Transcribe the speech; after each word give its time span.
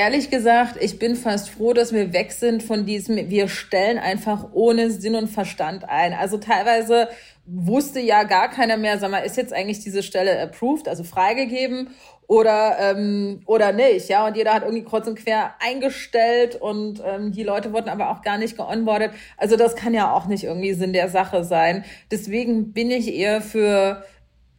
ehrlich 0.00 0.30
gesagt, 0.30 0.78
ich 0.80 0.98
bin 0.98 1.14
fast 1.14 1.50
froh, 1.50 1.74
dass 1.74 1.92
wir 1.92 2.14
weg 2.14 2.32
sind 2.32 2.62
von 2.62 2.86
diesem, 2.86 3.28
wir 3.28 3.48
stellen 3.48 3.98
einfach 3.98 4.46
ohne 4.54 4.90
Sinn 4.90 5.14
und 5.14 5.28
Verstand 5.28 5.86
ein. 5.90 6.14
Also 6.14 6.38
teilweise 6.38 7.08
wusste 7.44 8.00
ja 8.00 8.22
gar 8.22 8.48
keiner 8.48 8.78
mehr, 8.78 8.98
sag 8.98 9.10
mal, 9.10 9.18
ist 9.18 9.36
jetzt 9.36 9.52
eigentlich 9.52 9.80
diese 9.80 10.02
Stelle 10.02 10.40
approved, 10.40 10.88
also 10.88 11.04
freigegeben 11.04 11.90
oder 12.26 12.78
ähm, 12.80 13.42
oder 13.44 13.72
nicht, 13.72 14.08
ja. 14.08 14.26
Und 14.26 14.38
jeder 14.38 14.54
hat 14.54 14.62
irgendwie 14.62 14.84
kreuz 14.84 15.06
und 15.06 15.18
quer 15.18 15.54
eingestellt 15.60 16.56
und 16.56 17.02
ähm, 17.04 17.32
die 17.32 17.42
Leute 17.42 17.74
wurden 17.74 17.90
aber 17.90 18.08
auch 18.08 18.22
gar 18.22 18.38
nicht 18.38 18.56
geonboardet. 18.56 19.10
Also 19.36 19.56
das 19.56 19.76
kann 19.76 19.92
ja 19.92 20.14
auch 20.14 20.24
nicht 20.26 20.44
irgendwie 20.44 20.72
Sinn 20.72 20.94
der 20.94 21.10
Sache 21.10 21.44
sein. 21.44 21.84
Deswegen 22.10 22.72
bin 22.72 22.90
ich 22.90 23.12
eher 23.12 23.42
für 23.42 24.02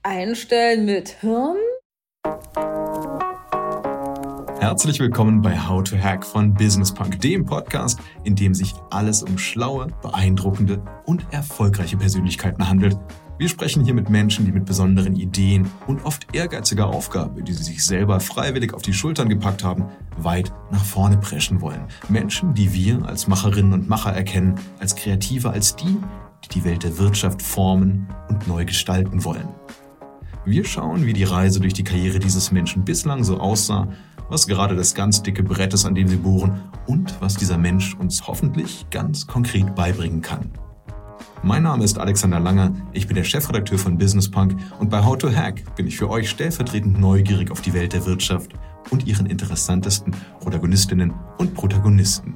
Einstellen 0.03 0.85
mit 0.85 1.09
Hirn. 1.21 1.57
Herzlich 4.61 4.99
willkommen 4.99 5.41
bei 5.41 5.57
How 5.57 5.83
to 5.83 5.97
Hack 5.97 6.23
von 6.23 6.53
Business 6.53 6.93
Punk, 6.93 7.19
dem 7.19 7.45
Podcast, 7.45 7.99
in 8.23 8.35
dem 8.35 8.53
sich 8.53 8.73
alles 8.91 9.23
um 9.23 9.37
schlaue, 9.37 9.87
beeindruckende 10.01 10.81
und 11.05 11.25
erfolgreiche 11.31 11.97
Persönlichkeiten 11.97 12.69
handelt 12.69 12.95
wir 13.41 13.49
sprechen 13.49 13.83
hier 13.83 13.95
mit 13.95 14.07
Menschen, 14.07 14.45
die 14.45 14.51
mit 14.51 14.65
besonderen 14.65 15.15
Ideen 15.15 15.67
und 15.87 16.05
oft 16.05 16.27
ehrgeiziger 16.35 16.85
Aufgabe, 16.85 17.41
die 17.41 17.53
sie 17.53 17.63
sich 17.63 17.83
selber 17.83 18.19
freiwillig 18.19 18.75
auf 18.75 18.83
die 18.83 18.93
Schultern 18.93 19.29
gepackt 19.29 19.63
haben, 19.63 19.85
weit 20.19 20.53
nach 20.69 20.85
vorne 20.85 21.17
preschen 21.17 21.59
wollen. 21.59 21.87
Menschen, 22.07 22.53
die 22.53 22.71
wir 22.71 23.03
als 23.03 23.27
Macherinnen 23.27 23.73
und 23.73 23.89
Macher 23.89 24.13
erkennen, 24.13 24.59
als 24.79 24.95
Kreative, 24.95 25.49
als 25.49 25.75
die, 25.75 25.97
die 26.43 26.49
die 26.49 26.63
Welt 26.63 26.83
der 26.83 26.99
Wirtschaft 26.99 27.41
formen 27.41 28.07
und 28.29 28.47
neu 28.47 28.63
gestalten 28.63 29.23
wollen. 29.23 29.49
Wir 30.45 30.63
schauen, 30.63 31.07
wie 31.07 31.13
die 31.13 31.23
Reise 31.23 31.61
durch 31.61 31.73
die 31.73 31.83
Karriere 31.83 32.19
dieses 32.19 32.51
Menschen 32.51 32.85
bislang 32.85 33.23
so 33.23 33.39
aussah, 33.39 33.87
was 34.31 34.47
gerade 34.47 34.77
das 34.77 34.95
ganz 34.95 35.21
dicke 35.21 35.43
Brett 35.43 35.73
ist, 35.73 35.85
an 35.85 35.93
dem 35.93 36.07
sie 36.07 36.15
bohren 36.15 36.61
und 36.87 37.13
was 37.19 37.35
dieser 37.35 37.57
Mensch 37.57 37.95
uns 37.95 38.25
hoffentlich 38.27 38.85
ganz 38.89 39.27
konkret 39.27 39.75
beibringen 39.75 40.21
kann. 40.21 40.51
Mein 41.43 41.63
Name 41.63 41.83
ist 41.83 41.99
Alexander 41.99 42.39
Langer, 42.39 42.71
ich 42.93 43.07
bin 43.07 43.15
der 43.15 43.25
Chefredakteur 43.25 43.77
von 43.77 43.97
Business 43.97 44.31
Punk 44.31 44.55
und 44.79 44.89
bei 44.89 45.03
How 45.03 45.17
to 45.17 45.29
Hack 45.29 45.75
bin 45.75 45.85
ich 45.85 45.97
für 45.97 46.09
euch 46.09 46.29
stellvertretend 46.29 46.97
neugierig 46.97 47.51
auf 47.51 47.59
die 47.59 47.73
Welt 47.73 47.91
der 47.91 48.05
Wirtschaft 48.05 48.53
und 48.89 49.05
ihren 49.05 49.25
interessantesten 49.25 50.15
Protagonistinnen 50.39 51.13
und 51.37 51.53
Protagonisten. 51.53 52.35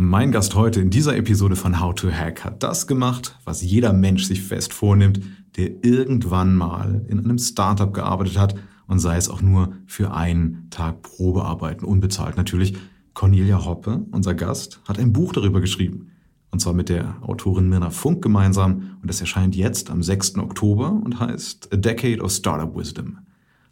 Mein 0.00 0.30
Gast 0.30 0.54
heute 0.54 0.80
in 0.80 0.90
dieser 0.90 1.16
Episode 1.16 1.56
von 1.56 1.80
How 1.80 1.92
to 1.92 2.08
Hack 2.08 2.44
hat 2.44 2.62
das 2.62 2.86
gemacht, 2.86 3.36
was 3.42 3.62
jeder 3.62 3.92
Mensch 3.92 4.26
sich 4.26 4.40
fest 4.40 4.72
vornimmt, 4.72 5.20
der 5.56 5.84
irgendwann 5.84 6.54
mal 6.54 7.04
in 7.08 7.18
einem 7.18 7.36
Startup 7.36 7.92
gearbeitet 7.92 8.38
hat 8.38 8.54
und 8.86 9.00
sei 9.00 9.16
es 9.16 9.28
auch 9.28 9.42
nur 9.42 9.72
für 9.86 10.14
einen 10.14 10.68
Tag 10.70 11.02
Probearbeiten, 11.02 11.84
unbezahlt 11.84 12.36
natürlich. 12.36 12.78
Cornelia 13.12 13.64
Hoppe, 13.64 14.06
unser 14.12 14.34
Gast, 14.34 14.80
hat 14.86 15.00
ein 15.00 15.12
Buch 15.12 15.32
darüber 15.32 15.60
geschrieben. 15.60 16.12
Und 16.52 16.60
zwar 16.60 16.74
mit 16.74 16.90
der 16.90 17.16
Autorin 17.22 17.68
Mirna 17.68 17.90
Funk 17.90 18.22
gemeinsam. 18.22 18.98
Und 19.02 19.10
es 19.10 19.20
erscheint 19.20 19.56
jetzt 19.56 19.90
am 19.90 20.04
6. 20.04 20.38
Oktober 20.38 20.92
und 20.92 21.18
heißt 21.18 21.72
A 21.72 21.76
Decade 21.76 22.22
of 22.22 22.30
Startup 22.30 22.72
Wisdom. 22.72 23.18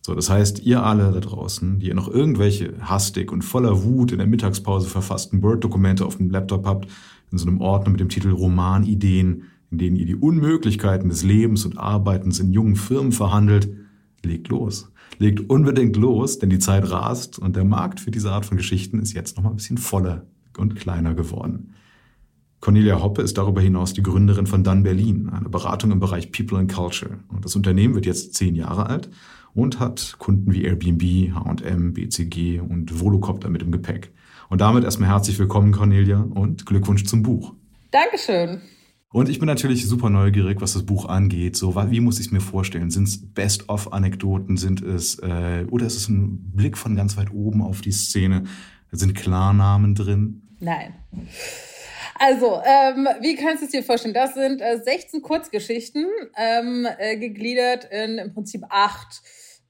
So, 0.06 0.14
das 0.14 0.30
heißt, 0.30 0.60
ihr 0.60 0.84
alle 0.84 1.10
da 1.10 1.18
draußen, 1.18 1.80
die 1.80 1.88
ihr 1.88 1.94
noch 1.96 2.06
irgendwelche 2.06 2.74
hastig 2.80 3.32
und 3.32 3.42
voller 3.42 3.82
Wut 3.82 4.12
in 4.12 4.18
der 4.18 4.28
Mittagspause 4.28 4.88
verfassten 4.88 5.42
Word-Dokumente 5.42 6.06
auf 6.06 6.18
dem 6.18 6.30
Laptop 6.30 6.64
habt, 6.64 6.86
in 7.32 7.38
so 7.38 7.48
einem 7.48 7.60
Ordner 7.60 7.90
mit 7.90 7.98
dem 7.98 8.08
Titel 8.08 8.30
Romanideen, 8.30 9.42
in 9.72 9.78
denen 9.78 9.96
ihr 9.96 10.06
die 10.06 10.14
Unmöglichkeiten 10.14 11.08
des 11.08 11.24
Lebens 11.24 11.64
und 11.64 11.76
Arbeitens 11.76 12.38
in 12.38 12.52
jungen 12.52 12.76
Firmen 12.76 13.10
verhandelt, 13.10 13.68
legt 14.22 14.46
los 14.46 14.92
legt 15.18 15.50
unbedingt 15.50 15.96
los, 15.96 16.38
denn 16.38 16.50
die 16.50 16.58
Zeit 16.58 16.88
rast 16.90 17.38
und 17.40 17.56
der 17.56 17.64
Markt 17.64 17.98
für 18.00 18.10
diese 18.12 18.30
Art 18.30 18.44
von 18.44 18.58
Geschichten 18.58 19.00
ist 19.00 19.12
jetzt 19.12 19.36
noch 19.36 19.42
mal 19.42 19.50
ein 19.50 19.56
bisschen 19.56 19.78
voller 19.78 20.26
und 20.56 20.76
kleiner 20.76 21.14
geworden. 21.14 21.72
Cornelia 22.60 23.02
Hoppe 23.02 23.22
ist 23.22 23.38
darüber 23.38 23.60
hinaus 23.60 23.92
die 23.92 24.02
Gründerin 24.02 24.46
von 24.46 24.62
Dun 24.62 24.82
Berlin, 24.82 25.30
eine 25.30 25.48
Beratung 25.48 25.90
im 25.90 26.00
Bereich 26.00 26.30
People 26.32 26.58
and 26.58 26.72
Culture. 26.72 27.18
Und 27.28 27.44
das 27.44 27.56
Unternehmen 27.56 27.94
wird 27.94 28.06
jetzt 28.06 28.34
zehn 28.34 28.54
Jahre 28.54 28.86
alt 28.86 29.08
und 29.56 29.80
hat 29.80 30.16
Kunden 30.18 30.52
wie 30.52 30.64
Airbnb, 30.64 31.34
H&M, 31.34 31.94
BCG 31.94 32.60
und 32.60 33.00
Volocopter 33.00 33.48
mit 33.48 33.62
im 33.62 33.72
Gepäck. 33.72 34.12
Und 34.50 34.60
damit 34.60 34.84
erstmal 34.84 35.08
herzlich 35.08 35.38
willkommen, 35.38 35.72
Cornelia, 35.72 36.20
und 36.20 36.66
Glückwunsch 36.66 37.04
zum 37.04 37.22
Buch. 37.22 37.54
Dankeschön. 37.90 38.60
Und 39.10 39.30
ich 39.30 39.38
bin 39.38 39.46
natürlich 39.46 39.88
super 39.88 40.10
neugierig, 40.10 40.60
was 40.60 40.74
das 40.74 40.84
Buch 40.84 41.06
angeht. 41.06 41.56
So, 41.56 41.74
wie 41.74 42.00
muss 42.00 42.20
ich 42.20 42.26
es 42.26 42.32
mir 42.32 42.42
vorstellen? 42.42 42.90
Sind 42.90 43.08
es 43.08 43.32
Best-of-Anekdoten? 43.32 44.58
Sind 44.58 44.82
es 44.82 45.18
äh, 45.20 45.64
oder 45.70 45.86
ist 45.86 45.96
es 45.96 46.08
ein 46.08 46.52
Blick 46.54 46.76
von 46.76 46.94
ganz 46.94 47.16
weit 47.16 47.32
oben 47.32 47.62
auf 47.62 47.80
die 47.80 47.92
Szene? 47.92 48.44
Sind 48.92 49.14
Klarnamen 49.14 49.94
drin? 49.94 50.42
Nein. 50.60 50.94
Also, 52.18 52.60
ähm, 52.64 53.08
wie 53.20 53.36
kannst 53.36 53.62
du 53.62 53.66
es 53.66 53.72
dir 53.72 53.82
vorstellen? 53.82 54.14
Das 54.14 54.34
sind 54.34 54.60
äh, 54.60 54.80
16 54.82 55.22
Kurzgeschichten, 55.22 56.06
ähm, 56.36 56.86
äh, 56.98 57.16
gegliedert 57.16 57.86
in 57.90 58.18
im 58.18 58.34
Prinzip 58.34 58.64
acht 58.68 59.22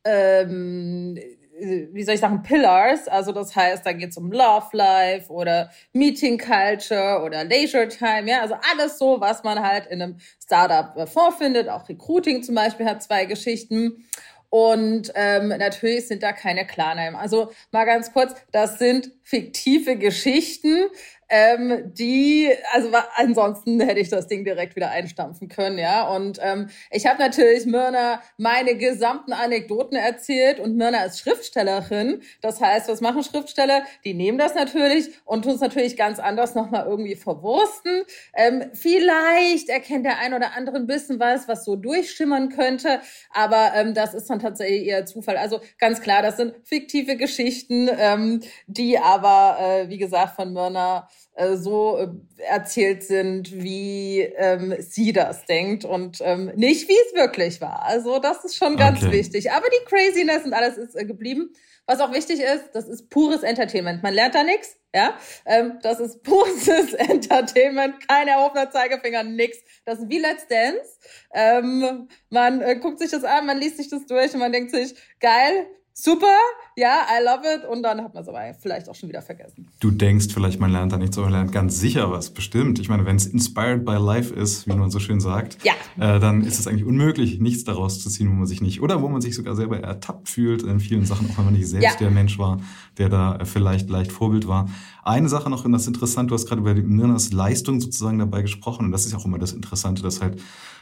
ähm, 0.07 1.19
wie 1.59 2.03
soll 2.03 2.15
ich 2.15 2.21
sagen, 2.21 2.43
Pillars. 2.43 3.09
Also 3.09 3.33
das 3.33 3.57
heißt, 3.57 3.85
da 3.85 3.93
geht 3.93 4.11
es 4.11 4.17
um 4.17 4.31
Love 4.31 4.69
Life 4.73 5.33
oder 5.33 5.71
Meeting 5.93 6.39
Culture 6.39 7.23
oder 7.25 7.45
Leisure 7.45 7.89
Time. 7.89 8.31
Ja, 8.31 8.43
also 8.43 8.57
alles 8.73 8.99
so, 8.99 9.21
was 9.21 9.43
man 9.43 9.61
halt 9.61 9.87
in 9.87 10.03
einem 10.03 10.17
Startup 10.43 10.97
äh, 10.97 11.07
vorfindet. 11.07 11.69
Auch 11.69 11.89
Recruiting 11.89 12.43
zum 12.43 12.55
Beispiel 12.55 12.87
hat 12.87 13.03
zwei 13.03 13.25
Geschichten. 13.25 14.05
Und 14.49 15.13
ähm, 15.15 15.49
natürlich 15.49 16.07
sind 16.07 16.23
da 16.23 16.33
keine 16.33 16.67
Klarnamen. 16.67 17.17
Also 17.17 17.53
mal 17.73 17.85
ganz 17.85 18.13
kurz, 18.13 18.35
das 18.53 18.79
sind 18.79 19.11
fiktive 19.23 19.97
Geschichten, 19.97 20.87
ähm, 21.29 21.93
die, 21.93 22.51
also 22.73 22.91
ansonsten 23.17 23.81
hätte 23.81 24.01
ich 24.01 24.09
das 24.09 24.29
Ding 24.29 24.45
direkt 24.45 24.77
wieder 24.77 24.91
einstampfen 24.91 25.49
können, 25.49 25.79
ja. 25.79 26.09
Und 26.09 26.39
ähm, 26.43 26.69
ich 26.91 27.07
habe 27.07 27.19
natürlich 27.19 27.67
Myrna 27.67 28.23
meine 28.37 28.77
gesamten 28.77 29.33
Anekdoten 29.33 29.97
erzählt 29.97 30.61
und 30.61 30.77
Myrna 30.77 31.05
ist 31.05 31.19
Schriftstellerin. 31.19 32.23
Das 32.43 32.61
heißt, 32.61 32.89
was 32.89 33.01
machen 33.01 33.25
Schriftsteller? 33.25 33.83
Die 34.05 34.15
nehmen 34.15 34.39
das 34.39 34.55
natürlich 34.55 35.11
und 35.25 35.43
tun 35.43 35.55
es 35.55 35.61
natürlich 35.61 35.97
ganz 35.97 36.19
anders 36.19 36.55
nochmal 36.55 36.87
irgendwie 36.87 37.17
verwursten. 37.17 38.05
Ähm, 38.35 38.71
vielleicht 38.73 39.69
erkennt 39.69 40.07
der 40.07 40.19
ein 40.19 40.35
oder 40.35 40.57
andere 40.57 40.77
ein 40.77 40.87
bisschen 40.87 41.19
was, 41.19 41.49
was 41.49 41.65
so 41.65 41.77
durchschimmern 41.77 42.51
könnte, 42.51 43.01
aber 43.33 43.73
ähm, 43.75 43.95
das 43.95 44.15
ist 44.15 44.31
dann 44.31 44.39
tatsächlich 44.39 44.87
eher 44.87 45.07
Zufall. 45.07 45.37
Also 45.37 45.61
ganz 45.79 46.01
klar, 46.01 46.23
das 46.23 46.37
sind 46.37 46.55
fiktive 46.65 47.17
Geschichten, 47.17 47.89
ähm, 47.99 48.43
die 48.67 48.99
aber, 48.99 49.59
äh, 49.61 49.89
wie 49.89 49.99
gesagt, 49.99 50.37
von 50.37 50.53
Myrna 50.53 51.09
so 51.57 51.99
äh, 51.99 52.09
erzählt 52.43 53.03
sind, 53.03 53.53
wie 53.53 54.21
ähm, 54.21 54.75
sie 54.79 55.13
das 55.13 55.45
denkt 55.45 55.85
und 55.85 56.19
ähm, 56.23 56.51
nicht, 56.57 56.89
wie 56.89 56.97
es 57.07 57.15
wirklich 57.15 57.61
war. 57.61 57.83
Also 57.83 58.19
das 58.19 58.45
ist 58.45 58.57
schon 58.57 58.77
ganz 58.77 59.03
okay. 59.03 59.13
wichtig. 59.13 59.53
Aber 59.53 59.67
die 59.69 59.85
Craziness 59.85 60.45
und 60.45 60.55
alles 60.55 60.79
ist 60.79 60.97
äh, 60.97 61.05
geblieben. 61.05 61.53
Was 61.89 62.01
auch 62.01 62.13
wichtig 62.13 62.41
ist, 62.41 62.71
das 62.73 62.89
ist 62.89 63.11
pures 63.11 63.43
Entertainment. 63.43 64.03
Man 64.03 64.13
lernt 64.13 64.35
da 64.35 64.43
nichts, 64.43 64.77
ja. 64.95 65.17
Ähm, 65.45 65.79
das 65.83 66.01
ist 66.01 66.23
pures 66.25 66.95
Entertainment, 66.95 68.09
kein 68.09 68.27
erhobener 68.27 68.71
Zeigefinger, 68.71 69.23
nix. 69.23 69.59
Das 69.85 70.01
ist 70.01 70.09
wie 70.09 70.19
Let's 70.19 70.49
Dance. 70.49 70.99
Ähm, 71.33 72.09
man 72.31 72.61
äh, 72.61 72.77
guckt 72.77 72.99
sich 72.99 73.11
das 73.11 73.23
an, 73.23 73.47
man 73.47 73.59
liest 73.59 73.77
sich 73.77 73.89
das 73.89 74.05
durch 74.07 74.35
und 74.35 74.41
man 74.41 74.53
denkt 74.53 74.73
sich, 74.73 74.95
geil, 75.21 75.69
super, 75.99 76.37
ja, 76.77 77.07
I 77.11 77.25
love 77.25 77.43
it. 77.43 77.65
Und 77.65 77.83
dann 77.83 78.03
hat 78.03 78.15
man 78.15 78.23
es 78.23 78.29
aber 78.29 78.41
vielleicht 78.61 78.89
auch 78.89 78.95
schon 78.95 79.09
wieder 79.09 79.23
vergessen. 79.23 79.69
Du 79.81 79.91
denkst 79.91 80.27
vielleicht, 80.33 80.61
man 80.61 80.71
lernt 80.71 80.93
da 80.93 80.99
nichts, 80.99 81.17
aber 81.17 81.27
man 81.27 81.33
lernt 81.33 81.53
ganz 81.53 81.81
sicher 81.81 82.11
was, 82.11 82.31
bestimmt. 82.31 82.79
Ich 82.79 82.89
meine, 82.89 83.07
wenn 83.07 83.17
es 83.17 83.27
inspired 83.27 83.85
by 83.85 83.97
life 83.97 84.33
ist, 84.33 84.67
wie 84.67 84.75
man 84.75 84.91
so 84.91 85.01
schön 85.01 85.21
sagt, 85.21 85.59
ja. 85.65 85.73
äh, 85.97 86.21
dann 86.21 86.43
ist 86.43 86.61
es 86.61 86.67
eigentlich 86.67 86.85
unmöglich, 86.85 87.41
nichts 87.41 87.65
daraus 87.65 88.03
zu 88.03 88.11
ziehen, 88.11 88.29
wo 88.29 88.35
man 88.35 88.47
sich 88.47 88.61
nicht, 88.61 88.83
oder 88.83 89.01
wo 89.01 89.09
man 89.09 89.23
sich 89.23 89.35
sogar 89.35 89.57
selber 89.57 89.81
ertappt 89.81 90.29
fühlt 90.29 90.63
in 90.63 90.81
vielen 90.81 91.07
Sachen, 91.07 91.31
auch 91.31 91.39
wenn 91.39 91.47
man 91.47 91.55
nicht 91.55 91.69
selbst 91.69 91.85
ja. 91.85 91.97
der 91.99 92.11
Mensch 92.11 92.39
war, 92.39 92.61
der 92.99 93.09
da 93.09 93.39
vielleicht 93.45 93.89
leicht 93.89 94.13
Vorbild 94.13 94.47
war. 94.47 94.69
Eine 95.07 95.29
Sache 95.29 95.49
noch, 95.49 95.65
und 95.65 95.71
das 95.71 95.83
ist 95.83 95.89
interessant, 95.89 96.33
du 96.33 96.35
hast 96.35 96.47
gerade 96.47 96.61
über 96.61 96.75
Mirnas 96.75 97.33
Leistung 97.33 97.81
sozusagen 97.81 98.19
dabei 98.19 98.43
gesprochen, 98.43 98.87
und 98.87 98.91
das 98.93 99.07
ist 99.07 99.15
auch 99.15 99.25
immer 99.25 99.39
das 99.39 99.53
Interessante, 99.53 100.03
dass 100.03 100.21
halt 100.21 100.41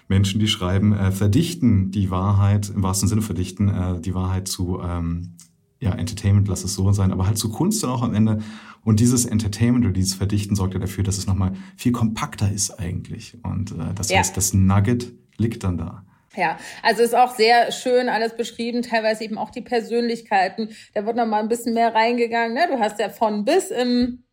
Menschen, 0.08 0.40
die 0.40 0.48
schreiben, 0.48 0.94
äh, 0.94 1.12
verdichten 1.12 1.90
die 1.90 2.10
Wahrheit, 2.10 2.70
im 2.70 2.82
wahrsten 2.82 3.06
Sinne 3.06 3.20
verdichten, 3.20 3.68
äh, 3.68 4.00
die 4.00 4.14
Wahrheit 4.14 4.48
zu 4.48 4.80
ähm, 4.82 5.34
ja, 5.78 5.92
Entertainment, 5.92 6.48
lass 6.48 6.64
es 6.64 6.72
so 6.72 6.90
sein, 6.92 7.12
aber 7.12 7.26
halt 7.26 7.36
zu 7.36 7.50
Kunst 7.50 7.82
dann 7.82 7.90
auch 7.90 8.00
am 8.00 8.14
Ende. 8.14 8.38
Und 8.82 8.98
dieses 9.00 9.26
Entertainment 9.26 9.84
oder 9.84 9.92
dieses 9.92 10.14
Verdichten 10.14 10.56
sorgt 10.56 10.72
ja 10.72 10.80
dafür, 10.80 11.04
dass 11.04 11.18
es 11.18 11.26
nochmal 11.26 11.52
viel 11.76 11.92
kompakter 11.92 12.50
ist 12.50 12.78
eigentlich. 12.80 13.36
Und 13.42 13.72
äh, 13.72 13.92
das 13.94 14.08
ja. 14.08 14.20
heißt, 14.20 14.34
das 14.38 14.54
Nugget 14.54 15.12
liegt 15.36 15.64
dann 15.64 15.76
da. 15.76 16.06
Ja, 16.36 16.58
also 16.82 17.02
ist 17.02 17.14
auch 17.14 17.34
sehr 17.34 17.70
schön 17.70 18.08
alles 18.08 18.36
beschrieben, 18.36 18.82
teilweise 18.82 19.24
eben 19.24 19.38
auch 19.38 19.50
die 19.50 19.60
Persönlichkeiten. 19.60 20.74
Da 20.94 21.06
wird 21.06 21.16
noch 21.16 21.26
mal 21.26 21.40
ein 21.40 21.48
bisschen 21.48 21.74
mehr 21.74 21.94
reingegangen. 21.94 22.54
Ne? 22.54 22.66
Du 22.68 22.78
hast 22.80 22.98
ja 22.98 23.08
von 23.08 23.44
bis 23.44 23.70
im 23.70 24.23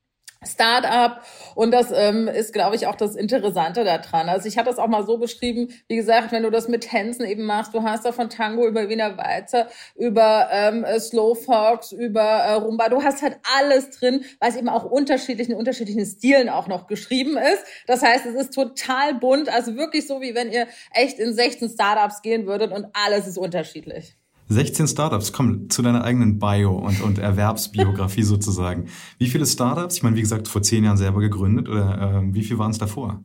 Startup 0.44 1.22
und 1.54 1.70
das 1.72 1.92
ähm, 1.94 2.28
ist, 2.28 2.52
glaube 2.52 2.76
ich, 2.76 2.88
auch 2.88 2.96
das 2.96 3.16
Interessante 3.16 3.84
daran. 3.84 4.28
Also 4.28 4.48
ich 4.48 4.58
hatte 4.58 4.70
das 4.72 4.80
auch 4.80 4.88
mal 4.88 5.06
so 5.06 5.20
beschrieben, 5.20 5.70
wie 5.88 5.96
gesagt, 5.96 6.32
wenn 6.32 6.42
du 6.42 6.50
das 6.50 6.68
mit 6.68 6.82
Tänzen 6.82 7.26
eben 7.26 7.44
machst, 7.46 7.76
du 7.76 7.84
hast 7.84 8.06
da 8.06 8.12
von 8.12 8.30
Tango 8.30 8.68
über 8.68 8.90
Wiener 8.90 9.18
Walzer, 9.18 9.68
über 9.96 10.50
ähm, 10.52 10.84
Slow 11.00 11.36
Fox, 11.36 11.92
über 11.92 12.22
äh, 12.22 12.54
Rumba, 12.54 12.90
du 12.90 13.04
hast 13.04 13.22
halt 13.22 13.38
alles 13.56 13.92
drin, 13.92 14.26
weil 14.40 14.50
es 14.50 14.58
eben 14.58 14.70
auch 14.70 14.84
unterschiedlichen, 14.84 15.54
unterschiedlichen 15.54 16.06
Stilen 16.08 16.50
auch 16.50 16.68
noch 16.68 16.88
geschrieben 16.88 17.38
ist. 17.38 17.64
Das 17.86 18.02
heißt, 18.02 18.26
es 18.26 18.34
ist 18.34 18.56
total 18.56 19.14
bunt, 19.14 19.48
also 19.48 19.76
wirklich 19.76 20.08
so, 20.08 20.22
wie 20.22 20.34
wenn 20.34 20.52
ihr 20.52 20.68
echt 20.92 21.20
in 21.20 21.36
16 21.36 21.70
Startups 21.70 22.24
gehen 22.24 22.48
würdet 22.48 22.72
und 22.72 22.88
alles 22.94 23.28
ist 23.28 23.38
unterschiedlich. 23.38 24.16
16 24.52 24.88
Startups, 24.88 25.32
komm 25.32 25.70
zu 25.70 25.82
deiner 25.82 26.04
eigenen 26.04 26.38
Bio 26.38 26.72
und, 26.72 27.02
und 27.02 27.20
Erwerbsbiografie 27.20 28.24
sozusagen. 28.24 28.88
Wie 29.18 29.28
viele 29.28 29.46
Startups? 29.46 29.96
Ich 29.96 30.04
meine, 30.04 30.16
wie 30.18 30.22
gesagt, 30.22 30.48
vor 30.48 30.62
zehn 30.62 30.84
Jahren 30.84 30.98
selber 30.98 31.22
gegründet 31.22 31.70
oder 31.70 32.22
äh, 32.24 32.34
wie 32.34 32.44
viel 32.44 32.58
waren 32.58 32.72
es 32.72 32.78
davor? 32.78 33.24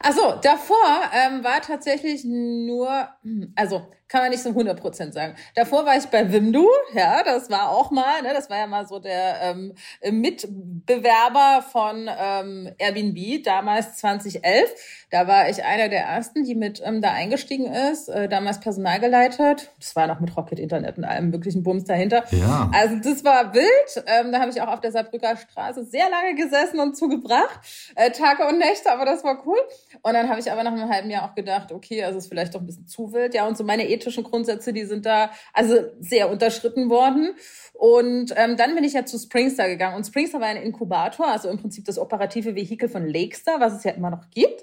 Also 0.00 0.20
davor 0.42 0.76
ähm, 1.12 1.42
war 1.44 1.62
tatsächlich 1.62 2.24
nur, 2.24 3.08
also 3.54 3.86
kann 4.08 4.22
man 4.22 4.30
nicht 4.30 4.42
so 4.42 4.50
100% 4.50 5.12
sagen. 5.12 5.34
Davor 5.54 5.86
war 5.86 5.96
ich 5.96 6.04
bei 6.06 6.30
Wimdu, 6.30 6.68
ja, 6.92 7.22
das 7.22 7.50
war 7.50 7.70
auch 7.70 7.90
mal, 7.90 8.22
ne, 8.22 8.32
das 8.34 8.50
war 8.50 8.58
ja 8.58 8.66
mal 8.66 8.86
so 8.86 8.98
der 8.98 9.40
ähm, 9.42 9.74
Mitbewerber 10.10 11.64
von 11.70 12.08
ähm, 12.18 12.70
Airbnb, 12.78 13.42
damals 13.42 13.96
2011. 13.96 14.70
Da 15.10 15.26
war 15.26 15.48
ich 15.48 15.64
einer 15.64 15.88
der 15.88 16.02
ersten, 16.02 16.44
die 16.44 16.54
mit 16.54 16.82
ähm, 16.84 17.00
da 17.00 17.12
eingestiegen 17.12 17.66
ist, 17.66 18.08
äh, 18.08 18.28
damals 18.28 18.60
Personal 18.60 19.00
geleitet. 19.00 19.70
Das 19.78 19.96
war 19.96 20.06
noch 20.06 20.20
mit 20.20 20.36
Rocket 20.36 20.58
Internet 20.58 20.98
und 20.98 21.04
allem 21.04 21.30
möglichen 21.30 21.62
Bums 21.62 21.84
dahinter. 21.84 22.24
Ja. 22.30 22.70
Also 22.74 22.96
das 22.96 23.24
war 23.24 23.54
wild. 23.54 24.04
Ähm, 24.06 24.32
da 24.32 24.40
habe 24.40 24.50
ich 24.50 24.60
auch 24.60 24.68
auf 24.68 24.80
der 24.80 24.92
Saarbrücker 24.92 25.36
Straße 25.36 25.84
sehr 25.84 26.10
lange 26.10 26.34
gesessen 26.34 26.80
und 26.80 26.96
zugebracht, 26.96 27.60
äh, 27.94 28.10
Tage 28.10 28.46
und 28.46 28.58
Nächte, 28.58 28.90
aber 28.90 29.04
das 29.04 29.24
war 29.24 29.46
cool. 29.46 29.58
Und 30.02 30.14
dann 30.14 30.28
habe 30.28 30.40
ich 30.40 30.50
aber 30.50 30.62
nach 30.62 30.72
einem 30.72 30.90
halben 30.90 31.10
Jahr 31.10 31.30
auch 31.30 31.34
gedacht, 31.34 31.72
okay, 31.72 32.02
also 32.04 32.18
ist 32.18 32.28
vielleicht 32.28 32.54
doch 32.54 32.60
ein 32.60 32.66
bisschen 32.66 32.86
zu 32.86 33.12
wild. 33.12 33.34
Ja, 33.34 33.46
und 33.46 33.56
so 33.56 33.64
meine 33.64 33.88
ethischen 33.94 34.24
Grundsätze, 34.24 34.72
die 34.72 34.84
sind 34.84 35.06
da 35.06 35.30
also 35.52 35.76
sehr 36.00 36.30
unterschritten 36.30 36.90
worden. 36.90 37.34
Und 37.72 38.32
ähm, 38.36 38.56
dann 38.56 38.74
bin 38.74 38.84
ich 38.84 38.92
ja 38.92 39.04
zu 39.04 39.18
Springstar 39.18 39.68
gegangen. 39.68 39.96
Und 39.96 40.04
Springstar 40.04 40.40
war 40.40 40.48
ein 40.48 40.56
Inkubator, 40.56 41.26
also 41.26 41.48
im 41.48 41.58
Prinzip 41.58 41.84
das 41.84 41.98
operative 41.98 42.54
Vehikel 42.54 42.88
von 42.88 43.06
Lakestar, 43.06 43.60
was 43.60 43.74
es 43.74 43.84
ja 43.84 43.92
immer 43.92 44.10
noch 44.10 44.30
gibt. 44.30 44.62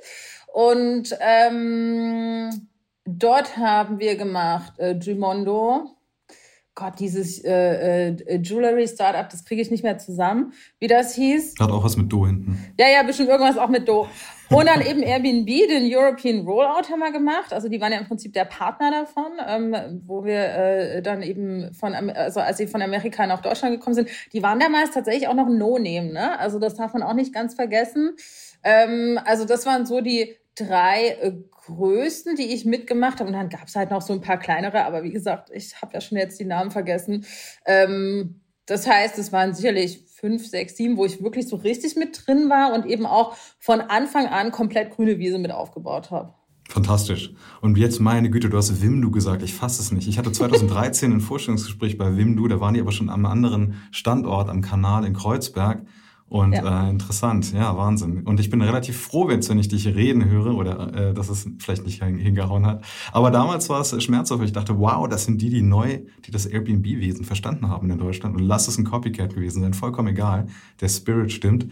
Und 0.53 1.15
ähm, 1.19 2.67
dort 3.05 3.57
haben 3.57 3.99
wir 3.99 4.15
gemacht 4.15 4.73
äh, 4.77 4.95
Gimondo. 4.95 5.95
Gott, 6.73 6.99
dieses 6.99 7.43
äh, 7.43 8.09
äh, 8.09 8.37
Jewelry 8.37 8.87
Startup, 8.87 9.27
das 9.29 9.43
kriege 9.43 9.61
ich 9.61 9.69
nicht 9.71 9.83
mehr 9.83 9.97
zusammen, 9.97 10.53
wie 10.79 10.87
das 10.87 11.13
hieß. 11.15 11.55
Hat 11.59 11.69
auch 11.69 11.83
was 11.83 11.97
mit 11.97 12.11
Do 12.11 12.25
hinten. 12.25 12.73
Ja, 12.79 12.87
ja, 12.87 13.03
bestimmt 13.03 13.29
irgendwas 13.29 13.57
auch 13.57 13.67
mit 13.67 13.87
Do. 13.87 14.07
Und 14.49 14.67
dann 14.67 14.81
eben 14.81 15.01
Airbnb, 15.01 15.47
den 15.47 15.93
European 15.93 16.45
Rollout 16.45 16.89
haben 16.89 16.99
wir 16.99 17.11
gemacht. 17.11 17.53
Also 17.53 17.69
die 17.69 17.79
waren 17.79 17.91
ja 17.91 17.99
im 17.99 18.07
Prinzip 18.07 18.33
der 18.33 18.45
Partner 18.45 18.91
davon, 18.91 19.31
ähm, 19.45 20.01
wo 20.05 20.23
wir 20.25 20.39
äh, 20.39 21.01
dann 21.01 21.23
eben 21.23 21.73
von, 21.73 21.93
also 21.93 22.39
als 22.39 22.57
sie 22.57 22.67
von 22.67 22.81
Amerika 22.81 23.27
nach 23.27 23.41
Deutschland 23.41 23.75
gekommen 23.75 23.95
sind, 23.95 24.09
die 24.33 24.43
waren 24.43 24.59
damals 24.59 24.91
tatsächlich 24.91 25.27
auch 25.27 25.35
noch 25.35 25.47
No-Name, 25.47 26.11
ne? 26.13 26.39
Also 26.39 26.59
das 26.59 26.75
darf 26.75 26.93
man 26.93 27.03
auch 27.03 27.13
nicht 27.13 27.33
ganz 27.33 27.53
vergessen. 27.53 28.15
Ähm, 28.63 29.19
also 29.25 29.45
das 29.45 29.65
waren 29.65 29.85
so 29.85 30.01
die 30.01 30.35
drei 30.55 31.17
äh, 31.21 31.33
größten, 31.65 32.35
die 32.35 32.53
ich 32.53 32.65
mitgemacht 32.65 33.19
habe. 33.19 33.27
Und 33.27 33.33
dann 33.33 33.49
gab 33.49 33.67
es 33.67 33.75
halt 33.75 33.91
noch 33.91 34.01
so 34.01 34.13
ein 34.13 34.21
paar 34.21 34.37
kleinere, 34.37 34.85
aber 34.85 35.03
wie 35.03 35.11
gesagt, 35.11 35.49
ich 35.53 35.81
habe 35.81 35.93
ja 35.93 36.01
schon 36.01 36.17
jetzt 36.17 36.39
die 36.39 36.45
Namen 36.45 36.71
vergessen. 36.71 37.25
Ähm, 37.65 38.41
das 38.65 38.87
heißt, 38.87 39.17
es 39.17 39.31
waren 39.31 39.53
sicherlich 39.53 40.05
fünf, 40.07 40.47
sechs, 40.47 40.77
sieben, 40.77 40.97
wo 40.97 41.05
ich 41.05 41.23
wirklich 41.23 41.47
so 41.47 41.55
richtig 41.55 41.95
mit 41.95 42.25
drin 42.25 42.49
war 42.49 42.73
und 42.73 42.85
eben 42.85 43.05
auch 43.05 43.35
von 43.59 43.81
Anfang 43.81 44.27
an 44.27 44.51
komplett 44.51 44.91
grüne 44.91 45.17
Wiese 45.19 45.39
mit 45.39 45.51
aufgebaut 45.51 46.11
habe. 46.11 46.33
Fantastisch. 46.69 47.33
Und 47.59 47.77
jetzt, 47.77 47.99
meine 47.99 48.29
Güte, 48.29 48.49
du 48.49 48.55
hast 48.55 48.81
Wimdu 48.81 49.11
gesagt. 49.11 49.43
Ich 49.43 49.53
fasse 49.53 49.81
es 49.81 49.91
nicht. 49.91 50.07
Ich 50.07 50.17
hatte 50.17 50.31
2013 50.31 51.11
ein 51.11 51.19
Vorstellungsgespräch 51.19 51.97
bei 51.97 52.15
Wimdu. 52.15 52.47
Da 52.47 52.61
waren 52.61 52.73
die 52.73 52.79
aber 52.79 52.93
schon 52.93 53.09
am 53.09 53.25
anderen 53.25 53.81
Standort, 53.91 54.49
am 54.49 54.61
Kanal 54.61 55.05
in 55.05 55.13
Kreuzberg. 55.13 55.85
Und 56.31 56.53
ja. 56.53 56.87
äh, 56.87 56.89
interessant, 56.89 57.51
ja, 57.51 57.75
Wahnsinn. 57.75 58.21
Und 58.23 58.39
ich 58.39 58.49
bin 58.49 58.61
relativ 58.61 58.97
froh, 58.97 59.27
wenn 59.27 59.59
ich 59.59 59.67
dich 59.67 59.85
reden 59.85 60.29
höre 60.29 60.55
oder 60.55 61.09
äh, 61.09 61.13
dass 61.13 61.27
es 61.27 61.45
vielleicht 61.59 61.85
nicht 61.85 62.01
hingehauen 62.01 62.65
hat. 62.65 62.85
Aber 63.11 63.31
damals 63.31 63.67
war 63.67 63.81
es 63.81 64.01
schmerzhaft. 64.01 64.41
Ich 64.41 64.53
dachte, 64.53 64.79
wow, 64.79 65.09
das 65.09 65.25
sind 65.25 65.41
die, 65.41 65.49
die 65.49 65.61
neu, 65.61 65.99
die 66.25 66.31
das 66.31 66.45
Airbnb-Wesen 66.45 67.25
verstanden 67.25 67.67
haben 67.67 67.91
in 67.91 67.97
Deutschland. 67.97 68.37
Und 68.37 68.43
lass 68.43 68.69
es 68.69 68.77
ein 68.77 68.85
Copycat 68.85 69.35
gewesen 69.35 69.61
sein, 69.61 69.73
vollkommen 69.73 70.07
egal. 70.07 70.47
Der 70.79 70.87
Spirit 70.87 71.33
stimmt. 71.33 71.65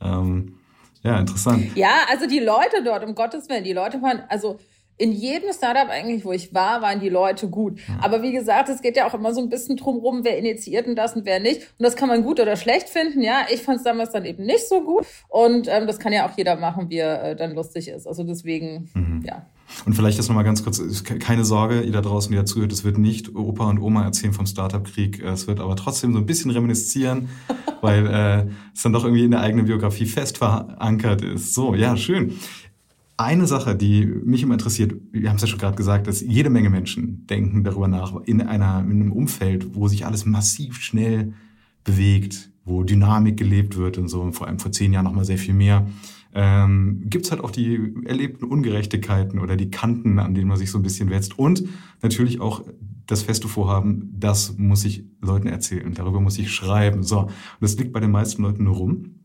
Ähm, 0.00 0.54
ja, 1.02 1.20
interessant. 1.20 1.76
Ja, 1.76 2.06
also 2.10 2.26
die 2.26 2.40
Leute 2.40 2.82
dort, 2.82 3.04
um 3.04 3.14
Gottes 3.14 3.50
Willen, 3.50 3.64
die 3.64 3.74
Leute 3.74 4.00
waren, 4.00 4.22
also 4.30 4.58
in 4.98 5.12
jedem 5.12 5.52
Startup 5.52 5.88
eigentlich, 5.88 6.24
wo 6.24 6.32
ich 6.32 6.52
war, 6.52 6.82
waren 6.82 6.98
die 7.00 7.08
Leute 7.08 7.48
gut. 7.48 7.74
Mhm. 7.74 8.00
Aber 8.00 8.22
wie 8.22 8.32
gesagt, 8.32 8.68
es 8.68 8.82
geht 8.82 8.96
ja 8.96 9.06
auch 9.06 9.14
immer 9.14 9.32
so 9.32 9.40
ein 9.40 9.48
bisschen 9.48 9.76
drum 9.76 9.98
rum, 9.98 10.20
wer 10.24 10.36
initiiert 10.36 10.86
denn 10.86 10.96
das 10.96 11.14
und 11.14 11.24
wer 11.24 11.38
nicht. 11.38 11.60
Und 11.78 11.84
das 11.84 11.94
kann 11.94 12.08
man 12.08 12.24
gut 12.24 12.40
oder 12.40 12.56
schlecht 12.56 12.88
finden. 12.88 13.22
Ja, 13.22 13.46
ich 13.50 13.62
fand 13.62 13.78
es 13.78 13.84
damals 13.84 14.10
dann 14.10 14.24
eben 14.24 14.44
nicht 14.44 14.68
so 14.68 14.82
gut. 14.82 15.06
Und 15.28 15.68
ähm, 15.68 15.86
das 15.86 16.00
kann 16.00 16.12
ja 16.12 16.28
auch 16.28 16.36
jeder 16.36 16.56
machen, 16.56 16.90
wie 16.90 16.98
er 16.98 17.22
äh, 17.22 17.36
dann 17.36 17.54
lustig 17.54 17.88
ist. 17.88 18.08
Also 18.08 18.24
deswegen, 18.24 18.90
mhm. 18.94 19.24
ja. 19.24 19.46
Und 19.84 19.94
vielleicht 19.94 20.18
das 20.18 20.28
nochmal 20.28 20.44
ganz 20.44 20.64
kurz, 20.64 21.04
keine 21.04 21.44
Sorge, 21.44 21.82
ihr 21.82 21.92
da 21.92 22.00
draußen, 22.00 22.32
die 22.32 22.38
dazuhört, 22.38 22.72
es 22.72 22.84
wird 22.84 22.98
nicht 22.98 23.36
Opa 23.36 23.68
und 23.68 23.78
Oma 23.78 24.02
erzählen 24.04 24.32
vom 24.32 24.46
Startup-Krieg. 24.46 25.22
Es 25.22 25.46
wird 25.46 25.60
aber 25.60 25.76
trotzdem 25.76 26.12
so 26.14 26.18
ein 26.18 26.26
bisschen 26.26 26.50
reminiszieren, 26.50 27.28
weil 27.82 28.06
äh, 28.06 28.50
es 28.74 28.82
dann 28.82 28.92
doch 28.92 29.04
irgendwie 29.04 29.24
in 29.24 29.30
der 29.30 29.40
eigenen 29.40 29.66
Biografie 29.66 30.06
fest 30.06 30.38
verankert 30.38 31.22
ist. 31.22 31.54
So, 31.54 31.74
ja, 31.74 31.96
schön. 31.96 32.38
Eine 33.20 33.48
Sache, 33.48 33.74
die 33.74 34.06
mich 34.06 34.44
immer 34.44 34.54
interessiert, 34.54 34.94
wir 35.10 35.28
haben 35.28 35.36
es 35.36 35.42
ja 35.42 35.48
schon 35.48 35.58
gerade 35.58 35.76
gesagt, 35.76 36.06
dass 36.06 36.20
jede 36.20 36.50
Menge 36.50 36.70
Menschen 36.70 37.26
denken 37.26 37.64
darüber 37.64 37.88
nach, 37.88 38.14
in, 38.26 38.40
einer, 38.40 38.78
in 38.78 38.92
einem 38.92 39.12
Umfeld, 39.12 39.74
wo 39.74 39.88
sich 39.88 40.06
alles 40.06 40.24
massiv 40.24 40.80
schnell 40.80 41.34
bewegt, 41.82 42.52
wo 42.64 42.84
Dynamik 42.84 43.36
gelebt 43.36 43.76
wird 43.76 43.98
und 43.98 44.06
so, 44.06 44.20
und 44.20 44.34
vor 44.34 44.46
allem 44.46 44.60
vor 44.60 44.70
zehn 44.70 44.92
Jahren 44.92 45.04
noch 45.04 45.14
mal 45.14 45.24
sehr 45.24 45.36
viel 45.36 45.52
mehr, 45.52 45.88
ähm, 46.32 47.02
gibt 47.06 47.28
halt 47.32 47.42
auch 47.42 47.50
die 47.50 47.92
erlebten 48.04 48.44
Ungerechtigkeiten 48.44 49.40
oder 49.40 49.56
die 49.56 49.72
Kanten, 49.72 50.20
an 50.20 50.34
denen 50.34 50.46
man 50.46 50.56
sich 50.56 50.70
so 50.70 50.78
ein 50.78 50.84
bisschen 50.84 51.10
wetzt. 51.10 51.40
Und 51.40 51.64
natürlich 52.02 52.40
auch 52.40 52.62
das 53.06 53.22
feste 53.22 53.48
Vorhaben, 53.48 54.14
das 54.16 54.56
muss 54.58 54.84
ich 54.84 55.04
Leuten 55.20 55.48
erzählen, 55.48 55.92
darüber 55.92 56.20
muss 56.20 56.38
ich 56.38 56.52
schreiben. 56.52 57.02
So, 57.02 57.22
und 57.22 57.32
das 57.58 57.76
liegt 57.78 57.92
bei 57.92 57.98
den 57.98 58.12
meisten 58.12 58.42
Leuten 58.42 58.62
nur 58.62 58.76
rum. 58.76 59.16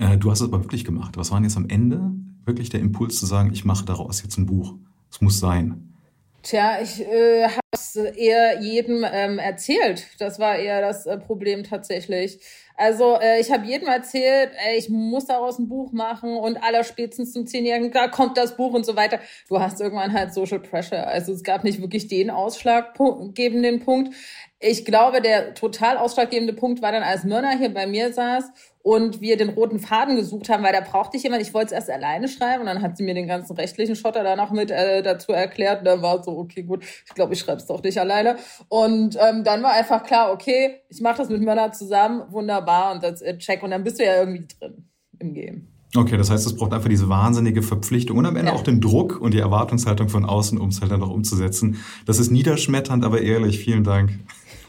Äh, 0.00 0.18
du 0.18 0.32
hast 0.32 0.40
es 0.40 0.48
aber 0.48 0.64
wirklich 0.64 0.84
gemacht. 0.84 1.16
Was 1.16 1.30
waren 1.30 1.44
jetzt 1.44 1.56
am 1.56 1.68
Ende 1.68 2.10
wirklich 2.46 2.70
der 2.70 2.80
Impuls 2.80 3.18
zu 3.18 3.26
sagen, 3.26 3.52
ich 3.52 3.64
mache 3.64 3.84
daraus 3.84 4.22
jetzt 4.22 4.38
ein 4.38 4.46
Buch. 4.46 4.74
Es 5.10 5.20
muss 5.20 5.40
sein. 5.40 5.94
Tja, 6.42 6.80
ich 6.80 7.00
äh, 7.00 7.48
habe 7.48 7.60
es 7.72 7.96
eher 7.96 8.60
jedem 8.62 9.04
ähm, 9.04 9.38
erzählt. 9.38 10.06
Das 10.20 10.38
war 10.38 10.56
eher 10.56 10.80
das 10.80 11.04
äh, 11.06 11.18
Problem 11.18 11.64
tatsächlich. 11.64 12.38
Also 12.76 13.18
äh, 13.20 13.40
ich 13.40 13.50
habe 13.50 13.66
jedem 13.66 13.88
erzählt, 13.88 14.50
ey, 14.66 14.76
ich 14.76 14.88
muss 14.88 15.26
daraus 15.26 15.58
ein 15.58 15.68
Buch 15.68 15.92
machen 15.92 16.36
und 16.36 16.62
aller 16.62 16.84
spätestens 16.84 17.32
zum 17.32 17.46
Zehnjährigen, 17.46 17.90
da 17.90 18.08
kommt 18.08 18.36
das 18.36 18.56
Buch 18.56 18.74
und 18.74 18.84
so 18.84 18.96
weiter. 18.96 19.18
Du 19.48 19.58
hast 19.60 19.80
irgendwann 19.80 20.12
halt 20.12 20.34
Social 20.34 20.60
Pressure. 20.60 21.06
Also 21.06 21.32
es 21.32 21.42
gab 21.42 21.64
nicht 21.64 21.80
wirklich 21.80 22.08
den 22.08 22.30
ausschlaggebenden 22.30 23.80
Punkt. 23.80 24.14
Ich 24.58 24.84
glaube, 24.84 25.20
der 25.20 25.54
total 25.54 25.96
ausschlaggebende 25.98 26.52
Punkt 26.54 26.82
war 26.82 26.92
dann, 26.92 27.02
als 27.02 27.24
Myrna 27.24 27.50
hier 27.50 27.72
bei 27.72 27.86
mir 27.86 28.12
saß 28.12 28.52
und 28.86 29.20
wir 29.20 29.36
den 29.36 29.48
roten 29.48 29.80
Faden 29.80 30.14
gesucht 30.14 30.48
haben, 30.48 30.62
weil 30.62 30.72
da 30.72 30.80
brauchte 30.80 31.16
ich 31.16 31.24
jemand. 31.24 31.42
Ich 31.42 31.52
wollte 31.52 31.66
es 31.66 31.72
erst 31.72 31.90
alleine 31.90 32.28
schreiben 32.28 32.60
und 32.60 32.66
dann 32.66 32.82
hat 32.82 32.96
sie 32.96 33.02
mir 33.02 33.14
den 33.14 33.26
ganzen 33.26 33.56
rechtlichen 33.56 33.96
Schotter 33.96 34.22
da 34.22 34.36
noch 34.36 34.52
mit 34.52 34.70
äh, 34.70 35.02
dazu 35.02 35.32
erklärt. 35.32 35.80
Und 35.80 35.86
dann 35.86 36.02
war 36.02 36.22
so, 36.22 36.38
okay, 36.38 36.62
gut, 36.62 36.84
ich 36.84 37.12
glaube, 37.12 37.34
ich 37.34 37.40
schreibe 37.40 37.58
es 37.58 37.66
doch 37.66 37.82
nicht 37.82 37.98
alleine. 37.98 38.36
Und 38.68 39.18
ähm, 39.20 39.42
dann 39.42 39.64
war 39.64 39.72
einfach 39.72 40.04
klar, 40.04 40.32
okay, 40.32 40.82
ich 40.88 41.00
mache 41.00 41.18
das 41.18 41.30
mit 41.30 41.42
Mörner 41.42 41.72
zusammen, 41.72 42.30
wunderbar 42.30 42.65
und 42.92 43.02
das 43.02 43.22
check. 43.38 43.62
Und 43.62 43.70
dann 43.70 43.84
bist 43.84 43.98
du 43.98 44.04
ja 44.04 44.20
irgendwie 44.20 44.46
drin 44.46 44.88
im 45.18 45.34
Game. 45.34 45.68
Okay, 45.94 46.16
das 46.16 46.30
heißt, 46.30 46.46
es 46.46 46.56
braucht 46.56 46.72
einfach 46.72 46.88
diese 46.88 47.08
wahnsinnige 47.08 47.62
Verpflichtung 47.62 48.18
und 48.18 48.26
am 48.26 48.36
Ende 48.36 48.50
ja. 48.50 48.56
auch 48.56 48.62
den 48.62 48.80
Druck 48.80 49.20
und 49.20 49.32
die 49.32 49.38
Erwartungshaltung 49.38 50.08
von 50.08 50.24
außen, 50.24 50.58
um 50.58 50.68
es 50.68 50.80
halt 50.80 50.90
dann 50.90 51.02
auch 51.02 51.10
umzusetzen. 51.10 51.78
Das 52.04 52.18
ist 52.18 52.30
niederschmetternd, 52.30 53.04
aber 53.04 53.22
ehrlich. 53.22 53.58
Vielen 53.58 53.84
Dank. 53.84 54.10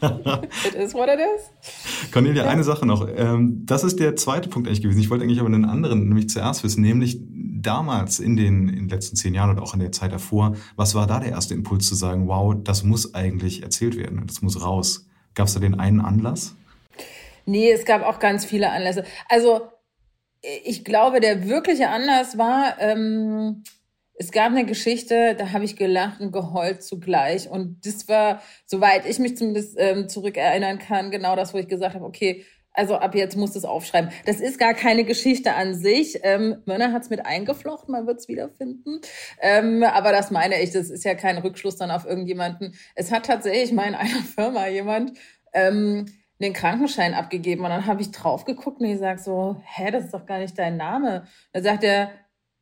it 0.00 0.74
is 0.74 0.94
what 0.94 1.08
it 1.08 1.18
is. 1.18 2.10
Cornelia, 2.12 2.44
ja. 2.44 2.50
eine 2.50 2.62
Sache 2.62 2.86
noch. 2.86 3.08
Ähm, 3.14 3.62
das 3.66 3.82
ist 3.82 3.98
der 3.98 4.16
zweite 4.16 4.48
Punkt 4.48 4.68
eigentlich 4.68 4.80
gewesen. 4.80 5.00
Ich 5.00 5.10
wollte 5.10 5.24
eigentlich 5.24 5.40
aber 5.40 5.48
einen 5.48 5.64
anderen, 5.64 6.08
nämlich 6.08 6.28
zuerst 6.28 6.62
wissen, 6.62 6.82
nämlich 6.82 7.20
damals 7.60 8.20
in 8.20 8.36
den, 8.36 8.68
in 8.68 8.76
den 8.76 8.88
letzten 8.88 9.16
zehn 9.16 9.34
Jahren 9.34 9.50
oder 9.50 9.62
auch 9.62 9.74
in 9.74 9.80
der 9.80 9.92
Zeit 9.92 10.12
davor, 10.12 10.54
was 10.76 10.94
war 10.94 11.06
da 11.06 11.18
der 11.18 11.30
erste 11.30 11.54
Impuls 11.54 11.88
zu 11.88 11.96
sagen, 11.96 12.28
wow, 12.28 12.54
das 12.62 12.84
muss 12.84 13.14
eigentlich 13.14 13.62
erzählt 13.62 13.96
werden, 13.96 14.22
das 14.26 14.40
muss 14.40 14.62
raus? 14.62 15.06
Gab 15.34 15.48
es 15.48 15.54
da 15.54 15.60
den 15.60 15.78
einen 15.78 16.00
Anlass? 16.00 16.54
Nee, 17.48 17.72
es 17.72 17.86
gab 17.86 18.02
auch 18.02 18.18
ganz 18.18 18.44
viele 18.44 18.70
Anlässe. 18.70 19.04
Also 19.28 19.62
ich 20.64 20.84
glaube, 20.84 21.20
der 21.20 21.48
wirkliche 21.48 21.88
Anlass 21.88 22.36
war, 22.36 22.76
ähm, 22.78 23.64
es 24.16 24.32
gab 24.32 24.48
eine 24.50 24.66
Geschichte, 24.66 25.34
da 25.34 25.52
habe 25.52 25.64
ich 25.64 25.76
gelacht 25.76 26.20
und 26.20 26.30
geheult 26.32 26.82
zugleich. 26.82 27.48
Und 27.48 27.86
das 27.86 28.06
war, 28.06 28.42
soweit 28.66 29.06
ich 29.06 29.18
mich 29.18 29.38
zumindest 29.38 29.76
ähm, 29.78 30.08
zurückerinnern 30.10 30.78
kann, 30.78 31.10
genau 31.10 31.36
das, 31.36 31.54
wo 31.54 31.58
ich 31.58 31.68
gesagt 31.68 31.94
habe, 31.94 32.04
okay, 32.04 32.44
Also 32.74 32.96
ab 32.96 33.14
jetzt 33.14 33.36
musst 33.36 33.54
du 33.54 33.60
es 33.60 33.64
aufschreiben. 33.64 34.10
Das 34.26 34.40
ist 34.40 34.58
gar 34.58 34.74
keine 34.74 35.04
Geschichte 35.04 35.54
an 35.54 35.74
sich. 35.74 36.20
Ähm, 36.24 36.62
Mörner 36.66 36.92
hat 36.92 37.02
es 37.04 37.10
mit 37.10 37.24
eingeflochten, 37.24 37.92
man 37.92 38.06
wird 38.06 38.20
es 38.20 38.28
wiederfinden. 38.28 39.00
Ähm, 39.40 39.82
aber 39.84 40.12
das 40.12 40.30
meine 40.30 40.60
ich, 40.62 40.70
das 40.72 40.90
ist 40.90 41.04
ja 41.04 41.14
kein 41.14 41.38
Rückschluss 41.38 41.76
dann 41.76 41.90
auf 41.90 42.04
irgendjemanden. 42.04 42.74
Es 42.94 43.10
hat 43.10 43.26
tatsächlich 43.26 43.72
mal 43.72 43.88
in 43.88 43.94
einer 43.94 44.22
Firma 44.36 44.66
jemand 44.68 45.18
ähm, 45.54 46.06
den 46.40 46.52
Krankenschein 46.52 47.14
abgegeben 47.14 47.64
und 47.64 47.70
dann 47.70 47.86
habe 47.86 48.00
ich 48.00 48.10
drauf 48.10 48.44
geguckt 48.44 48.80
und 48.80 48.86
ich 48.86 48.98
sage 48.98 49.18
so, 49.18 49.56
hä, 49.64 49.90
das 49.90 50.04
ist 50.04 50.14
doch 50.14 50.26
gar 50.26 50.38
nicht 50.38 50.58
dein 50.58 50.76
Name. 50.76 51.26
Dann 51.52 51.62
sagt 51.62 51.84
er, 51.84 52.10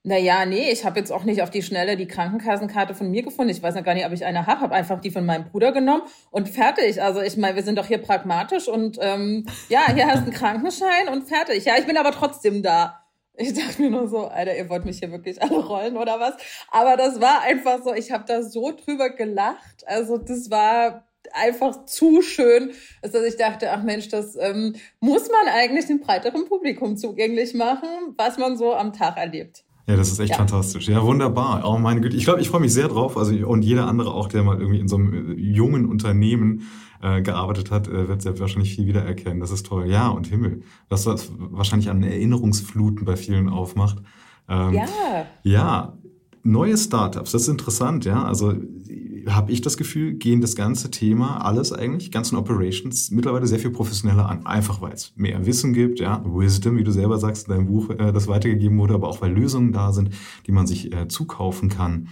naja, 0.06 0.46
nee, 0.46 0.70
ich 0.70 0.84
habe 0.84 1.00
jetzt 1.00 1.10
auch 1.10 1.24
nicht 1.24 1.42
auf 1.42 1.50
die 1.50 1.64
Schnelle 1.64 1.96
die 1.96 2.06
Krankenkassenkarte 2.06 2.94
von 2.94 3.10
mir 3.10 3.24
gefunden. 3.24 3.50
Ich 3.50 3.60
weiß 3.60 3.74
noch 3.74 3.82
gar 3.82 3.94
nicht, 3.94 4.06
ob 4.06 4.12
ich 4.12 4.24
eine 4.24 4.46
habe. 4.46 4.60
Habe 4.60 4.74
einfach 4.74 5.00
die 5.00 5.10
von 5.10 5.26
meinem 5.26 5.46
Bruder 5.46 5.72
genommen 5.72 6.02
und 6.30 6.48
fertig. 6.48 7.02
Also 7.02 7.20
ich 7.20 7.36
meine, 7.36 7.56
wir 7.56 7.64
sind 7.64 7.76
doch 7.76 7.86
hier 7.86 7.98
pragmatisch 7.98 8.68
und 8.68 8.98
ähm, 9.00 9.46
ja, 9.68 9.92
hier 9.92 10.06
hast 10.06 10.18
du 10.18 10.26
einen 10.26 10.32
Krankenschein 10.32 11.08
und 11.12 11.24
fertig. 11.24 11.64
Ja, 11.64 11.74
ich 11.76 11.86
bin 11.86 11.96
aber 11.96 12.12
trotzdem 12.12 12.62
da. 12.62 13.00
Ich 13.34 13.52
dachte 13.52 13.82
mir 13.82 13.90
nur 13.90 14.06
so, 14.06 14.28
Alter, 14.28 14.56
ihr 14.56 14.70
wollt 14.70 14.84
mich 14.84 15.00
hier 15.00 15.10
wirklich 15.10 15.42
alle 15.42 15.58
rollen 15.58 15.96
oder 15.96 16.20
was? 16.20 16.34
Aber 16.70 16.96
das 16.96 17.20
war 17.20 17.42
einfach 17.42 17.82
so, 17.82 17.92
ich 17.92 18.12
habe 18.12 18.24
da 18.28 18.42
so 18.42 18.72
drüber 18.72 19.10
gelacht. 19.10 19.86
Also 19.86 20.18
das 20.18 20.52
war 20.52 21.08
einfach 21.34 21.84
zu 21.86 22.22
schön, 22.22 22.72
dass 23.02 23.14
ich 23.14 23.36
dachte, 23.36 23.72
ach 23.72 23.82
Mensch, 23.82 24.08
das 24.08 24.36
ähm, 24.40 24.74
muss 25.00 25.28
man 25.28 25.52
eigentlich 25.52 25.86
dem 25.86 26.00
breiteren 26.00 26.46
Publikum 26.46 26.96
zugänglich 26.96 27.54
machen, 27.54 27.88
was 28.16 28.38
man 28.38 28.56
so 28.56 28.74
am 28.74 28.92
Tag 28.92 29.16
erlebt. 29.16 29.64
Ja, 29.88 29.94
das 29.94 30.10
ist 30.10 30.18
echt 30.18 30.30
ja. 30.30 30.36
fantastisch. 30.36 30.88
Ja, 30.88 31.02
wunderbar. 31.04 31.62
Oh 31.64 31.78
meine 31.78 32.00
Güte. 32.00 32.16
Ich 32.16 32.24
glaube, 32.24 32.40
ich 32.40 32.48
freue 32.48 32.60
mich 32.60 32.72
sehr 32.72 32.88
drauf. 32.88 33.16
Also 33.16 33.32
und 33.46 33.62
jeder 33.62 33.86
andere 33.86 34.12
auch, 34.12 34.28
der 34.28 34.42
mal 34.42 34.58
irgendwie 34.58 34.80
in 34.80 34.88
so 34.88 34.96
einem 34.96 35.32
äh, 35.32 35.40
jungen 35.40 35.86
Unternehmen 35.86 36.62
äh, 37.00 37.22
gearbeitet 37.22 37.70
hat, 37.70 37.86
äh, 37.86 38.08
wird 38.08 38.20
sehr 38.20 38.38
wahrscheinlich 38.40 38.74
viel 38.74 38.86
wiedererkennen. 38.86 39.38
Das 39.38 39.52
ist 39.52 39.66
toll. 39.66 39.88
Ja, 39.88 40.08
und 40.08 40.26
Himmel. 40.26 40.62
Was 40.88 41.04
das 41.04 41.30
wahrscheinlich 41.38 41.88
an 41.88 42.02
Erinnerungsfluten 42.02 43.04
bei 43.04 43.16
vielen 43.16 43.48
aufmacht. 43.48 43.98
Ähm, 44.48 44.74
ja. 44.74 44.86
Ja, 45.44 45.98
neue 46.42 46.76
Startups, 46.76 47.32
das 47.32 47.42
ist 47.42 47.48
interessant, 47.48 48.04
ja. 48.04 48.24
Also 48.24 48.54
habe 49.28 49.52
ich 49.52 49.60
das 49.60 49.76
Gefühl, 49.76 50.14
gehen 50.14 50.40
das 50.40 50.54
ganze 50.54 50.90
Thema, 50.90 51.44
alles 51.44 51.72
eigentlich, 51.72 52.12
ganzen 52.12 52.36
Operations 52.36 53.10
mittlerweile 53.10 53.46
sehr 53.46 53.58
viel 53.58 53.70
professioneller 53.70 54.28
an. 54.28 54.46
Einfach 54.46 54.80
weil 54.80 54.92
es 54.92 55.12
mehr 55.16 55.44
Wissen 55.46 55.72
gibt, 55.72 56.00
ja, 56.00 56.22
Wisdom, 56.24 56.76
wie 56.76 56.84
du 56.84 56.92
selber 56.92 57.18
sagst 57.18 57.48
in 57.48 57.54
deinem 57.54 57.66
Buch, 57.66 57.90
äh, 57.90 58.12
das 58.12 58.28
weitergegeben 58.28 58.78
wurde, 58.78 58.94
aber 58.94 59.08
auch 59.08 59.20
weil 59.20 59.32
Lösungen 59.32 59.72
da 59.72 59.92
sind, 59.92 60.10
die 60.46 60.52
man 60.52 60.66
sich 60.66 60.92
äh, 60.92 61.08
zukaufen 61.08 61.68
kann. 61.68 62.08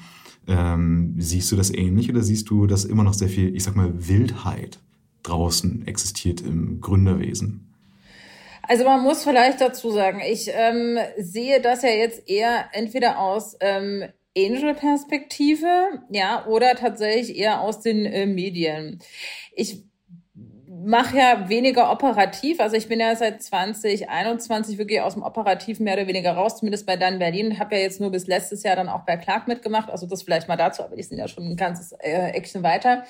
Ähm, 0.47 1.15
siehst 1.19 1.51
du 1.53 1.57
das 1.57 1.73
ähnlich 1.73 2.11
oder 2.11 2.23
siehst 2.23 2.51
du, 2.51 2.67
dass 2.67 2.85
immer 2.85 3.05
noch 3.05 3.15
sehr 3.15 3.29
viel, 3.29 3.55
ich 3.55 3.65
sag 3.65 3.77
mal, 3.77 4.09
Wildheit 4.09 4.81
draußen 5.23 5.87
existiert 5.87 6.41
im 6.41 6.81
Gründerwesen? 6.81 7.73
Also 8.63 8.85
man 8.85 9.03
muss 9.03 9.25
vielleicht 9.25 9.61
dazu 9.61 9.91
sagen, 9.91 10.21
ich 10.21 10.51
ähm, 10.53 10.99
sehe 11.19 11.61
das 11.61 11.83
ja 11.83 11.91
jetzt 11.91 12.29
eher 12.29 12.67
entweder 12.73 13.19
aus 13.19 13.57
ähm, 13.61 14.05
Angel-Perspektive, 14.37 16.03
ja, 16.11 16.47
oder 16.47 16.75
tatsächlich 16.75 17.37
eher 17.37 17.61
aus 17.61 17.81
den 17.81 18.05
äh, 18.05 18.27
Medien. 18.27 18.99
Ich 19.55 19.85
mache 20.85 21.17
ja 21.17 21.49
weniger 21.49 21.91
operativ, 21.91 22.61
also 22.61 22.77
ich 22.77 22.89
bin 22.89 23.01
ja 23.01 23.15
seit 23.17 23.43
2021 23.43 24.77
wirklich 24.77 25.01
aus 25.01 25.15
dem 25.15 25.23
Operativ 25.23 25.81
mehr 25.81 25.95
oder 25.95 26.07
weniger 26.07 26.33
raus, 26.33 26.59
zumindest 26.59 26.85
bei 26.87 26.97
Dan 26.97 27.19
Berlin, 27.19 27.59
habe 27.59 27.77
ja 27.77 27.83
jetzt 27.83 28.01
nur 28.01 28.11
bis 28.11 28.27
letztes 28.27 28.63
Jahr 28.65 28.77
dann 28.77 28.89
auch 28.89 29.07
bei 29.07 29.17
Clark 29.17 29.49
mitgemacht, 29.49 29.89
also 29.89 30.07
das 30.07 30.23
vielleicht 30.23 30.49
mal 30.49 30.57
dazu, 30.57 30.83
aber 30.83 30.97
die 30.97 31.03
sind 31.03 31.19
ja 31.19 31.29
schon 31.29 31.45
ein 31.45 31.57
ganzes 31.57 31.93
äh, 31.93 32.31
Action 32.33 32.63
weiter. 32.63 33.05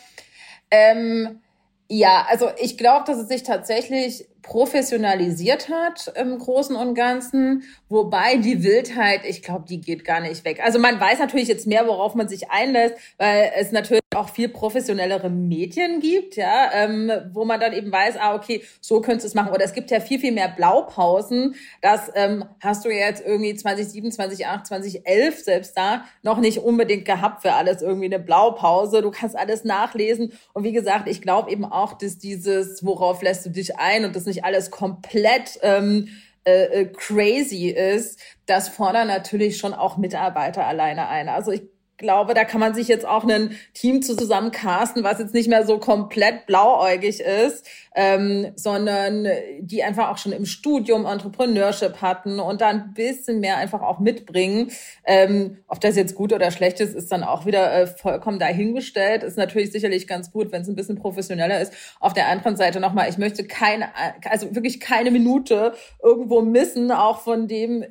Ähm, 0.71 1.40
ja, 1.88 2.26
also 2.28 2.50
ich 2.61 2.78
glaube, 2.78 3.04
dass 3.07 3.19
es 3.19 3.28
sich 3.28 3.43
tatsächlich 3.43 4.26
professionalisiert 4.45 5.71
hat 5.71 6.13
im 6.17 6.39
Großen 6.39 6.77
und 6.77 6.95
Ganzen, 6.95 7.65
wobei 7.89 8.37
die 8.37 8.63
Wildheit, 8.63 9.23
ich 9.27 9.43
glaube, 9.43 9.65
die 9.67 9.81
geht 9.81 10.05
gar 10.05 10.21
nicht 10.21 10.45
weg. 10.45 10.61
Also 10.63 10.79
man 10.79 11.01
weiß 11.01 11.19
natürlich 11.19 11.49
jetzt 11.49 11.67
mehr, 11.67 11.87
worauf 11.87 12.15
man 12.15 12.29
sich 12.29 12.51
einlässt, 12.51 12.95
weil 13.19 13.51
es 13.57 13.73
natürlich 13.73 14.03
auch 14.15 14.29
viel 14.29 14.49
professionellere 14.49 15.31
Medien 15.31 16.01
gibt, 16.01 16.37
ja, 16.37 16.71
ähm, 16.73 17.11
wo 17.33 17.45
man 17.45 17.59
dann 17.59 17.73
eben 17.73 17.91
weiß, 17.91 18.17
ah, 18.19 18.35
okay, 18.35 18.63
so 18.81 19.01
könntest 19.01 19.25
du 19.25 19.29
es 19.29 19.35
machen. 19.35 19.53
Oder 19.53 19.65
es 19.65 19.73
gibt 19.73 19.91
ja 19.91 19.99
viel, 20.01 20.21
viel 20.21 20.33
mehr 20.33 20.49
Blaupausen. 20.49 21.55
Das 21.81 22.11
ähm, 22.15 22.45
hast 22.61 22.85
du 22.85 22.91
jetzt 22.91 23.25
irgendwie 23.25 23.55
2007, 23.55 24.13
2008, 24.13 24.67
2011 24.67 25.43
selbst 25.43 25.77
da 25.77 26.05
noch 26.23 26.39
nicht 26.39 26.59
unbedingt 26.59 27.07
gehabt 27.07 27.43
für 27.43 27.55
alles 27.55 27.83
irgendwie 27.83 28.07
eine 28.07 28.19
Blaupause. 28.19 29.03
Du 29.03 29.11
kannst 29.11 29.37
alles 29.37 29.65
nachlesen. 29.65 30.33
Und 30.53 30.65
wie 30.65 30.73
gesagt, 30.73 31.09
ich 31.09 31.23
glaube 31.23 31.51
eben 31.51 31.65
auch, 31.65 31.95
dass 31.95 32.19
dieses, 32.19 32.85
worauf 32.85 33.23
lässt 33.23 33.47
du 33.47 33.51
dich 33.51 33.79
ein 33.79 34.05
und 34.05 34.15
das 34.15 34.27
nicht 34.27 34.34
alles 34.43 34.71
komplett 34.71 35.59
ähm, 35.62 36.09
äh, 36.45 36.64
äh 36.64 36.87
crazy 36.87 37.69
ist, 37.69 38.19
das 38.47 38.69
fordern 38.69 39.07
natürlich 39.07 39.59
schon 39.59 39.75
auch 39.75 39.97
Mitarbeiter 39.99 40.67
alleine 40.67 41.09
ein. 41.09 41.29
Also 41.29 41.53
ich 41.53 41.62
glaube, 41.97 42.35
da 42.35 42.45
kann 42.45 42.61
man 42.61 42.75
sich 42.75 42.89
jetzt 42.89 43.07
auch 43.07 43.25
ein 43.25 43.57
Team 43.73 44.03
zusammen 44.03 44.51
casten, 44.51 45.05
was 45.05 45.19
jetzt 45.19 45.35
nicht 45.35 45.49
mehr 45.49 45.65
so 45.67 45.79
komplett 45.79 46.47
blauäugig 46.47 47.21
ist, 47.21 47.67
ähm, 47.95 48.53
sondern 48.57 49.29
die 49.61 49.83
einfach 49.83 50.11
auch 50.11 50.19
schon 50.19 50.33
im 50.33 50.47
Studium 50.47 51.07
Entrepreneurship 51.07 52.03
hatten 52.03 52.41
und 52.41 52.61
da 52.61 52.69
ein 52.69 52.95
bisschen 52.95 53.41
mehr 53.41 53.59
einfach 53.59 53.83
auch 53.83 54.01
mitbringen. 54.01 54.71
Ähm, 55.05 55.59
ob 55.69 55.81
das 55.81 55.97
jetzt 55.97 56.15
gut 56.15 56.33
oder 56.33 56.51
schlecht 56.51 56.81
ist, 56.81 56.95
ist 56.95 57.13
dann 57.13 57.23
auch 57.23 57.47
wieder 57.47 57.73
äh, 57.73 57.87
vollkommen 57.87 58.39
dahingestellt. 58.39 59.23
Ist 59.23 59.39
natürlich 59.39 59.71
sicherlich 59.71 60.07
ganz 60.07 60.33
gut, 60.33 60.51
wenn 60.53 60.63
es 60.63 60.69
ein 60.69 60.77
bisschen 60.77 60.97
professioneller 60.97 61.61
ist. 61.61 61.73
Auf 62.01 62.13
der 62.13 62.29
anderen 62.29 62.57
Seite 62.57 62.81
nochmal, 62.81 63.09
ich 63.09 63.19
möchte 63.19 63.45
keine, 63.45 63.89
also 64.29 64.55
wirklich 64.55 64.81
keine 64.81 65.11
Minute 65.11 65.75
irgendwo 66.03 66.43
missen, 66.43 66.91
auch 66.91 67.21
von 67.21 67.47
dem, 67.47 67.85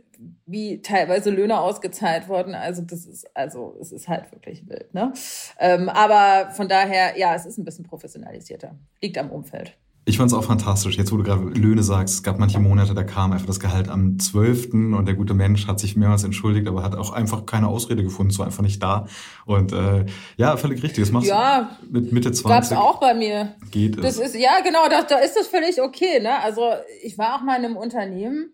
wie 0.46 0.82
teilweise 0.82 1.30
Löhne 1.30 1.60
ausgezahlt 1.60 2.28
wurden. 2.28 2.56
Also 2.56 2.82
das 2.82 3.06
ist, 3.06 3.26
also 3.36 3.76
es 3.80 3.92
ist 3.92 4.08
halt 4.08 4.32
wirklich 4.32 4.68
wild. 4.68 4.94
Ne? 4.94 5.14
Ähm, 5.60 5.90
aber 5.90 6.52
von 6.52 6.68
daher, 6.68 7.18
ja, 7.18 7.36
es 7.36 7.46
ist 7.46 7.58
ein 7.58 7.66
bisschen 7.66 7.86
professionalisierter. 7.86 8.76
Liegt 9.02 9.18
am 9.18 9.30
Umfeld. 9.30 9.78
Ich 10.06 10.18
fand 10.18 10.30
es 10.30 10.38
auch 10.38 10.44
fantastisch. 10.44 10.98
Jetzt, 10.98 11.14
wo 11.14 11.18
du 11.18 11.24
gerade 11.24 11.42
Löhne 11.42 11.82
sagst, 11.82 12.16
es 12.16 12.24
gab 12.24 12.38
manche 12.38 12.60
Monate, 12.60 12.94
da 12.94 13.04
kam 13.04 13.32
einfach 13.32 13.46
das 13.46 13.62
Gehalt 13.62 13.88
am 13.88 14.20
12. 14.20 14.74
und 14.74 15.06
der 15.06 15.16
gute 15.16 15.34
Mensch 15.34 15.66
hat 15.66 15.80
sich 15.80 15.96
mehrmals 15.96 16.26
entschuldigt, 16.26 16.68
aber 16.68 16.84
hat 16.84 16.96
auch 16.96 17.14
einfach 17.14 17.46
keine 17.46 17.70
Ausrede 17.70 18.04
gefunden, 18.04 18.38
war 18.38 18.46
einfach 18.46 18.64
nicht 18.64 18.84
da. 18.84 19.08
Und 19.46 19.72
äh, 19.72 20.06
ja, 20.36 20.58
völlig 20.58 20.84
richtig. 20.84 21.06
Das 21.06 21.12
machst 21.14 21.30
ja, 21.30 21.78
du 21.82 22.00
mit 22.02 22.12
Mitte 22.12 22.34
20. 22.34 22.50
Gab's 22.50 22.72
auch 22.74 23.00
bei 23.00 23.14
mir. 23.14 23.56
Geht 23.72 23.98
das 23.98 24.18
es. 24.18 24.34
Ist, 24.34 24.36
ja, 24.36 24.60
genau, 24.62 24.90
da, 24.90 25.04
da 25.04 25.20
ist 25.20 25.38
das 25.38 25.48
völlig 25.48 25.82
okay. 25.82 26.20
Ne? 26.20 26.38
Also 26.44 26.64
ich 27.02 27.18
war 27.18 27.36
auch 27.38 27.44
mal 27.44 27.58
in 27.58 27.64
einem 27.64 27.78
Unternehmen, 27.78 28.52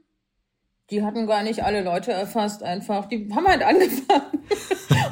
die 0.91 1.03
hatten 1.03 1.27
gar 1.27 1.43
nicht 1.43 1.63
alle 1.63 1.81
Leute 1.81 2.11
erfasst 2.11 2.63
einfach. 2.63 3.05
Die 3.07 3.29
haben 3.33 3.47
halt 3.47 3.63
angefangen. 3.63 4.43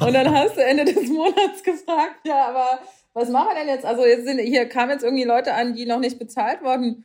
und 0.00 0.12
dann 0.12 0.34
hast 0.34 0.56
du 0.56 0.64
Ende 0.64 0.84
des 0.84 1.08
Monats 1.08 1.62
gefragt, 1.62 2.20
ja, 2.24 2.48
aber 2.48 2.80
was 3.14 3.28
machen 3.30 3.48
wir 3.50 3.60
denn 3.60 3.68
jetzt? 3.68 3.84
Also 3.84 4.04
jetzt 4.04 4.26
sind, 4.26 4.38
hier 4.38 4.68
kamen 4.68 4.92
jetzt 4.92 5.04
irgendwie 5.04 5.24
Leute 5.24 5.54
an, 5.54 5.74
die 5.74 5.86
noch 5.86 5.98
nicht 5.98 6.18
bezahlt 6.18 6.62
wurden. 6.62 7.04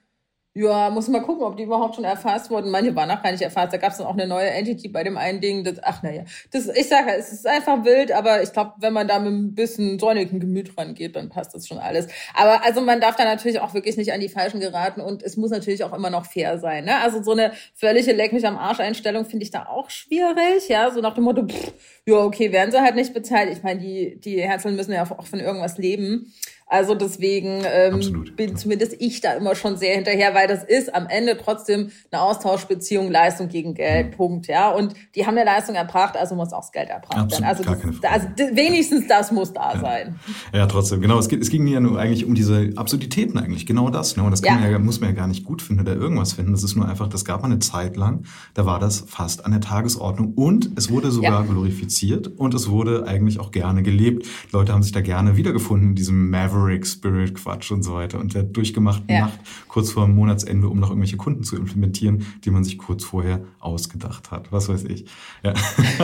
Ja, 0.56 0.92
muss 0.92 1.08
mal 1.08 1.24
gucken, 1.24 1.44
ob 1.44 1.58
die 1.58 1.64
überhaupt 1.64 1.96
schon 1.96 2.04
erfasst 2.04 2.52
wurden. 2.52 2.70
Manche 2.70 2.96
waren 2.96 3.10
auch 3.10 3.24
gar 3.24 3.32
nicht 3.32 3.42
erfasst. 3.42 3.74
Da 3.74 3.78
gab 3.78 3.92
es 3.92 3.98
dann 3.98 4.06
auch 4.06 4.14
eine 4.14 4.28
neue 4.28 4.52
Entity 4.52 4.88
bei 4.88 5.04
dem 5.04 5.18
einen 5.18 5.42
Ding. 5.42 5.64
Das, 5.64 5.82
ach 5.82 6.04
naja, 6.04 6.26
das, 6.52 6.68
ich 6.68 6.88
sage, 6.88 7.12
es 7.18 7.34
ist 7.34 7.48
einfach 7.48 7.84
wild, 7.84 8.12
aber 8.12 8.44
ich 8.44 8.54
glaube, 8.54 8.74
wenn 8.78 8.94
man 8.94 9.08
da 9.08 9.18
mit 9.18 9.34
ein 9.34 9.56
bisschen 9.56 9.98
sonnigen 9.98 10.40
Gemüt 10.40 10.78
rangeht, 10.78 11.16
dann 11.16 11.30
passt 11.30 11.56
das 11.56 11.68
schon 11.68 11.80
alles. 11.80 12.08
Aber 12.36 12.64
also 12.64 12.82
man 12.82 13.02
darf 13.02 13.16
da 13.16 13.24
natürlich 13.24 13.62
auch 13.62 13.74
wirklich 13.74 13.98
nicht 13.98 14.14
an 14.14 14.20
die 14.20 14.30
Falschen 14.30 14.60
geraten 14.60 15.02
und 15.02 15.24
es 15.24 15.38
muss 15.38 15.50
natürlich 15.50 15.84
auch 15.84 15.94
immer 15.94 16.12
noch 16.12 16.28
fair 16.28 16.60
sein. 16.60 16.86
Ne? 16.86 16.98
Also 16.98 17.24
so 17.24 17.32
eine 17.32 17.54
völlige 17.74 18.14
Leck 18.14 18.32
mich 18.32 18.46
am 18.46 18.58
Arsch 18.58 18.80
Einstellung 18.80 19.26
finde 19.26 19.46
ich 19.46 19.52
da 19.52 19.66
auch 19.66 19.90
schwierig. 19.90 20.70
Ja, 20.70 20.92
so 20.92 21.02
nach 21.02 21.16
dem 21.16 21.24
Motto, 21.24 21.48
pff, 21.48 21.74
ja 22.06 22.18
okay, 22.18 22.52
werden 22.52 22.70
sie 22.72 22.80
halt 22.80 22.94
nicht 22.94 23.16
bezahlt. 23.16 23.50
Ich 23.52 23.64
meine, 23.64 23.80
die 23.80 24.20
die 24.20 24.40
Herzeln 24.40 24.76
müssen 24.76 24.94
ja 24.94 25.02
auch 25.02 25.26
von 25.26 25.40
irgendwas 25.40 25.80
leben. 25.80 26.32
Also 26.68 26.96
deswegen 26.96 27.62
ähm, 27.66 27.96
Absolut, 27.96 28.36
bin 28.36 28.56
zumindest 28.56 28.96
ich 29.00 29.22
da 29.22 29.34
immer 29.34 29.54
schon 29.54 29.78
sehr 29.78 29.94
hinterher, 29.94 30.34
weil 30.34 30.48
das 30.48 30.64
ist 30.64 30.94
am 30.96 31.08
Ende 31.08 31.38
trotzdem 31.38 31.92
eine 32.12 32.22
Austauschbeziehung, 32.22 33.12
Leistung 33.12 33.48
gegen 33.48 33.76
Geld, 33.76 34.08
mhm. 34.08 34.12
Punkt. 34.12 34.48
Ja, 34.48 34.72
und 34.72 34.96
die 35.14 35.28
haben 35.28 35.38
eine 35.38 35.46
Leistung 35.46 35.76
erbracht, 35.76 36.18
also 36.18 36.34
muss 36.34 36.52
auch 36.52 36.62
das 36.62 36.72
Geld 36.72 36.90
erbracht 36.90 37.32
werden. 37.32 37.44
Also, 37.44 37.64
das, 37.64 38.12
also 38.12 38.28
wenigstens 38.56 39.08
das 39.08 39.32
muss 39.32 39.54
da 39.54 39.74
ja. 39.74 39.80
sein. 39.80 40.20
Ja, 40.52 40.66
trotzdem. 40.66 41.02
Genau, 41.02 41.20
es, 41.20 41.28
geht, 41.28 41.42
es 41.42 41.52
ging 41.52 41.68
ja 41.68 41.80
nur 41.80 42.00
eigentlich 42.00 42.26
um 42.26 42.34
diese 42.34 42.72
Absurditäten 42.76 43.38
eigentlich, 43.38 43.68
genau 43.68 43.92
das. 43.92 44.18
Ne? 44.18 44.24
Und 44.24 44.32
das 44.32 44.42
ja. 44.42 44.56
Man 44.56 44.72
ja, 44.72 44.80
muss 44.80 45.00
man 45.00 45.10
ja 45.10 45.16
gar 45.16 45.28
nicht 45.28 45.44
gut 45.44 45.62
finden 45.62 45.84
oder 45.84 45.96
irgendwas 45.96 46.34
finden. 46.34 46.54
Das 46.54 46.64
ist 46.64 46.76
nur 46.76 46.90
einfach, 46.90 47.08
das 47.08 47.24
gab 47.24 47.44
mal 47.44 47.52
eine 47.52 47.60
Zeit 47.60 47.98
lang, 47.98 48.24
da 48.56 48.66
war 48.66 48.80
das 48.80 49.04
fast 49.08 49.46
an 49.46 49.52
der 49.52 49.62
Tagesordnung 49.62 50.34
und 50.34 50.72
es 50.76 50.90
wurde 50.90 51.12
sogar 51.12 51.42
ja. 51.42 51.52
glorifiziert 51.52 52.28
und 52.28 52.56
es 52.56 52.70
wurde 52.70 53.06
eigentlich 53.06 53.40
auch 53.40 53.52
gerne 53.52 53.84
gelebt. 53.84 54.26
Die 54.26 54.54
Leute 54.54 54.74
haben 54.74 54.82
sich 54.82 54.92
da 54.92 55.02
gerne 55.02 55.38
wiedergefunden 55.38 55.90
in 55.90 55.96
diesem 55.96 56.32
Maverick 56.32 56.53
Maverick 56.54 56.86
Spirit 56.86 57.36
Quatsch 57.36 57.72
und 57.72 57.84
so 57.84 57.94
weiter 57.94 58.20
und 58.20 58.34
der 58.34 58.44
durchgemachten 58.44 59.10
ja. 59.10 59.22
Nacht 59.22 59.40
kurz 59.68 59.92
vor 59.92 60.06
dem 60.06 60.16
Monatsende, 60.16 60.68
um 60.68 60.80
noch 60.80 60.90
irgendwelche 60.90 61.18
Kunden 61.18 61.44
zu 61.44 61.56
implementieren, 61.56 62.26
die 62.44 62.52
man 62.52 62.64
sich 62.64 62.78
kurz 62.78 63.04
vorher 63.04 63.42
ausgedacht 63.60 64.32
hat. 64.32 64.52
Was 64.52 64.70
weiß 64.70 64.84
ich. 64.86 65.06
Ja. 65.44 65.54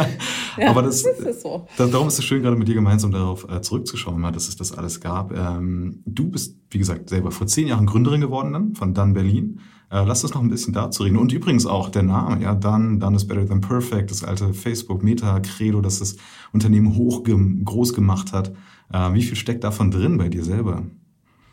ja 0.58 0.70
Aber 0.70 0.82
das, 0.82 1.04
das 1.04 1.20
ist 1.20 1.42
so. 1.42 1.68
darum 1.78 2.08
ist 2.08 2.20
es 2.20 2.26
schön, 2.26 2.42
gerade 2.42 2.56
mit 2.56 2.68
dir 2.68 2.76
gemeinsam 2.76 3.12
darauf 3.12 3.48
äh, 3.50 3.62
zurückzuschauen, 3.62 4.22
dass 4.34 4.48
es 4.48 4.56
das 4.56 4.72
alles 4.72 5.00
gab. 5.00 5.36
Ähm, 5.36 6.02
du 6.06 6.30
bist 6.30 6.60
wie 6.72 6.78
gesagt, 6.78 7.10
selber 7.10 7.32
vor 7.32 7.48
zehn 7.48 7.68
Jahren 7.68 7.86
Gründerin 7.86 8.22
geworden 8.22 8.54
dann 8.54 8.76
von 8.76 8.94
Dun 8.94 9.14
Berlin. 9.14 9.60
Äh, 9.92 10.04
lass 10.06 10.24
uns 10.24 10.34
noch 10.34 10.42
ein 10.42 10.50
bisschen 10.50 10.74
dazu 10.74 11.04
reden. 11.04 11.18
Und 11.18 11.34
übrigens 11.34 11.66
auch 11.66 11.90
der 11.90 12.04
Name, 12.04 12.44
ja, 12.44 12.54
Done, 12.54 13.00
Done 13.00 13.16
is 13.16 13.26
better 13.26 13.48
than 13.48 13.62
perfect, 13.62 14.12
das 14.12 14.24
alte 14.24 14.54
Facebook-Meta-Credo, 14.54 15.82
das 15.82 16.00
das 16.00 16.18
Unternehmen 16.54 16.96
hoch 16.96 17.24
groß 17.24 17.94
gemacht 17.94 18.34
hat. 18.34 18.52
Äh, 18.92 19.14
wie 19.14 19.24
viel 19.24 19.36
steckt 19.36 19.64
davon 19.64 19.92
drin 19.92 20.18
bei 20.18 20.30
dir 20.30 20.44
selber? 20.44 20.84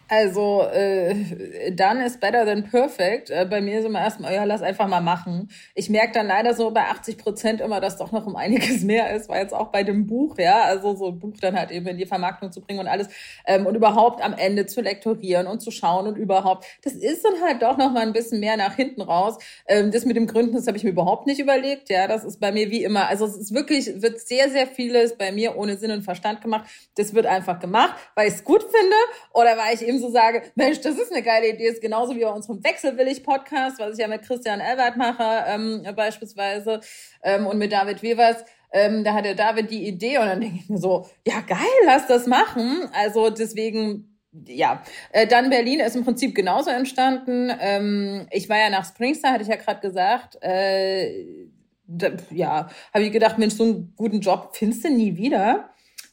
Also, 0.09 0.63
äh, 0.73 1.73
done 1.73 2.07
is 2.07 2.17
better 2.17 2.45
than 2.45 2.63
perfect. 2.63 3.29
Äh, 3.29 3.45
bei 3.51 3.61
mir 3.61 3.81
ist 3.81 3.87
immer 3.87 4.01
erstmal, 4.01 4.33
ja, 4.33 4.45
lass 4.45 4.63
einfach 4.63 4.87
mal 4.87 5.01
machen. 5.01 5.51
Ich 5.75 5.91
merke 5.91 6.13
dann 6.13 6.29
leider 6.29 6.55
so 6.55 6.71
bei 6.71 6.83
80 6.83 7.19
Prozent 7.19 7.61
immer, 7.61 7.81
dass 7.81 7.97
doch 7.97 8.13
noch 8.13 8.25
um 8.25 8.37
einiges 8.37 8.83
mehr 8.85 9.15
ist, 9.17 9.29
weil 9.29 9.43
jetzt 9.43 9.53
auch 9.53 9.73
bei 9.73 9.83
dem 9.83 10.07
Buch, 10.07 10.39
ja, 10.39 10.63
also 10.63 10.95
so 10.95 11.09
ein 11.09 11.19
Buch 11.19 11.35
dann 11.41 11.59
halt 11.59 11.73
eben 11.73 11.89
in 11.89 11.99
die 11.99 12.07
Vermarktung 12.07 12.53
zu 12.53 12.61
bringen 12.61 12.79
und 12.79 12.87
alles 12.87 13.09
ähm, 13.47 13.67
und 13.67 13.75
überhaupt 13.75 14.23
am 14.23 14.33
Ende 14.35 14.67
zu 14.67 14.81
lektorieren 14.81 15.49
und 15.49 15.61
zu 15.61 15.73
schauen 15.73 16.07
und 16.07 16.17
überhaupt, 16.17 16.67
das 16.85 16.93
ist 16.93 17.25
dann 17.25 17.43
halt 17.43 17.63
doch 17.63 17.77
noch 17.77 17.91
mal 17.91 18.03
ein 18.03 18.13
bisschen 18.13 18.39
mehr 18.39 18.57
nach 18.57 18.77
hinten 18.77 19.03
raus. 19.03 19.39
Ähm, 19.67 19.91
das 19.91 20.05
mit 20.05 20.17
dem 20.17 20.29
Gründen, 20.29 20.55
das 20.55 20.69
habe 20.69 20.77
ich 20.77 20.85
mir 20.85 20.91
überhaupt 20.91 21.27
nicht 21.27 21.41
überlegt, 21.41 21.89
ja, 21.91 22.07
das 22.07 22.25
ist 22.25 22.39
bei 22.39 22.53
mir 22.53 22.71
wie 22.71 22.85
immer, 22.85 23.09
also 23.09 23.27
es 23.27 23.37
ist 23.37 23.55
wirklich, 23.55 24.03
wird 24.03 24.21
sehr, 24.21 24.51
sehr 24.51 24.69
vieles 24.69 25.19
bei 25.19 25.33
mir 25.33 25.57
ohne 25.57 25.77
Sinn 25.77 25.91
und 25.91 26.03
Verstand 26.03 26.43
gemacht. 26.43 26.71
Das 26.95 27.13
wird 27.13 27.27
einfach 27.27 27.59
gemacht, 27.59 27.97
weil 28.15 28.29
ich 28.29 28.35
es 28.35 28.45
gut 28.45 28.63
finde 28.63 28.97
oder 29.33 29.57
weil 29.59 29.75
ich 29.75 29.83
eben 29.83 29.96
eben 29.97 30.03
so 30.03 30.11
sage, 30.11 30.43
Mensch, 30.55 30.81
das 30.81 30.99
ist 30.99 31.13
eine 31.13 31.23
geile 31.23 31.49
Idee, 31.49 31.69
ist 31.69 31.81
genauso 31.81 32.15
wie 32.15 32.21
bei 32.21 32.31
unserem 32.31 32.63
Wechselwillig-Podcast, 32.63 33.79
was 33.79 33.95
ich 33.95 33.99
ja 33.99 34.09
mit 34.09 34.23
Christian 34.23 34.61
Elbert 34.61 34.97
mache, 34.97 35.45
ähm, 35.47 35.83
beispielsweise, 35.95 36.81
ähm, 37.23 37.47
und 37.47 37.59
mit 37.59 37.73
David 37.73 38.03
Wevers. 38.03 38.45
Ähm, 38.73 39.05
da 39.05 39.15
hat 39.15 39.25
der 39.25 39.35
David 39.35 39.71
die 39.71 39.87
Idee 39.87 40.19
und 40.19 40.27
dann 40.27 40.41
denke 40.41 40.59
ich 40.61 40.69
mir 40.69 40.79
so, 40.79 41.09
ja 41.27 41.41
geil, 41.41 41.59
lass 41.85 42.07
das 42.07 42.27
machen. 42.27 42.89
Also 42.93 43.31
deswegen 43.31 44.13
ja, 44.47 44.83
äh, 45.13 45.27
dann 45.27 45.49
Berlin 45.49 45.81
ist 45.81 45.97
im 45.97 46.05
Prinzip 46.05 46.35
genauso 46.35 46.69
entstanden. 46.69 47.51
Ähm, 47.59 48.27
ich 48.31 48.51
war 48.51 48.59
ja 48.59 48.69
nach 48.69 48.85
Springstar, 48.85 49.33
hatte 49.33 49.45
ich 49.45 49.49
ja 49.49 49.57
gerade 49.57 49.81
gesagt. 49.81 50.37
Äh, 50.43 51.49
da, 51.87 52.11
ja, 52.31 52.69
habe 52.93 53.05
ich 53.05 53.13
gedacht, 53.13 53.39
Mensch, 53.39 53.55
so 53.55 53.63
einen 53.63 53.95
guten 53.97 54.21
Job 54.21 54.51
findest 54.53 54.85
du 54.85 54.91
nie 54.91 55.17
wieder 55.17 55.71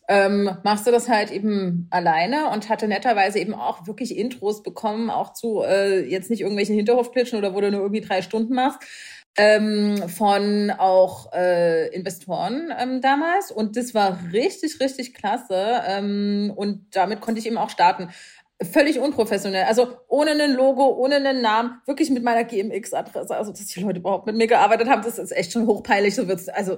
ähm, 0.08 0.50
machst 0.64 0.86
du 0.86 0.92
das 0.92 1.08
halt 1.08 1.32
eben 1.32 1.88
alleine 1.90 2.50
und 2.50 2.70
hatte 2.70 2.88
netterweise 2.88 3.40
eben 3.40 3.54
auch 3.54 3.88
wirklich 3.88 4.18
Intros 4.18 4.62
bekommen, 4.62 5.10
auch 5.10 5.34
zu 5.34 5.64
äh, 5.64 6.06
jetzt 6.06 6.30
nicht 6.30 6.42
irgendwelchen 6.42 6.76
Hinterhofklitschen 6.76 7.40
oder 7.40 7.54
wo 7.54 7.62
du 7.62 7.72
nur 7.72 7.82
irgendwie 7.82 8.02
drei 8.02 8.22
Stunden 8.22 8.54
machst, 8.54 8.80
ähm, 9.38 10.10
von 10.10 10.72
auch 10.72 11.32
äh, 11.34 11.88
Investoren 11.96 12.74
ähm, 12.78 13.02
damals. 13.02 13.52
Und 13.52 13.78
das 13.78 13.94
war 13.94 14.20
richtig, 14.32 14.80
richtig 14.80 15.14
klasse. 15.14 15.82
Ähm, 15.88 16.52
und 16.56 16.96
damit 16.96 17.22
konnte 17.22 17.40
ich 17.40 17.48
eben 17.48 17.58
auch 17.58 17.70
starten. 17.70 18.10
Völlig 18.62 19.00
unprofessionell. 19.00 19.66
Also 19.66 19.98
ohne 20.08 20.32
ein 20.32 20.54
Logo, 20.54 20.88
ohne 20.88 21.16
einen 21.16 21.42
Namen, 21.42 21.82
wirklich 21.86 22.12
mit 22.12 22.24
meiner 22.24 22.44
GMX-Adresse. 22.44 23.36
Also, 23.36 23.52
dass 23.52 23.66
die 23.66 23.80
Leute 23.80 24.00
überhaupt 24.00 24.26
mit 24.28 24.36
mir 24.36 24.48
gearbeitet 24.48 24.88
haben, 24.88 25.02
das 25.02 25.18
ist 25.18 25.32
echt 25.32 25.52
schon 25.52 25.66
hochpeilig. 25.66 26.14
So 26.14 26.28
wird's, 26.28 26.48
also 26.50 26.78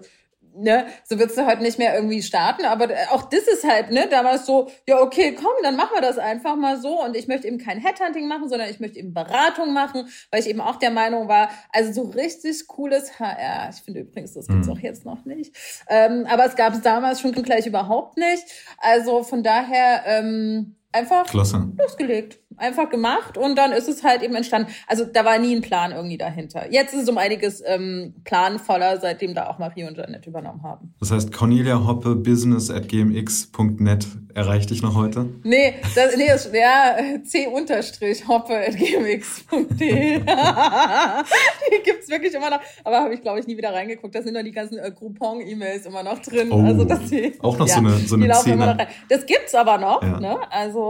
ne, 0.57 0.88
so 1.03 1.19
würdest 1.19 1.38
du 1.38 1.45
halt 1.45 1.62
nicht 1.62 1.79
mehr 1.79 1.95
irgendwie 1.95 2.21
starten. 2.21 2.65
Aber 2.65 2.89
auch 3.12 3.24
das 3.29 3.47
ist 3.47 3.63
halt, 3.63 3.91
ne, 3.91 4.07
damals 4.09 4.45
so, 4.45 4.69
ja, 4.88 5.01
okay, 5.01 5.35
komm, 5.35 5.53
dann 5.63 5.75
machen 5.75 5.91
wir 5.93 6.01
das 6.01 6.17
einfach 6.17 6.55
mal 6.55 6.77
so. 6.77 7.03
Und 7.03 7.15
ich 7.15 7.27
möchte 7.27 7.47
eben 7.47 7.57
kein 7.57 7.79
Headhunting 7.79 8.27
machen, 8.27 8.50
sondern 8.50 8.69
ich 8.69 8.79
möchte 8.79 9.00
eben 9.00 9.13
Beratung 9.13 9.74
machen, 9.74 10.07
weil 10.31 10.41
ich 10.41 10.50
eben 10.50 10.62
auch 10.62 10.77
der 10.77 10.91
Meinung 10.91 11.27
war, 11.27 11.50
also 11.71 11.91
so 11.91 12.09
richtig 12.09 12.67
cooles 12.67 13.19
HR. 13.19 13.69
Ich 13.71 13.81
finde 13.81 14.01
übrigens, 14.01 14.33
das 14.33 14.47
gibt's 14.47 14.67
mhm. 14.67 14.74
auch 14.74 14.79
jetzt 14.79 15.05
noch 15.05 15.25
nicht. 15.25 15.55
Ähm, 15.89 16.25
aber 16.29 16.45
es 16.45 16.55
gab 16.55 16.74
es 16.74 16.81
damals 16.81 17.21
schon 17.21 17.31
gleich 17.31 17.67
überhaupt 17.67 18.17
nicht. 18.17 18.43
Also 18.77 19.24
von 19.24 19.43
daher, 19.43 20.03
ähm, 20.05 20.75
einfach 20.96 21.25
Klasse. 21.25 21.68
losgelegt 21.78 22.40
einfach 22.58 22.90
gemacht 22.90 23.38
und 23.38 23.56
dann 23.58 23.72
ist 23.72 23.88
es 23.88 24.04
halt 24.04 24.22
eben 24.24 24.36
entstanden. 24.36 24.72
Also 24.88 25.06
da 25.06 25.25
war 25.25 25.38
nie 25.38 25.56
ein 25.56 25.62
Plan 25.62 25.92
irgendwie 25.92 26.18
dahinter. 26.18 26.72
Jetzt 26.72 26.94
ist 26.94 27.04
es 27.04 27.10
um 27.10 27.18
einiges 27.18 27.62
ähm, 27.66 28.16
planvoller, 28.24 29.00
seitdem 29.00 29.34
da 29.34 29.48
auch 29.48 29.60
Marie 29.60 29.84
und 29.84 29.98
Janet 29.98 30.25
übernommen 30.25 30.64
haben. 30.64 30.94
Das 31.00 31.12
heißt, 31.12 31.32
Cornelia 31.32 31.86
Hoppe 31.86 32.16
business 32.16 32.70
at 32.70 32.88
gmx.net 32.88 34.08
erreicht 34.34 34.70
dich 34.70 34.82
noch 34.82 34.96
heute? 34.96 35.28
Nee, 35.44 35.75
das, 35.96 36.18
nee, 36.18 36.28
das, 36.28 36.50
ja, 36.54 36.96
c-hoppe 37.24 38.58
at 38.58 38.75
gmx.de. 38.78 40.20
die 40.20 41.84
gibt's 41.84 42.10
wirklich 42.10 42.34
immer 42.34 42.50
noch, 42.50 42.60
aber 42.84 43.00
habe 43.01 43.14
ich 43.14 43.22
glaube 43.22 43.40
ich 43.40 43.48
nie 43.48 43.58
wieder 43.58 43.74
reingeguckt. 43.74 44.14
Da 44.14 44.22
sind 44.22 44.34
noch 44.34 44.44
die 44.44 44.51
ganzen 44.51 44.77
äh, 44.77 44.92
Groupon-E-Mails 44.92 45.86
immer 45.86 46.03
noch 46.03 46.20
drin. 46.20 46.51
Oh, 46.51 46.62
also 46.62 46.84
dass 46.84 47.10
die, 47.10 47.34
auch 47.42 47.58
noch 47.58 47.68
ja, 47.68 47.75
so 47.75 47.79
eine, 47.79 47.92
so 48.00 48.16
eine 48.16 48.34
Szene. 48.36 48.88
Das 49.10 49.25
gibt's 49.25 49.55
aber 49.55 49.77
noch, 49.77 50.01
ja. 50.01 50.20
ne? 50.20 50.38
Also 50.51 50.84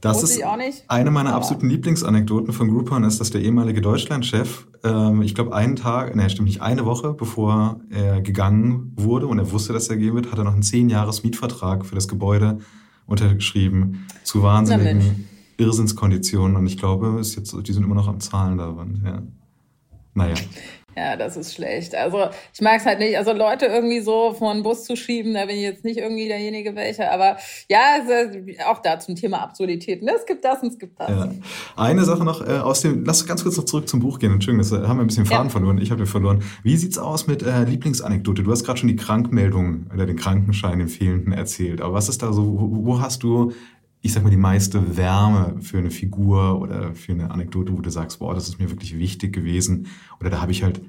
das 0.00 0.22
ist 0.22 0.42
eine 0.88 1.10
meiner 1.10 1.34
absoluten 1.34 1.68
Lieblingsanekdoten 1.68 2.52
von 2.52 2.68
Groupon 2.68 3.04
ist, 3.04 3.20
dass 3.20 3.30
der 3.30 3.40
ehemalige 3.40 3.80
Deutschlandchef, 3.80 4.66
ähm, 4.84 5.22
ich 5.22 5.34
glaube 5.34 5.54
einen 5.54 5.76
Tag, 5.76 6.14
ne, 6.14 6.28
stimmt 6.30 6.48
nicht, 6.48 6.62
eine 6.62 6.84
Woche 6.84 7.14
bevor 7.14 7.80
er 7.90 8.20
gegangen 8.20 8.92
wurde 8.96 9.26
und 9.26 9.38
er 9.38 9.50
wusste, 9.52 9.72
dass 9.72 9.88
er 9.88 9.96
gehen 9.96 10.14
wird, 10.14 10.30
hat 10.30 10.38
er 10.38 10.44
noch 10.44 10.52
einen 10.52 10.62
zehn 10.62 10.88
Jahres 10.88 11.22
Mietvertrag 11.22 11.84
für 11.84 11.94
das 11.94 12.08
Gebäude 12.08 12.58
unterschrieben 13.06 14.06
zu 14.24 14.42
wahnsinnigen 14.42 15.28
Irrsinnskonditionen 15.58 16.56
und 16.56 16.66
ich 16.66 16.76
glaube, 16.76 17.18
ist 17.20 17.36
jetzt, 17.36 17.56
die 17.66 17.72
sind 17.72 17.84
immer 17.84 17.94
noch 17.94 18.08
am 18.08 18.20
Zahlen 18.20 18.58
da. 18.58 18.74
Ja. 19.04 19.22
Naja. 20.14 20.34
Ja, 20.96 21.14
das 21.14 21.36
ist 21.36 21.52
schlecht. 21.52 21.94
Also 21.94 22.30
ich 22.54 22.60
mag 22.62 22.80
es 22.80 22.86
halt 22.86 23.00
nicht. 23.00 23.18
Also 23.18 23.32
Leute 23.32 23.66
irgendwie 23.66 24.00
so 24.00 24.32
vor 24.32 24.54
den 24.54 24.62
Bus 24.62 24.84
zu 24.84 24.96
schieben, 24.96 25.34
da 25.34 25.44
bin 25.44 25.56
ich 25.56 25.62
jetzt 25.62 25.84
nicht 25.84 25.98
irgendwie 25.98 26.26
derjenige 26.26 26.74
welche. 26.74 27.10
Aber 27.10 27.36
ja, 27.68 27.98
auch 28.66 28.80
da 28.80 28.98
zum 28.98 29.14
Thema 29.14 29.42
Absurdität. 29.42 30.02
Ne? 30.02 30.12
Es 30.16 30.24
gibt 30.24 30.42
das 30.44 30.62
und 30.62 30.68
es 30.68 30.78
gibt 30.78 30.98
das. 30.98 31.10
Ja. 31.10 31.28
Eine 31.76 32.04
Sache 32.04 32.24
noch 32.24 32.40
äh, 32.40 32.52
aus 32.52 32.80
dem, 32.80 33.04
lass 33.04 33.26
ganz 33.26 33.42
kurz 33.42 33.58
noch 33.58 33.64
zurück 33.64 33.88
zum 33.90 34.00
Buch 34.00 34.18
gehen. 34.18 34.32
Entschuldigung, 34.32 34.68
das 34.68 34.72
äh, 34.72 34.86
haben 34.86 34.96
wir 34.98 35.04
ein 35.04 35.08
bisschen 35.08 35.26
Faden 35.26 35.48
ja. 35.48 35.50
verloren. 35.50 35.78
Ich 35.78 35.90
habe 35.90 36.00
den 36.00 36.06
verloren. 36.06 36.42
Wie 36.62 36.78
sieht's 36.78 36.96
aus 36.96 37.26
mit 37.26 37.42
äh, 37.42 37.64
Lieblingsanekdote? 37.64 38.42
Du 38.42 38.50
hast 38.50 38.64
gerade 38.64 38.78
schon 38.78 38.88
die 38.88 38.96
Krankmeldung 38.96 39.90
oder 39.92 40.06
den 40.06 40.16
Krankenschein, 40.16 40.78
den 40.78 40.88
fehlenden 40.88 41.34
erzählt. 41.34 41.82
Aber 41.82 41.92
was 41.92 42.08
ist 42.08 42.22
da 42.22 42.32
so, 42.32 42.58
wo, 42.58 42.86
wo 42.86 43.00
hast 43.02 43.22
du 43.22 43.52
ich 44.02 44.12
sag 44.12 44.22
mal, 44.22 44.30
die 44.30 44.36
meiste 44.36 44.96
Wärme 44.96 45.60
für 45.60 45.78
eine 45.78 45.90
Figur 45.90 46.60
oder 46.60 46.94
für 46.94 47.12
eine 47.12 47.30
Anekdote, 47.30 47.76
wo 47.76 47.80
du 47.80 47.90
sagst, 47.90 48.18
boah, 48.18 48.34
das 48.34 48.48
ist 48.48 48.58
mir 48.58 48.70
wirklich 48.70 48.98
wichtig 48.98 49.32
gewesen. 49.32 49.88
Oder 50.20 50.30
da 50.30 50.40
habe 50.40 50.52
ich 50.52 50.62
halt 50.62 50.80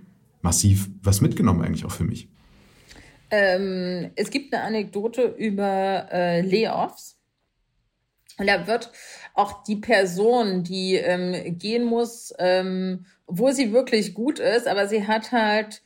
massiv 0.41 0.89
was 1.01 1.21
mitgenommen, 1.21 1.63
eigentlich 1.63 1.85
auch 1.85 1.91
für 1.91 2.03
mich. 2.03 2.29
Ähm, 3.29 4.11
es 4.15 4.29
gibt 4.29 4.53
eine 4.53 4.63
Anekdote 4.63 5.35
über 5.37 6.07
äh, 6.11 6.41
Layoffs. 6.41 7.17
Und 8.37 8.47
da 8.47 8.67
wird 8.67 8.91
auch 9.33 9.63
die 9.63 9.77
Person, 9.77 10.63
die 10.63 10.95
ähm, 10.95 11.57
gehen 11.57 11.85
muss, 11.85 12.33
ähm, 12.37 13.05
wo 13.25 13.51
sie 13.51 13.73
wirklich 13.73 14.13
gut 14.13 14.39
ist, 14.39 14.67
aber 14.67 14.87
sie 14.87 15.07
hat 15.07 15.31
halt 15.31 15.81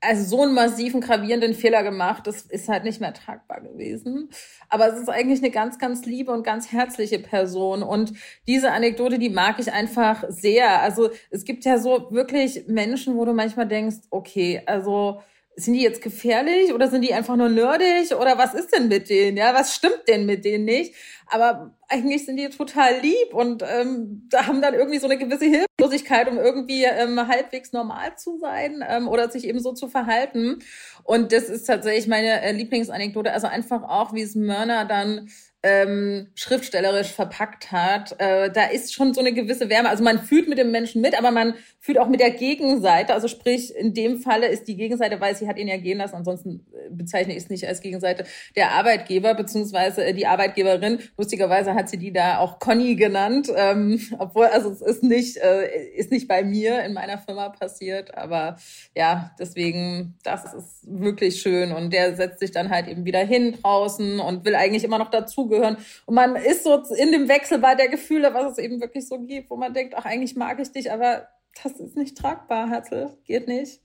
also 0.00 0.36
so 0.36 0.42
einen 0.42 0.54
massiven, 0.54 1.00
gravierenden 1.00 1.54
Fehler 1.54 1.82
gemacht, 1.82 2.26
das 2.26 2.42
ist 2.42 2.68
halt 2.68 2.84
nicht 2.84 3.00
mehr 3.00 3.14
tragbar 3.14 3.60
gewesen. 3.60 4.30
Aber 4.68 4.92
es 4.92 5.00
ist 5.00 5.08
eigentlich 5.08 5.40
eine 5.40 5.50
ganz, 5.50 5.78
ganz 5.78 6.04
liebe 6.06 6.32
und 6.32 6.44
ganz 6.44 6.70
herzliche 6.70 7.18
Person. 7.18 7.82
Und 7.82 8.12
diese 8.46 8.72
Anekdote, 8.72 9.18
die 9.18 9.30
mag 9.30 9.58
ich 9.58 9.72
einfach 9.72 10.24
sehr. 10.28 10.80
Also 10.82 11.10
es 11.30 11.44
gibt 11.44 11.64
ja 11.64 11.78
so 11.78 12.08
wirklich 12.10 12.64
Menschen, 12.68 13.16
wo 13.16 13.24
du 13.24 13.32
manchmal 13.32 13.66
denkst, 13.66 13.96
okay, 14.10 14.62
also 14.66 15.20
sind 15.58 15.74
die 15.74 15.82
jetzt 15.82 16.02
gefährlich 16.02 16.72
oder 16.72 16.88
sind 16.88 17.02
die 17.02 17.12
einfach 17.12 17.34
nur 17.36 17.48
nerdig 17.48 18.14
oder 18.14 18.38
was 18.38 18.54
ist 18.54 18.72
denn 18.74 18.88
mit 18.88 19.10
denen? 19.10 19.36
Ja, 19.36 19.54
was 19.54 19.74
stimmt 19.74 20.02
denn 20.06 20.24
mit 20.24 20.44
denen 20.44 20.64
nicht? 20.64 20.94
Aber 21.26 21.74
eigentlich 21.88 22.24
sind 22.24 22.36
die 22.36 22.48
total 22.48 23.00
lieb 23.00 23.34
und 23.34 23.62
ähm, 23.62 24.26
da 24.30 24.46
haben 24.46 24.62
dann 24.62 24.74
irgendwie 24.74 24.98
so 24.98 25.06
eine 25.06 25.18
gewisse 25.18 25.46
Hilflosigkeit, 25.46 26.28
um 26.28 26.38
irgendwie 26.38 26.84
ähm, 26.84 27.26
halbwegs 27.26 27.72
normal 27.72 28.16
zu 28.16 28.38
sein 28.38 28.84
ähm, 28.88 29.08
oder 29.08 29.28
sich 29.30 29.46
eben 29.46 29.58
so 29.58 29.72
zu 29.72 29.88
verhalten. 29.88 30.60
Und 31.02 31.32
das 31.32 31.48
ist 31.48 31.64
tatsächlich 31.64 32.06
meine 32.06 32.40
äh, 32.40 32.52
Lieblingsanekdote. 32.52 33.32
Also 33.32 33.48
einfach 33.48 33.82
auch, 33.82 34.14
wie 34.14 34.22
es 34.22 34.36
Mörner 34.36 34.84
dann 34.84 35.28
ähm, 35.68 36.28
schriftstellerisch 36.34 37.12
verpackt 37.12 37.70
hat. 37.72 38.14
Äh, 38.18 38.50
da 38.50 38.64
ist 38.64 38.94
schon 38.94 39.12
so 39.12 39.20
eine 39.20 39.32
gewisse 39.32 39.68
Wärme. 39.68 39.90
Also 39.90 40.02
man 40.02 40.18
fühlt 40.18 40.48
mit 40.48 40.58
dem 40.58 40.70
Menschen 40.70 41.02
mit, 41.02 41.16
aber 41.18 41.30
man 41.30 41.54
fühlt 41.78 41.98
auch 41.98 42.08
mit 42.08 42.20
der 42.20 42.30
Gegenseite. 42.30 43.12
Also 43.12 43.28
sprich, 43.28 43.74
in 43.76 43.94
dem 43.94 44.18
Falle 44.18 44.46
ist 44.48 44.66
die 44.68 44.76
Gegenseite, 44.76 45.20
weil 45.20 45.36
sie 45.36 45.48
hat 45.48 45.58
ihn 45.58 45.68
ja 45.68 45.76
gehen 45.76 45.98
lassen. 45.98 46.16
Ansonsten 46.16 46.66
äh, 46.72 46.90
bezeichne 46.90 47.32
ich 47.32 47.44
es 47.44 47.50
nicht 47.50 47.66
als 47.66 47.80
Gegenseite 47.80 48.24
der 48.56 48.72
Arbeitgeber 48.72 49.34
beziehungsweise 49.34 50.04
äh, 50.04 50.14
die 50.14 50.26
Arbeitgeberin. 50.26 51.00
Lustigerweise 51.16 51.74
hat 51.74 51.88
sie 51.88 51.98
die 51.98 52.12
da 52.12 52.38
auch 52.38 52.58
Conny 52.58 52.94
genannt, 52.96 53.50
ähm, 53.54 54.00
obwohl 54.18 54.46
also 54.46 54.70
es 54.70 54.80
ist 54.80 55.02
nicht 55.02 55.36
äh, 55.36 55.68
ist 55.94 56.10
nicht 56.10 56.28
bei 56.28 56.42
mir 56.42 56.84
in 56.84 56.94
meiner 56.94 57.18
Firma 57.18 57.48
passiert, 57.50 58.16
aber 58.16 58.56
ja 58.96 59.32
deswegen 59.38 60.14
das 60.22 60.54
ist 60.54 60.86
wirklich 60.86 61.40
schön 61.40 61.72
und 61.72 61.92
der 61.92 62.16
setzt 62.16 62.40
sich 62.40 62.50
dann 62.50 62.70
halt 62.70 62.88
eben 62.88 63.04
wieder 63.04 63.20
hin 63.20 63.56
draußen 63.60 64.20
und 64.20 64.44
will 64.44 64.54
eigentlich 64.54 64.84
immer 64.84 64.98
noch 64.98 65.10
dazu 65.10 65.48
dazugehören. 65.58 65.76
Und 66.06 66.14
man 66.14 66.36
ist 66.36 66.64
so 66.64 66.82
in 66.96 67.12
dem 67.12 67.28
Wechselbad 67.28 67.78
der 67.78 67.88
Gefühle, 67.88 68.32
was 68.34 68.52
es 68.52 68.58
eben 68.58 68.80
wirklich 68.80 69.06
so 69.06 69.18
gibt, 69.20 69.50
wo 69.50 69.56
man 69.56 69.74
denkt, 69.74 69.94
ach, 69.96 70.04
eigentlich 70.04 70.36
mag 70.36 70.58
ich 70.60 70.72
dich, 70.72 70.90
aber 70.92 71.28
das 71.62 71.72
ist 71.80 71.96
nicht 71.96 72.16
tragbar, 72.16 72.68
Herzl. 72.68 73.10
Geht 73.24 73.48
nicht. 73.48 73.80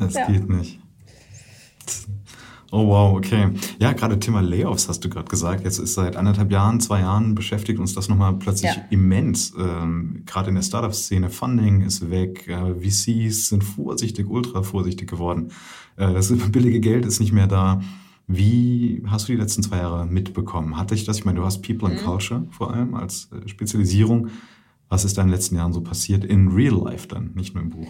Es 0.00 0.14
ja. 0.14 0.26
geht 0.26 0.48
nicht. 0.48 0.78
Oh 2.70 2.86
wow, 2.86 3.16
okay. 3.16 3.48
Ja, 3.78 3.92
gerade 3.94 4.20
Thema 4.20 4.42
Layoffs 4.42 4.90
hast 4.90 5.02
du 5.02 5.08
gerade 5.08 5.28
gesagt. 5.28 5.64
Jetzt 5.64 5.78
ist 5.78 5.94
seit 5.94 6.16
anderthalb 6.16 6.52
Jahren, 6.52 6.80
zwei 6.80 7.00
Jahren 7.00 7.34
beschäftigt 7.34 7.78
uns 7.78 7.94
das 7.94 8.10
nochmal 8.10 8.34
plötzlich 8.34 8.76
ja. 8.76 8.84
immens. 8.90 9.54
Ähm, 9.58 10.24
gerade 10.26 10.50
in 10.50 10.54
der 10.54 10.62
Startup-Szene, 10.62 11.30
Funding 11.30 11.80
ist 11.80 12.10
weg, 12.10 12.46
äh, 12.46 12.74
VCs 12.74 13.48
sind 13.48 13.64
vorsichtig, 13.64 14.28
ultra 14.28 14.62
vorsichtig 14.62 15.08
geworden. 15.08 15.50
Äh, 15.96 16.12
das 16.12 16.30
billige 16.52 16.80
Geld 16.80 17.06
ist 17.06 17.20
nicht 17.20 17.32
mehr 17.32 17.46
da. 17.46 17.80
Wie 18.30 19.02
hast 19.06 19.26
du 19.26 19.32
die 19.32 19.38
letzten 19.38 19.62
zwei 19.62 19.78
Jahre 19.78 20.04
mitbekommen? 20.04 20.76
Hatte 20.76 20.94
ich 20.94 21.04
das? 21.04 21.16
Ich 21.16 21.24
meine, 21.24 21.40
du 21.40 21.46
hast 21.46 21.62
People 21.62 21.88
and 21.88 22.00
mhm. 22.00 22.04
Culture 22.04 22.46
vor 22.50 22.74
allem 22.74 22.94
als 22.94 23.30
äh, 23.32 23.48
Spezialisierung. 23.48 24.28
Was 24.90 25.04
ist 25.06 25.16
da 25.16 25.22
in 25.22 25.28
den 25.28 25.34
letzten 25.34 25.56
Jahren 25.56 25.72
so 25.72 25.80
passiert 25.80 26.24
in 26.24 26.48
Real 26.48 26.74
Life 26.74 27.08
dann, 27.08 27.32
nicht 27.34 27.54
nur 27.54 27.64
im 27.64 27.70
Buch? 27.70 27.88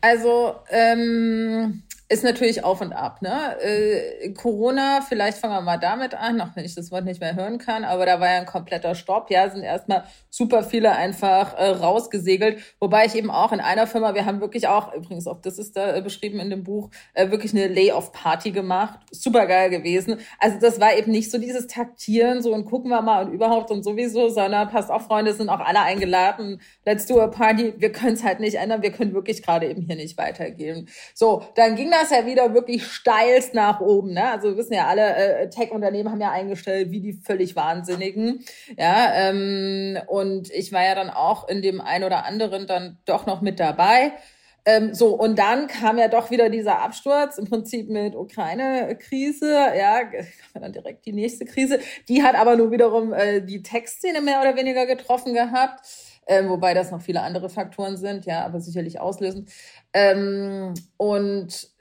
Also, 0.00 0.56
ähm, 0.70 1.82
ist 2.14 2.22
natürlich 2.22 2.62
auf 2.62 2.80
und 2.80 2.92
ab. 2.92 3.22
Ne? 3.22 3.60
Äh, 3.60 4.32
Corona, 4.34 5.00
vielleicht 5.00 5.38
fangen 5.38 5.54
wir 5.54 5.60
mal 5.62 5.78
damit 5.78 6.14
an, 6.14 6.40
auch 6.40 6.54
wenn 6.54 6.64
ich 6.64 6.76
das 6.76 6.92
Wort 6.92 7.04
nicht 7.04 7.20
mehr 7.20 7.34
hören 7.34 7.58
kann, 7.58 7.84
aber 7.84 8.06
da 8.06 8.20
war 8.20 8.30
ja 8.30 8.38
ein 8.38 8.46
kompletter 8.46 8.94
Stopp. 8.94 9.30
Ja, 9.30 9.50
sind 9.50 9.64
erstmal 9.64 10.04
super 10.30 10.62
viele 10.62 10.92
einfach 10.92 11.54
äh, 11.54 11.66
rausgesegelt. 11.70 12.62
Wobei 12.78 13.06
ich 13.06 13.16
eben 13.16 13.32
auch 13.32 13.50
in 13.50 13.58
einer 13.58 13.88
Firma, 13.88 14.14
wir 14.14 14.26
haben 14.26 14.40
wirklich 14.40 14.68
auch, 14.68 14.94
übrigens 14.94 15.26
auch 15.26 15.40
das 15.40 15.58
ist 15.58 15.76
da 15.76 15.96
äh, 15.96 16.02
beschrieben 16.02 16.38
in 16.38 16.50
dem 16.50 16.62
Buch, 16.62 16.90
äh, 17.14 17.32
wirklich 17.32 17.52
eine 17.52 17.66
Layoff-Party 17.66 18.52
gemacht. 18.52 19.00
Super 19.10 19.46
geil 19.46 19.70
gewesen. 19.70 20.20
Also 20.38 20.58
das 20.60 20.78
war 20.78 20.96
eben 20.96 21.10
nicht 21.10 21.32
so 21.32 21.38
dieses 21.38 21.66
Taktieren, 21.66 22.42
so 22.42 22.54
und 22.54 22.64
gucken 22.64 22.90
wir 22.90 23.02
mal 23.02 23.26
und 23.26 23.32
überhaupt 23.32 23.72
und 23.72 23.82
sowieso, 23.82 24.28
sondern 24.28 24.68
passt 24.68 24.90
auf, 24.90 25.06
Freunde, 25.06 25.34
sind 25.34 25.48
auch 25.48 25.60
alle 25.60 25.80
eingeladen. 25.80 26.60
Let's 26.84 27.06
do 27.06 27.20
a 27.20 27.26
party. 27.26 27.74
Wir 27.78 27.90
können 27.90 28.14
es 28.14 28.22
halt 28.22 28.38
nicht 28.38 28.54
ändern. 28.54 28.82
Wir 28.82 28.92
können 28.92 29.14
wirklich 29.14 29.42
gerade 29.42 29.68
eben 29.68 29.82
hier 29.82 29.96
nicht 29.96 30.16
weitergehen. 30.16 30.88
So, 31.12 31.42
dann 31.56 31.74
ging 31.74 31.90
das 31.90 32.03
das 32.04 32.18
ja 32.18 32.26
wieder 32.26 32.54
wirklich 32.54 32.86
steilst 32.86 33.54
nach 33.54 33.80
oben. 33.80 34.12
Ne? 34.12 34.30
Also 34.30 34.48
wir 34.48 34.56
wissen 34.56 34.74
ja 34.74 34.86
alle, 34.86 35.14
äh, 35.16 35.50
Tech-Unternehmen 35.50 36.10
haben 36.10 36.20
ja 36.20 36.30
eingestellt, 36.30 36.90
wie 36.90 37.00
die 37.00 37.12
völlig 37.12 37.56
Wahnsinnigen. 37.56 38.44
Ja, 38.78 39.12
ähm, 39.14 39.98
und 40.06 40.50
ich 40.50 40.72
war 40.72 40.84
ja 40.84 40.94
dann 40.94 41.10
auch 41.10 41.48
in 41.48 41.62
dem 41.62 41.80
ein 41.80 42.04
oder 42.04 42.24
anderen 42.24 42.66
dann 42.66 42.98
doch 43.04 43.26
noch 43.26 43.40
mit 43.40 43.58
dabei. 43.60 44.12
Ähm, 44.66 44.94
so, 44.94 45.14
und 45.14 45.38
dann 45.38 45.66
kam 45.66 45.98
ja 45.98 46.08
doch 46.08 46.30
wieder 46.30 46.48
dieser 46.48 46.80
Absturz, 46.80 47.36
im 47.36 47.44
Prinzip 47.44 47.90
mit 47.90 48.14
Ukraine-Krise, 48.14 49.50
ja, 49.76 50.00
dann 50.54 50.72
direkt 50.72 51.04
die 51.04 51.12
nächste 51.12 51.44
Krise. 51.44 51.80
Die 52.08 52.22
hat 52.22 52.34
aber 52.34 52.56
nur 52.56 52.70
wiederum 52.70 53.12
äh, 53.12 53.42
die 53.42 53.62
Tech-Szene 53.62 54.22
mehr 54.22 54.40
oder 54.40 54.56
weniger 54.56 54.86
getroffen 54.86 55.34
gehabt, 55.34 55.86
ähm, 56.26 56.48
wobei 56.48 56.72
das 56.72 56.90
noch 56.90 57.02
viele 57.02 57.20
andere 57.20 57.50
Faktoren 57.50 57.98
sind, 57.98 58.24
ja, 58.24 58.42
aber 58.46 58.58
sicherlich 58.60 59.00
auslösend. 59.00 59.50
Ähm, 59.92 60.72
und 60.96 61.73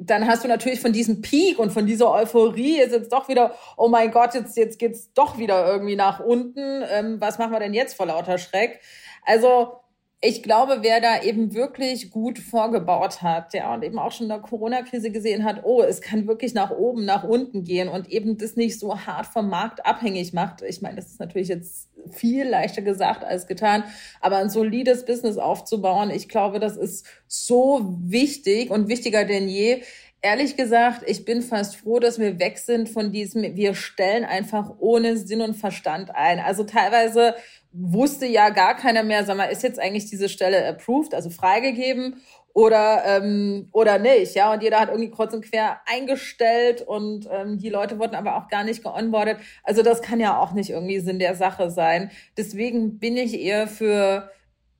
dann 0.00 0.26
hast 0.26 0.44
du 0.44 0.48
natürlich 0.48 0.80
von 0.80 0.92
diesem 0.92 1.20
Peak 1.22 1.58
und 1.58 1.70
von 1.70 1.86
dieser 1.86 2.10
Euphorie 2.10 2.80
ist 2.80 2.92
jetzt 2.92 3.12
doch 3.12 3.28
wieder, 3.28 3.54
oh 3.76 3.88
mein 3.88 4.10
Gott, 4.10 4.34
jetzt, 4.34 4.56
jetzt 4.56 4.78
geht's 4.78 5.12
doch 5.12 5.38
wieder 5.38 5.66
irgendwie 5.66 5.96
nach 5.96 6.20
unten. 6.20 6.82
Ähm, 6.88 7.20
was 7.20 7.38
machen 7.38 7.52
wir 7.52 7.60
denn 7.60 7.74
jetzt 7.74 7.94
vor 7.94 8.06
lauter 8.06 8.38
Schreck? 8.38 8.80
Also, 9.24 9.80
ich 10.20 10.42
glaube, 10.42 10.78
wer 10.80 11.00
da 11.02 11.22
eben 11.22 11.52
wirklich 11.52 12.10
gut 12.10 12.38
vorgebaut 12.38 13.20
hat, 13.20 13.52
ja, 13.52 13.74
und 13.74 13.82
eben 13.82 13.98
auch 13.98 14.10
schon 14.10 14.24
in 14.24 14.30
der 14.30 14.38
Corona-Krise 14.38 15.10
gesehen 15.10 15.44
hat, 15.44 15.64
oh, 15.64 15.82
es 15.82 16.00
kann 16.00 16.26
wirklich 16.26 16.54
nach 16.54 16.70
oben, 16.70 17.04
nach 17.04 17.24
unten 17.24 17.62
gehen 17.64 17.88
und 17.88 18.08
eben 18.08 18.38
das 18.38 18.56
nicht 18.56 18.78
so 18.78 18.98
hart 18.98 19.26
vom 19.26 19.50
Markt 19.50 19.84
abhängig 19.84 20.32
macht. 20.32 20.62
Ich 20.62 20.80
meine, 20.80 20.96
das 20.96 21.06
ist 21.06 21.20
natürlich 21.20 21.48
jetzt 21.48 21.90
viel 22.10 22.48
leichter 22.48 22.80
gesagt 22.80 23.22
als 23.22 23.46
getan, 23.46 23.84
aber 24.20 24.38
ein 24.38 24.48
solides 24.48 25.04
Business 25.04 25.36
aufzubauen, 25.36 26.10
ich 26.10 26.28
glaube, 26.28 26.58
das 26.58 26.76
ist 26.76 27.06
so 27.26 27.94
wichtig 28.00 28.70
und 28.70 28.88
wichtiger 28.88 29.24
denn 29.24 29.48
je 29.48 29.82
ehrlich 30.24 30.56
gesagt, 30.56 31.02
ich 31.06 31.26
bin 31.26 31.42
fast 31.42 31.76
froh, 31.76 31.98
dass 31.98 32.18
wir 32.18 32.38
weg 32.38 32.56
sind 32.56 32.88
von 32.88 33.12
diesem, 33.12 33.42
wir 33.56 33.74
stellen 33.74 34.24
einfach 34.24 34.70
ohne 34.78 35.18
Sinn 35.18 35.42
und 35.42 35.54
Verstand 35.54 36.14
ein. 36.14 36.40
Also 36.40 36.64
teilweise 36.64 37.34
wusste 37.74 38.26
ja 38.26 38.50
gar 38.50 38.76
keiner 38.76 39.02
mehr, 39.02 39.24
sag 39.24 39.36
mal, 39.36 39.46
ist 39.46 39.62
jetzt 39.62 39.80
eigentlich 39.80 40.08
diese 40.08 40.28
Stelle 40.28 40.66
approved, 40.66 41.12
also 41.12 41.28
freigegeben 41.28 42.22
oder 42.54 43.02
ähm, 43.04 43.68
oder 43.72 43.98
nicht, 43.98 44.36
ja? 44.36 44.52
Und 44.52 44.62
jeder 44.62 44.78
hat 44.78 44.88
irgendwie 44.88 45.10
kreuz 45.10 45.34
und 45.34 45.44
quer 45.44 45.80
eingestellt 45.86 46.82
und 46.82 47.28
ähm, 47.30 47.58
die 47.58 47.68
Leute 47.68 47.98
wurden 47.98 48.14
aber 48.14 48.36
auch 48.36 48.48
gar 48.48 48.62
nicht 48.62 48.84
geonboardet. 48.84 49.38
Also 49.64 49.82
das 49.82 50.02
kann 50.02 50.20
ja 50.20 50.38
auch 50.38 50.52
nicht 50.52 50.70
irgendwie 50.70 51.00
Sinn 51.00 51.18
der 51.18 51.34
Sache 51.34 51.70
sein. 51.70 52.12
Deswegen 52.36 53.00
bin 53.00 53.16
ich 53.16 53.40
eher 53.40 53.66
für 53.66 54.30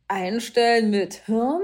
Einstellen 0.07 0.91
mit 0.91 1.15
Hirn. 1.27 1.63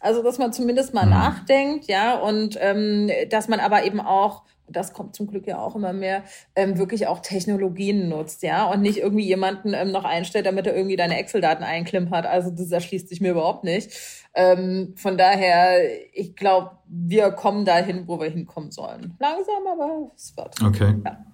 Also, 0.00 0.22
dass 0.22 0.38
man 0.38 0.52
zumindest 0.52 0.94
mal 0.94 1.04
mhm. 1.04 1.10
nachdenkt, 1.10 1.86
ja, 1.88 2.16
und 2.16 2.58
ähm, 2.60 3.10
dass 3.30 3.48
man 3.48 3.60
aber 3.60 3.84
eben 3.84 4.00
auch 4.00 4.44
das 4.70 4.92
kommt 4.92 5.14
zum 5.14 5.26
Glück 5.26 5.46
ja 5.46 5.58
auch 5.58 5.76
immer 5.76 5.92
mehr, 5.92 6.24
ähm, 6.54 6.78
wirklich 6.78 7.06
auch 7.06 7.20
Technologien 7.20 8.08
nutzt, 8.08 8.42
ja, 8.42 8.70
und 8.70 8.82
nicht 8.82 8.98
irgendwie 8.98 9.26
jemanden 9.26 9.74
ähm, 9.74 9.90
noch 9.90 10.04
einstellt, 10.04 10.46
damit 10.46 10.66
er 10.66 10.76
irgendwie 10.76 10.96
deine 10.96 11.18
Excel-Daten 11.18 11.62
einklimpert. 11.62 12.26
Also 12.26 12.50
das 12.50 12.70
erschließt 12.70 13.08
sich 13.08 13.20
mir 13.20 13.32
überhaupt 13.32 13.64
nicht. 13.64 13.90
Ähm, 14.34 14.94
von 14.96 15.18
daher, 15.18 15.80
ich 16.12 16.36
glaube, 16.36 16.78
wir 16.86 17.30
kommen 17.32 17.64
dahin, 17.64 18.06
wo 18.06 18.20
wir 18.20 18.30
hinkommen 18.30 18.70
sollen. 18.70 19.16
Langsam, 19.18 19.66
aber 19.72 20.10
es 20.14 20.36
wird. 20.36 20.62
Okay. 20.62 20.94
Ja. 21.04 21.24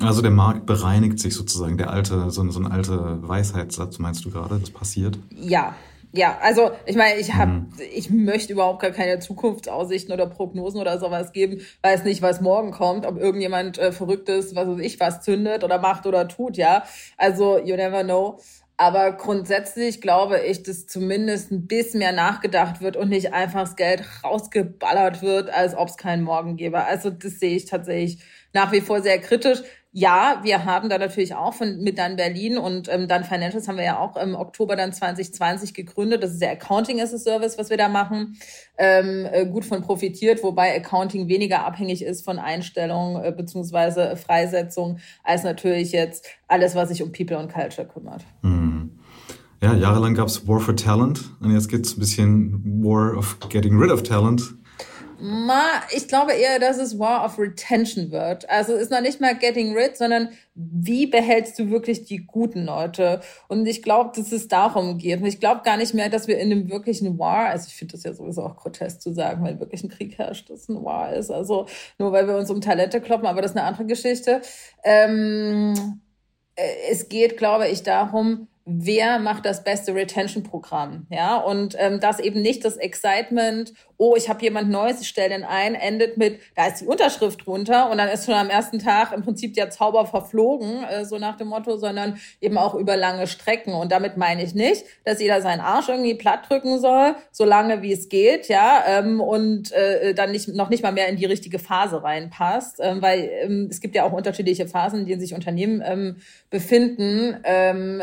Also 0.00 0.22
der 0.22 0.30
Markt 0.30 0.66
bereinigt 0.66 1.18
sich 1.18 1.34
sozusagen, 1.34 1.76
der 1.76 1.90
alte, 1.90 2.30
so, 2.30 2.48
so 2.50 2.60
ein 2.60 2.70
alter 2.70 3.26
Weisheitssatz, 3.26 3.98
meinst 3.98 4.24
du 4.24 4.30
gerade, 4.30 4.58
das 4.58 4.70
passiert? 4.70 5.18
Ja, 5.30 5.74
ja, 6.18 6.36
also 6.42 6.72
ich 6.84 6.96
meine, 6.96 7.20
ich 7.20 7.34
habe, 7.34 7.52
mhm. 7.52 7.72
ich 7.94 8.10
möchte 8.10 8.52
überhaupt 8.52 8.82
gar 8.82 8.90
keine 8.90 9.20
Zukunftsaussichten 9.20 10.12
oder 10.12 10.26
Prognosen 10.26 10.80
oder 10.80 10.98
sowas 10.98 11.32
geben. 11.32 11.60
Weiß 11.82 12.02
nicht, 12.02 12.22
was 12.22 12.40
morgen 12.40 12.72
kommt, 12.72 13.06
ob 13.06 13.18
irgendjemand 13.18 13.78
äh, 13.78 13.92
verrücktes, 13.92 14.56
was 14.56 14.66
weiß 14.66 14.80
ich, 14.80 14.98
was 14.98 15.22
zündet 15.22 15.62
oder 15.62 15.78
macht 15.78 16.06
oder 16.06 16.26
tut, 16.26 16.56
ja. 16.56 16.82
Also 17.16 17.58
you 17.58 17.76
never 17.76 18.02
know. 18.02 18.40
Aber 18.76 19.12
grundsätzlich 19.12 20.00
glaube 20.00 20.40
ich, 20.40 20.64
dass 20.64 20.86
zumindest 20.86 21.52
ein 21.52 21.68
bisschen 21.68 21.98
mehr 21.98 22.12
nachgedacht 22.12 22.80
wird 22.80 22.96
und 22.96 23.10
nicht 23.10 23.32
einfach 23.32 23.60
das 23.60 23.76
Geld 23.76 24.02
rausgeballert 24.24 25.22
wird, 25.22 25.50
als 25.50 25.76
ob 25.76 25.88
es 25.88 25.96
keinen 25.96 26.24
Morgen 26.24 26.56
gäbe. 26.56 26.84
Also 26.84 27.10
das 27.10 27.38
sehe 27.38 27.56
ich 27.56 27.66
tatsächlich 27.66 28.18
nach 28.52 28.72
wie 28.72 28.80
vor 28.80 29.02
sehr 29.02 29.20
kritisch 29.20 29.62
ja, 29.98 30.38
wir 30.44 30.64
haben 30.64 30.88
da 30.88 30.96
natürlich 30.96 31.34
auch 31.34 31.54
von, 31.54 31.78
mit 31.80 31.98
dann 31.98 32.14
Berlin 32.14 32.56
und 32.56 32.88
ähm, 32.88 33.08
dann 33.08 33.24
Financials 33.24 33.66
haben 33.66 33.78
wir 33.78 33.84
ja 33.84 33.98
auch 33.98 34.16
im 34.16 34.36
Oktober 34.36 34.76
dann 34.76 34.92
2020 34.92 35.74
gegründet. 35.74 36.22
Das 36.22 36.30
ist 36.30 36.40
der 36.40 36.52
Accounting 36.52 37.00
as 37.00 37.12
a 37.12 37.18
Service, 37.18 37.58
was 37.58 37.68
wir 37.68 37.76
da 37.76 37.88
machen, 37.88 38.36
ähm, 38.76 39.26
äh, 39.32 39.44
gut 39.44 39.64
von 39.64 39.82
profitiert, 39.82 40.44
wobei 40.44 40.76
Accounting 40.76 41.26
weniger 41.26 41.66
abhängig 41.66 42.04
ist 42.04 42.24
von 42.24 42.38
Einstellung 42.38 43.20
äh, 43.20 43.32
beziehungsweise 43.36 44.16
Freisetzung 44.16 44.98
als 45.24 45.42
natürlich 45.42 45.90
jetzt 45.90 46.26
alles, 46.46 46.76
was 46.76 46.90
sich 46.90 47.02
um 47.02 47.10
People 47.10 47.36
und 47.36 47.52
Culture 47.52 47.88
kümmert. 47.88 48.24
Mhm. 48.42 48.92
Ja, 49.60 49.74
jahrelang 49.74 50.14
gab 50.14 50.28
es 50.28 50.46
War 50.46 50.60
for 50.60 50.76
Talent 50.76 51.24
und 51.40 51.52
jetzt 51.52 51.68
gibt 51.68 51.86
es 51.86 51.96
ein 51.96 51.98
bisschen 51.98 52.84
War 52.84 53.18
of 53.18 53.40
Getting 53.48 53.76
Rid 53.76 53.90
of 53.90 54.04
Talent. 54.04 54.54
Ma, 55.20 55.64
ich 55.90 56.06
glaube 56.06 56.32
eher, 56.32 56.60
dass 56.60 56.78
es 56.78 56.98
War 56.98 57.24
of 57.24 57.38
Retention 57.40 58.12
wird. 58.12 58.48
Also 58.48 58.74
ist 58.74 58.92
noch 58.92 59.00
nicht 59.00 59.20
mal 59.20 59.36
Getting 59.36 59.76
Rid, 59.76 59.96
sondern 59.96 60.28
wie 60.54 61.06
behältst 61.06 61.58
du 61.58 61.70
wirklich 61.70 62.04
die 62.04 62.24
guten 62.24 62.64
Leute? 62.64 63.20
Und 63.48 63.66
ich 63.66 63.82
glaube, 63.82 64.12
dass 64.14 64.30
es 64.30 64.46
darum 64.46 64.96
geht. 64.96 65.20
Und 65.20 65.26
ich 65.26 65.40
glaube 65.40 65.62
gar 65.64 65.76
nicht 65.76 65.92
mehr, 65.92 66.08
dass 66.08 66.28
wir 66.28 66.38
in 66.38 66.52
einem 66.52 66.70
wirklichen 66.70 67.18
War, 67.18 67.48
also 67.48 67.66
ich 67.66 67.74
finde 67.74 67.92
das 67.92 68.04
ja 68.04 68.14
sowieso 68.14 68.44
auch 68.44 68.56
grotesk 68.56 69.02
zu 69.02 69.12
sagen, 69.12 69.44
weil 69.44 69.58
wirklich 69.58 69.82
ein 69.82 69.88
Krieg 69.88 70.16
herrscht, 70.18 70.50
dass 70.50 70.68
ein 70.68 70.84
War 70.84 71.12
ist. 71.12 71.32
Also 71.32 71.66
nur 71.98 72.12
weil 72.12 72.28
wir 72.28 72.36
uns 72.36 72.50
um 72.50 72.60
Talente 72.60 73.00
kloppen, 73.00 73.26
aber 73.26 73.42
das 73.42 73.50
ist 73.50 73.56
eine 73.56 73.66
andere 73.66 73.86
Geschichte. 73.86 74.40
Ähm, 74.84 76.00
äh, 76.54 76.62
es 76.90 77.08
geht, 77.08 77.36
glaube 77.36 77.66
ich, 77.66 77.82
darum, 77.82 78.46
wer 78.68 79.18
macht 79.18 79.46
das 79.46 79.64
beste 79.64 79.94
Retention-Programm, 79.94 81.06
ja, 81.10 81.38
und 81.38 81.74
ähm, 81.78 82.00
das 82.00 82.20
eben 82.20 82.42
nicht 82.42 82.64
das 82.66 82.76
Excitement 82.76 83.72
oh, 83.98 84.14
ich 84.16 84.28
habe 84.28 84.40
jemand 84.42 84.70
Neues, 84.70 85.00
ich 85.00 85.08
stelle 85.08 85.30
den 85.30 85.44
ein, 85.44 85.74
endet 85.74 86.16
mit, 86.16 86.40
da 86.54 86.68
ist 86.68 86.80
die 86.80 86.86
Unterschrift 86.86 87.44
drunter 87.44 87.90
und 87.90 87.98
dann 87.98 88.08
ist 88.08 88.24
schon 88.24 88.34
am 88.34 88.48
ersten 88.48 88.78
Tag 88.78 89.12
im 89.12 89.22
Prinzip 89.22 89.54
der 89.54 89.70
Zauber 89.70 90.06
verflogen, 90.06 90.84
äh, 90.84 91.04
so 91.04 91.18
nach 91.18 91.36
dem 91.36 91.48
Motto, 91.48 91.76
sondern 91.76 92.18
eben 92.40 92.56
auch 92.56 92.74
über 92.76 92.96
lange 92.96 93.26
Strecken. 93.26 93.74
Und 93.74 93.90
damit 93.90 94.16
meine 94.16 94.44
ich 94.44 94.54
nicht, 94.54 94.84
dass 95.04 95.20
jeder 95.20 95.42
seinen 95.42 95.60
Arsch 95.60 95.88
irgendwie 95.88 96.14
platt 96.14 96.48
drücken 96.48 96.78
soll, 96.78 97.16
so 97.32 97.44
lange 97.44 97.82
wie 97.82 97.92
es 97.92 98.08
geht, 98.08 98.48
ja, 98.48 98.84
ähm, 98.86 99.20
und 99.20 99.72
äh, 99.72 100.14
dann 100.14 100.30
nicht, 100.30 100.48
noch 100.48 100.70
nicht 100.70 100.84
mal 100.84 100.92
mehr 100.92 101.08
in 101.08 101.16
die 101.16 101.26
richtige 101.26 101.58
Phase 101.58 102.02
reinpasst, 102.02 102.78
ähm, 102.80 103.02
weil 103.02 103.28
ähm, 103.42 103.66
es 103.68 103.80
gibt 103.80 103.96
ja 103.96 104.04
auch 104.04 104.12
unterschiedliche 104.12 104.68
Phasen, 104.68 105.00
in 105.00 105.06
denen 105.06 105.20
sich 105.20 105.34
Unternehmen 105.34 106.18
befinden, 106.50 107.36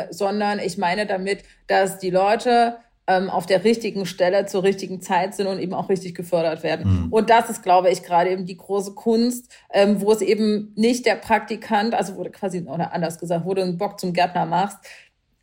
sondern 0.10 0.60
ich 0.60 0.78
meine 0.78 1.06
damit, 1.06 1.44
dass 1.68 2.00
die 2.00 2.10
Leute 2.10 2.78
ähm, 3.08 3.30
auf 3.30 3.46
der 3.46 3.64
richtigen 3.64 4.06
Stelle 4.06 4.46
zur 4.46 4.64
richtigen 4.64 5.02
Zeit 5.02 5.36
sind 5.36 5.48
und 5.48 5.60
eben 5.60 5.74
auch 5.74 5.90
richtig 5.90 6.16
gefördert 6.16 6.64
werden. 6.64 7.06
Mhm. 7.06 7.14
Und 7.14 7.30
das 7.30 7.50
ist, 7.50 7.62
glaube 7.62 7.92
ich, 7.92 8.04
gerade 8.04 8.32
eben 8.32 8.46
die 8.46 8.58
große 8.58 8.94
Kunst, 8.94 9.54
ähm, 9.72 10.02
wo 10.02 10.12
es 10.12 10.22
eben 10.22 10.74
nicht 10.76 11.06
der 11.06 11.16
Praktikant, 11.16 11.94
also 11.94 12.16
wurde 12.16 12.32
quasi, 12.32 12.62
oder 12.62 12.94
anders 12.94 13.20
gesagt, 13.20 13.46
wo 13.46 13.54
du 13.54 13.62
einen 13.62 13.78
Bock 13.78 14.00
zum 14.00 14.14
Gärtner 14.14 14.46
machst, 14.46 14.78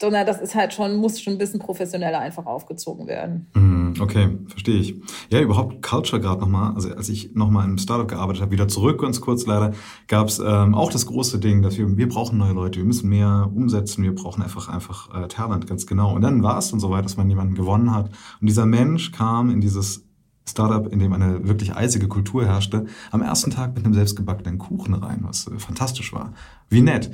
sondern 0.03 0.27
das 0.27 0.41
ist 0.41 0.55
halt 0.55 0.75
schon, 0.75 0.97
muss 0.97 1.21
schon 1.21 1.35
ein 1.35 1.39
bisschen 1.39 1.61
professioneller 1.61 2.19
einfach 2.19 2.45
aufgezogen 2.45 3.07
werden. 3.07 3.47
Mhm. 3.55 3.83
Hm, 3.95 4.03
okay, 4.03 4.39
verstehe 4.47 4.77
ich. 4.77 4.95
Ja, 5.31 5.41
überhaupt 5.41 5.83
Culture 5.83 6.21
gerade 6.21 6.41
nochmal. 6.41 6.75
Also 6.75 6.95
als 6.95 7.09
ich 7.09 7.35
nochmal 7.35 7.69
im 7.69 7.79
Startup 7.79 8.09
gearbeitet 8.09 8.43
habe, 8.43 8.53
wieder 8.53 8.69
zurück 8.69 9.01
ganz 9.01 9.21
kurz 9.21 9.47
leider, 9.47 9.73
gab 10.09 10.29
es 10.29 10.39
ähm, 10.39 10.75
auch 10.75 10.91
das 10.91 11.07
große 11.07 11.39
Ding, 11.39 11.63
dass 11.63 11.79
wir, 11.79 11.97
wir 11.97 12.09
brauchen 12.09 12.39
neue 12.39 12.53
Leute, 12.53 12.79
wir 12.79 12.87
müssen 12.87 13.09
mehr 13.09 13.51
umsetzen, 13.55 14.03
wir 14.03 14.15
brauchen 14.15 14.43
einfach 14.43 14.69
einfach 14.69 15.15
äh, 15.15 15.29
Talent, 15.29 15.67
ganz 15.67 15.87
genau. 15.87 16.15
Und 16.15 16.23
dann 16.23 16.43
war 16.43 16.59
es 16.59 16.71
dann 16.71 16.81
soweit, 16.81 17.05
dass 17.05 17.17
man 17.17 17.29
jemanden 17.29 17.55
gewonnen 17.55 17.95
hat. 17.95 18.11
Und 18.41 18.49
dieser 18.49 18.67
Mensch 18.67 19.13
kam 19.13 19.51
in 19.51 19.61
dieses 19.61 20.07
Startup, 20.49 20.87
in 20.93 20.99
dem 20.99 21.13
eine 21.13 21.47
wirklich 21.47 21.75
eisige 21.75 22.09
Kultur 22.09 22.45
herrschte, 22.45 22.87
am 23.11 23.23
ersten 23.23 23.51
Tag 23.51 23.75
mit 23.75 23.85
einem 23.85 23.95
selbstgebackenen 23.95 24.59
Kuchen 24.59 24.95
rein, 24.95 25.21
was 25.23 25.47
äh, 25.47 25.59
fantastisch 25.59 26.13
war. 26.13 26.33
Wie 26.69 26.81
nett. 26.81 27.11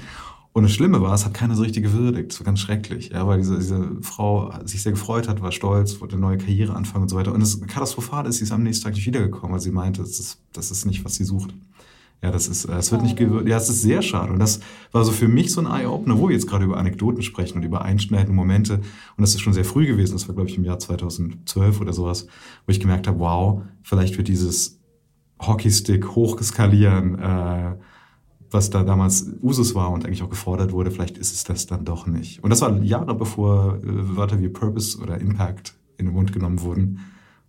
Und 0.53 0.65
das 0.65 0.73
Schlimme 0.73 1.01
war, 1.01 1.15
es 1.15 1.25
hat 1.25 1.35
keiner 1.35 1.55
so 1.55 1.63
richtig 1.63 1.85
gewürdigt. 1.85 2.31
Das 2.31 2.41
war 2.41 2.45
ganz 2.45 2.61
schrecklich, 2.61 3.11
ja, 3.11 3.27
weil 3.27 3.39
diese, 3.39 3.59
diese 3.59 3.99
Frau 4.03 4.53
sich 4.65 4.83
sehr 4.83 4.93
gefreut 4.93 5.29
hat, 5.29 5.41
war 5.41 5.53
stolz, 5.53 6.01
wollte 6.01 6.15
eine 6.15 6.23
neue 6.23 6.39
Karriere 6.39 6.75
anfangen 6.75 7.03
und 7.03 7.09
so 7.09 7.17
weiter. 7.17 7.33
Und 7.33 7.41
das 7.41 7.61
Katastrophale 7.61 8.29
ist, 8.29 8.39
sie 8.39 8.45
ist 8.45 8.53
am 8.53 8.63
nächsten 8.63 8.85
Tag 8.85 8.95
nicht 8.95 9.07
wiedergekommen, 9.07 9.53
weil 9.53 9.61
sie 9.61 9.71
meinte, 9.71 10.01
das 10.01 10.19
ist, 10.19 10.41
das 10.53 10.71
ist 10.71 10.85
nicht, 10.85 11.05
was 11.05 11.15
sie 11.15 11.25
sucht. 11.25 11.55
Ja, 12.23 12.33
das 12.33 12.49
ist, 12.49 12.65
es 12.65 12.91
wird 12.91 13.03
nicht 13.03 13.17
gewürdigt. 13.17 13.49
Ja, 13.49 13.59
es 13.59 13.69
ist 13.69 13.83
sehr 13.83 14.03
schade. 14.03 14.33
Und 14.33 14.41
das 14.41 14.59
war 14.91 15.05
so 15.05 15.13
für 15.13 15.29
mich 15.29 15.53
so 15.53 15.61
ein 15.61 15.67
Eye-Opener, 15.67 16.19
wo 16.19 16.29
wir 16.29 16.35
jetzt 16.35 16.49
gerade 16.49 16.65
über 16.65 16.77
Anekdoten 16.77 17.23
sprechen 17.23 17.59
und 17.59 17.63
über 17.63 17.83
einschneidende 17.83 18.33
Momente. 18.33 18.75
Und 18.75 19.21
das 19.21 19.35
ist 19.35 19.41
schon 19.41 19.53
sehr 19.53 19.65
früh 19.65 19.87
gewesen. 19.87 20.15
Das 20.15 20.27
war, 20.27 20.35
glaube 20.35 20.51
ich, 20.51 20.57
im 20.57 20.65
Jahr 20.65 20.81
2012 20.81 21.81
oder 21.81 21.93
sowas, 21.93 22.27
wo 22.67 22.73
ich 22.73 22.81
gemerkt 22.81 23.07
habe, 23.07 23.21
wow, 23.21 23.63
vielleicht 23.83 24.17
wird 24.17 24.27
dieses 24.27 24.81
Hockeystick 25.41 26.09
hochskalieren, 26.09 27.19
äh, 27.21 27.77
was 28.51 28.71
da 28.71 28.83
damals 28.83 29.27
Usus 29.43 29.75
war 29.75 29.91
und 29.91 30.05
eigentlich 30.05 30.23
auch 30.23 30.31
gefordert 30.31 30.73
wurde, 30.73 30.91
vielleicht 30.91 31.19
ist 31.19 31.33
es 31.33 31.45
das 31.45 31.67
dann 31.67 31.85
doch 31.85 32.07
nicht. 32.07 32.43
Und 32.43 32.51
das 32.51 32.61
war 32.61 32.77
Jahre 32.83 33.15
bevor 33.15 33.77
äh, 33.77 34.17
Wörter 34.17 34.41
wie 34.41 34.49
Purpose 34.49 34.99
oder 34.99 35.21
Impact 35.21 35.75
in 35.97 36.07
den 36.07 36.15
Mund 36.15 36.33
genommen 36.33 36.61
wurden. 36.63 37.01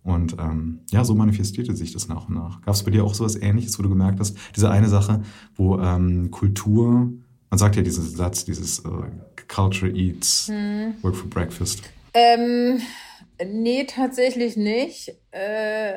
Und 0.02 0.36
ähm, 0.38 0.80
ja, 0.90 1.04
so 1.04 1.14
manifestierte 1.14 1.76
sich 1.76 1.92
das 1.92 2.08
nach 2.08 2.28
und 2.28 2.34
nach. 2.34 2.62
Gab 2.62 2.74
es 2.74 2.82
bei 2.82 2.90
dir 2.90 3.04
auch 3.04 3.14
sowas 3.14 3.36
Ähnliches, 3.36 3.78
wo 3.78 3.82
du 3.82 3.90
gemerkt 3.90 4.18
hast, 4.18 4.36
diese 4.56 4.70
eine 4.70 4.88
Sache, 4.88 5.22
wo 5.56 5.78
ähm, 5.78 6.30
Kultur, 6.30 7.12
man 7.50 7.58
sagt 7.58 7.76
ja 7.76 7.82
diesen 7.82 8.04
Satz, 8.04 8.44
dieses 8.44 8.80
äh, 8.80 8.88
Culture 9.48 9.90
eats, 9.92 10.48
hm. 10.48 10.94
work 11.02 11.16
for 11.16 11.28
breakfast. 11.28 11.82
Ähm, 12.14 12.80
nee, 13.44 13.84
tatsächlich 13.84 14.56
nicht. 14.56 15.14
Äh, 15.32 15.94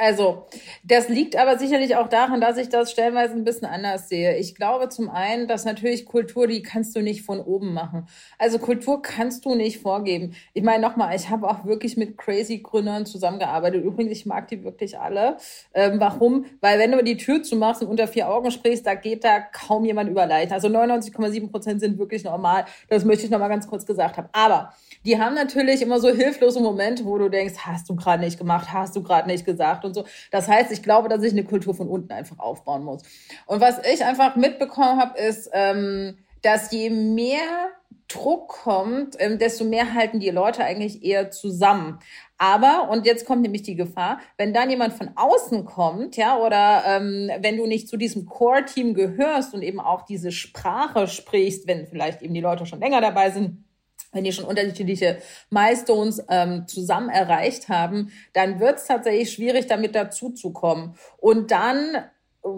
also, 0.00 0.46
das 0.84 1.08
liegt 1.08 1.34
aber 1.34 1.58
sicherlich 1.58 1.96
auch 1.96 2.08
daran, 2.08 2.40
dass 2.40 2.56
ich 2.56 2.68
das 2.68 2.92
stellenweise 2.92 3.34
ein 3.34 3.42
bisschen 3.42 3.66
anders 3.66 4.08
sehe. 4.08 4.36
Ich 4.36 4.54
glaube 4.54 4.88
zum 4.90 5.10
einen, 5.10 5.48
dass 5.48 5.64
natürlich 5.64 6.06
Kultur, 6.06 6.46
die 6.46 6.62
kannst 6.62 6.94
du 6.94 7.02
nicht 7.02 7.22
von 7.22 7.40
oben 7.40 7.74
machen. 7.74 8.06
Also 8.38 8.60
Kultur 8.60 9.02
kannst 9.02 9.44
du 9.44 9.56
nicht 9.56 9.78
vorgeben. 9.80 10.36
Ich 10.54 10.62
meine 10.62 10.86
nochmal, 10.86 11.16
ich 11.16 11.30
habe 11.30 11.50
auch 11.50 11.64
wirklich 11.64 11.96
mit 11.96 12.16
crazy 12.16 12.58
Gründern 12.58 13.06
zusammengearbeitet. 13.06 13.84
Übrigens, 13.84 14.12
ich 14.12 14.24
mag 14.24 14.46
die 14.46 14.62
wirklich 14.62 14.96
alle. 15.00 15.36
Ähm, 15.74 15.98
warum? 15.98 16.44
Weil 16.60 16.78
wenn 16.78 16.92
du 16.92 17.02
die 17.02 17.16
Tür 17.16 17.42
zumachst 17.42 17.82
und 17.82 17.88
unter 17.88 18.06
vier 18.06 18.28
Augen 18.28 18.52
sprichst, 18.52 18.86
da 18.86 18.94
geht 18.94 19.24
da 19.24 19.40
kaum 19.40 19.84
jemand 19.84 20.08
überleiten. 20.08 20.52
Also 20.52 20.68
99,7 20.68 21.50
Prozent 21.50 21.80
sind 21.80 21.98
wirklich 21.98 22.22
normal. 22.22 22.66
Das 22.88 23.04
möchte 23.04 23.24
ich 23.24 23.30
nochmal 23.32 23.48
ganz 23.48 23.66
kurz 23.66 23.84
gesagt 23.84 24.16
haben. 24.16 24.28
Aber 24.30 24.72
die 25.04 25.20
haben 25.20 25.34
natürlich 25.34 25.82
immer 25.82 26.00
so 26.00 26.08
hilflose 26.08 26.60
Momente, 26.60 27.04
wo 27.04 27.18
du 27.18 27.28
denkst, 27.28 27.54
hast 27.58 27.88
du 27.88 27.96
gerade 27.96 28.22
nicht 28.22 28.38
gemacht, 28.38 28.72
hast 28.72 28.96
du 28.96 29.02
gerade 29.02 29.28
nicht 29.28 29.44
gesagt 29.44 29.84
und 29.84 29.94
so. 29.94 30.04
Das 30.30 30.48
heißt, 30.48 30.72
ich 30.72 30.82
glaube, 30.82 31.08
dass 31.08 31.22
ich 31.22 31.32
eine 31.32 31.44
Kultur 31.44 31.74
von 31.74 31.88
unten 31.88 32.12
einfach 32.12 32.38
aufbauen 32.38 32.84
muss. 32.84 33.02
Und 33.46 33.60
was 33.60 33.78
ich 33.86 34.04
einfach 34.04 34.36
mitbekommen 34.36 35.00
habe, 35.00 35.18
ist, 35.18 35.50
ähm, 35.52 36.18
dass 36.42 36.70
je 36.70 36.90
mehr 36.90 37.70
Druck 38.08 38.48
kommt, 38.48 39.16
ähm, 39.18 39.38
desto 39.38 39.64
mehr 39.64 39.92
halten 39.92 40.18
die 40.18 40.30
Leute 40.30 40.64
eigentlich 40.64 41.04
eher 41.04 41.30
zusammen. 41.30 41.98
Aber, 42.38 42.88
und 42.90 43.04
jetzt 43.04 43.26
kommt 43.26 43.42
nämlich 43.42 43.62
die 43.62 43.74
Gefahr, 43.74 44.20
wenn 44.38 44.54
dann 44.54 44.70
jemand 44.70 44.94
von 44.94 45.10
außen 45.14 45.64
kommt, 45.66 46.16
ja, 46.16 46.38
oder 46.38 46.84
ähm, 46.86 47.30
wenn 47.40 47.58
du 47.58 47.66
nicht 47.66 47.88
zu 47.88 47.96
diesem 47.96 48.24
Core-Team 48.24 48.94
gehörst 48.94 49.52
und 49.52 49.62
eben 49.62 49.80
auch 49.80 50.02
diese 50.02 50.32
Sprache 50.32 51.06
sprichst, 51.06 51.66
wenn 51.66 51.86
vielleicht 51.86 52.22
eben 52.22 52.34
die 52.34 52.40
Leute 52.40 52.64
schon 52.64 52.80
länger 52.80 53.00
dabei 53.00 53.30
sind, 53.30 53.64
wenn 54.12 54.24
die 54.24 54.32
schon 54.32 54.44
unterschiedliche 54.44 55.18
Milestones 55.50 56.24
ähm, 56.28 56.66
zusammen 56.66 57.10
erreicht 57.10 57.68
haben, 57.68 58.10
dann 58.32 58.60
wird 58.60 58.78
es 58.78 58.86
tatsächlich 58.86 59.32
schwierig, 59.32 59.66
damit 59.66 59.94
dazuzukommen. 59.94 60.94
Und 61.18 61.50
dann 61.50 61.94
äh, 61.94 62.48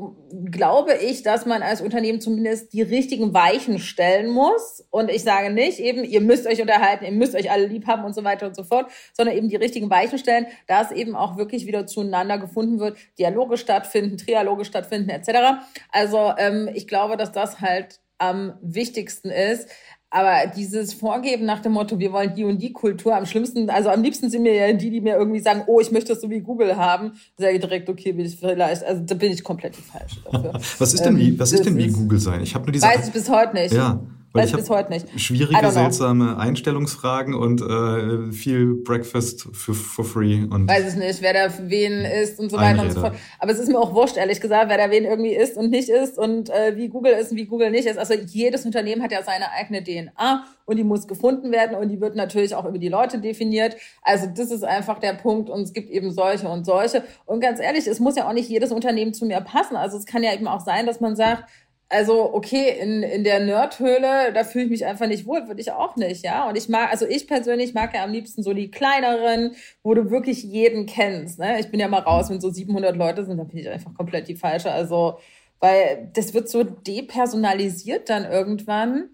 glaube 0.51 0.95
ich, 0.95 1.23
dass 1.23 1.47
man 1.47 1.63
als 1.63 1.81
Unternehmen 1.81 2.21
zumindest 2.21 2.73
die 2.73 2.83
richtigen 2.83 3.35
Weichen 3.35 3.81
stellen 3.81 4.31
muss. 4.31 4.87
Und 4.91 5.11
ich 5.11 5.25
sage 5.25 5.51
nicht 5.51 5.81
eben, 5.81 6.05
ihr 6.05 6.21
müsst 6.21 6.47
euch 6.47 6.61
unterhalten, 6.61 7.05
ihr 7.05 7.13
müsst 7.13 7.35
euch 7.35 7.51
alle 7.51 7.67
lieb 7.67 7.87
haben 7.87 8.05
und 8.05 8.15
so 8.15 8.23
weiter 8.23 8.47
und 8.47 8.55
so 8.55 8.63
fort, 8.63 8.91
sondern 9.13 9.37
eben 9.37 9.49
die 9.49 9.57
richtigen 9.57 9.91
Weichen 9.91 10.19
stellen, 10.19 10.47
dass 10.69 10.93
eben 10.93 11.17
auch 11.17 11.37
wirklich 11.37 11.67
wieder 11.67 11.87
zueinander 11.87 12.39
gefunden 12.39 12.79
wird, 12.79 12.97
Dialoge 13.19 13.57
stattfinden, 13.57 14.19
Trialoge 14.19 14.65
stattfinden 14.65 15.11
etc. 15.11 15.65
Also 15.91 16.33
ähm, 16.39 16.71
ich 16.73 16.87
glaube, 16.87 17.17
dass 17.17 17.33
das 17.33 17.61
halt 17.61 18.01
am 18.21 18.59
wichtigsten 18.61 19.31
ist. 19.31 19.69
Aber 20.13 20.51
dieses 20.57 20.93
Vorgeben 20.93 21.47
nach 21.47 21.61
dem 21.61 21.73
Motto, 21.73 22.01
wir 22.01 22.13
wollen 22.13 22.35
die 22.35 22.43
und 22.43 22.61
die 22.61 22.73
Kultur, 22.73 23.17
am 23.17 23.27
schlimmsten, 23.27 23.71
also 23.71 23.91
am 23.91 24.03
liebsten 24.03 24.29
sind 24.29 24.43
mir 24.43 24.55
ja 24.55 24.73
die, 24.73 24.91
die 24.91 25.01
mir 25.01 25.15
irgendwie 25.15 25.39
sagen, 25.39 25.63
oh, 25.69 25.79
ich 25.81 25.93
möchte 25.93 26.13
das 26.13 26.21
so 26.21 26.29
wie 26.29 26.41
Google 26.41 26.77
haben, 26.77 27.13
sage 27.39 27.55
ich 27.55 27.61
direkt, 27.61 27.89
okay, 27.89 28.11
bin 28.11 28.27
ich 28.27 28.37
vielleicht, 28.37 28.83
also 28.83 29.03
da 29.05 29.15
bin 29.15 29.31
ich 29.31 29.45
komplett 29.45 29.77
falsch 29.77 30.21
dafür. 30.25 30.53
was 30.79 30.95
ist 30.95 31.05
denn 31.05 31.17
wie, 31.17 31.39
was 31.39 31.53
ist 31.53 31.65
denn 31.65 31.77
wie 31.77 31.89
Google 31.89 32.19
sein? 32.19 32.43
Ich 32.43 32.57
habe 32.57 32.65
nur 32.65 32.73
diese. 32.73 32.87
Weiß 32.87 33.07
ich 33.07 33.13
bis 33.13 33.31
heute 33.31 33.55
nicht. 33.55 33.73
Ja. 33.73 34.01
Weil 34.33 34.45
Weiß 34.45 34.51
ich 34.51 34.57
bis 34.57 34.71
heute 34.71 34.93
nicht. 34.93 35.21
Schwierige, 35.21 35.73
seltsame 35.73 36.39
Einstellungsfragen 36.39 37.35
und 37.35 37.63
äh, 37.63 38.31
viel 38.31 38.77
Breakfast 38.77 39.49
für 39.53 39.75
for 39.75 40.05
free. 40.05 40.45
Und 40.49 40.69
Weiß 40.69 40.95
ich 40.95 40.99
nicht, 41.01 41.21
wer 41.21 41.33
da 41.33 41.53
wen 41.63 42.05
isst 42.05 42.39
und 42.39 42.49
so 42.49 42.57
weiter 42.57 42.83
und 42.83 42.93
so 42.93 43.01
fort. 43.01 43.17
Aber 43.41 43.51
es 43.51 43.59
ist 43.59 43.69
mir 43.69 43.79
auch 43.79 43.93
wurscht, 43.93 44.17
ehrlich 44.17 44.41
gesagt, 44.41 44.71
wer 44.71 44.79
da 44.79 44.89
wen 44.89 45.05
irgendwie 45.05 45.35
isst 45.35 45.57
und 45.57 45.71
nicht 45.71 45.89
isst 45.89 46.17
und 46.17 46.49
äh, 46.49 46.77
wie 46.77 46.89
Google 46.89 47.13
ist 47.15 47.33
und 47.33 47.39
wie 47.39 47.47
Google 47.47 47.73
nicht 47.73 47.87
ist. 47.87 47.99
Also 47.99 48.15
jedes 48.15 48.65
Unternehmen 48.65 49.03
hat 49.03 49.11
ja 49.11 49.25
seine 49.25 49.51
eigene 49.51 49.83
DNA 49.83 50.45
und 50.65 50.77
die 50.77 50.85
muss 50.85 51.09
gefunden 51.09 51.51
werden 51.51 51.77
und 51.77 51.89
die 51.89 52.01
wird 52.01 52.15
natürlich 52.15 52.55
auch 52.55 52.65
über 52.67 52.79
die 52.79 52.89
Leute 52.89 53.19
definiert. 53.19 53.75
Also 54.03 54.29
das 54.33 54.53
ist 54.53 54.63
einfach 54.63 55.01
der 55.01 55.15
Punkt 55.15 55.51
und 55.51 55.63
es 55.63 55.73
gibt 55.73 55.91
eben 55.91 56.13
solche 56.13 56.49
und 56.49 56.65
solche. 56.65 57.03
Und 57.27 57.41
ganz 57.41 57.59
ehrlich, 57.59 57.89
es 57.89 57.99
muss 57.99 58.15
ja 58.15 58.29
auch 58.29 58.33
nicht 58.33 58.49
jedes 58.49 58.71
Unternehmen 58.71 59.13
zu 59.13 59.27
mir 59.27 59.41
passen. 59.41 59.75
Also 59.75 59.97
es 59.99 60.07
kann 60.07 60.23
ja 60.23 60.33
eben 60.33 60.47
auch 60.47 60.61
sein, 60.61 60.87
dass 60.87 61.01
man 61.01 61.17
sagt, 61.17 61.51
also, 61.93 62.33
okay, 62.33 62.79
in, 62.81 63.03
in 63.03 63.25
der 63.25 63.41
Nerdhöhle, 63.41 64.33
da 64.33 64.45
fühle 64.45 64.67
ich 64.67 64.71
mich 64.71 64.87
einfach 64.87 65.09
nicht 65.09 65.27
wohl, 65.27 65.49
würde 65.49 65.61
ich 65.61 65.73
auch 65.73 65.97
nicht, 65.97 66.25
ja. 66.25 66.49
Und 66.49 66.57
ich 66.57 66.69
mag, 66.69 66.91
also 66.91 67.05
ich 67.05 67.27
persönlich 67.27 67.75
mag 67.75 67.93
ja 67.95 68.05
am 68.05 68.13
liebsten 68.13 68.45
so 68.45 68.55
die 68.55 68.71
kleineren, 68.71 69.57
wo 69.83 69.95
du 69.95 70.09
wirklich 70.09 70.45
jeden 70.45 70.87
kennst, 70.87 71.41
ne. 71.41 71.59
Ich 71.59 71.71
bin 71.71 71.81
ja 71.81 71.89
mal 71.89 71.99
raus, 71.99 72.31
wenn 72.31 72.41
so 72.41 72.49
700 72.49 72.97
Leute 72.97 73.25
sind, 73.25 73.39
dann 73.39 73.49
bin 73.49 73.59
ich 73.59 73.69
einfach 73.69 73.93
komplett 73.95 74.29
die 74.29 74.37
Falsche. 74.37 74.71
Also, 74.71 75.19
weil 75.59 76.11
das 76.15 76.33
wird 76.33 76.49
so 76.49 76.63
depersonalisiert 76.63 78.09
dann 78.09 78.25
irgendwann. 78.25 79.11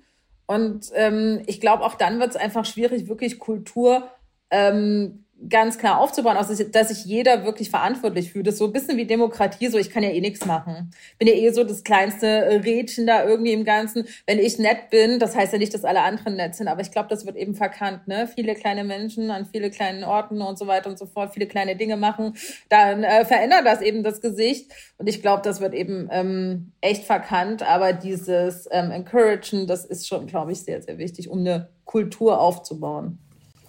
Und 0.46 0.92
ähm, 0.94 1.42
ich 1.46 1.60
glaube, 1.60 1.82
auch 1.82 1.94
dann 1.94 2.20
wird 2.20 2.30
es 2.30 2.36
einfach 2.36 2.66
schwierig, 2.66 3.08
wirklich 3.08 3.38
Kultur 3.38 4.10
ähm, 4.50 5.24
ganz 5.48 5.78
klar 5.78 6.00
aufzubauen, 6.00 6.36
also 6.36 6.64
dass 6.64 6.88
sich 6.88 7.04
jeder 7.04 7.44
wirklich 7.44 7.70
verantwortlich 7.70 8.32
fühlt. 8.32 8.46
Das 8.46 8.54
ist 8.54 8.58
so 8.58 8.66
ein 8.66 8.72
bisschen 8.72 8.96
wie 8.96 9.04
Demokratie, 9.04 9.68
so 9.68 9.78
ich 9.78 9.90
kann 9.90 10.02
ja 10.02 10.10
eh 10.10 10.20
nichts 10.20 10.46
machen. 10.46 10.90
Bin 11.18 11.28
ja 11.28 11.34
eh 11.34 11.50
so 11.50 11.62
das 11.62 11.84
kleinste 11.84 12.62
Rädchen 12.64 13.06
da 13.06 13.24
irgendwie 13.24 13.52
im 13.52 13.64
Ganzen. 13.64 14.06
Wenn 14.26 14.38
ich 14.38 14.58
nett 14.58 14.90
bin, 14.90 15.18
das 15.18 15.36
heißt 15.36 15.52
ja 15.52 15.58
nicht, 15.58 15.74
dass 15.74 15.84
alle 15.84 16.00
anderen 16.00 16.36
nett 16.36 16.54
sind, 16.54 16.68
aber 16.68 16.80
ich 16.80 16.90
glaube, 16.90 17.08
das 17.10 17.26
wird 17.26 17.36
eben 17.36 17.54
verkannt, 17.54 18.08
ne? 18.08 18.28
Viele 18.34 18.54
kleine 18.54 18.82
Menschen 18.82 19.30
an 19.30 19.46
viele 19.46 19.70
kleinen 19.70 20.04
Orten 20.04 20.40
und 20.40 20.58
so 20.58 20.66
weiter 20.66 20.88
und 20.88 20.98
so 20.98 21.06
fort, 21.06 21.34
viele 21.34 21.46
kleine 21.46 21.76
Dinge 21.76 21.96
machen, 21.96 22.34
dann 22.68 23.04
äh, 23.04 23.24
verändert 23.24 23.66
das 23.66 23.82
eben 23.82 24.02
das 24.02 24.20
Gesicht. 24.20 24.72
Und 24.96 25.06
ich 25.06 25.20
glaube, 25.20 25.42
das 25.42 25.60
wird 25.60 25.74
eben 25.74 26.08
ähm, 26.10 26.72
echt 26.80 27.04
verkannt, 27.04 27.62
aber 27.62 27.92
dieses 27.92 28.68
ähm, 28.70 28.90
Encouragen, 28.90 29.66
das 29.66 29.84
ist 29.84 30.08
schon, 30.08 30.26
glaube 30.26 30.52
ich, 30.52 30.62
sehr, 30.62 30.80
sehr 30.80 30.98
wichtig, 30.98 31.28
um 31.28 31.40
eine 31.40 31.68
Kultur 31.84 32.40
aufzubauen. 32.40 33.18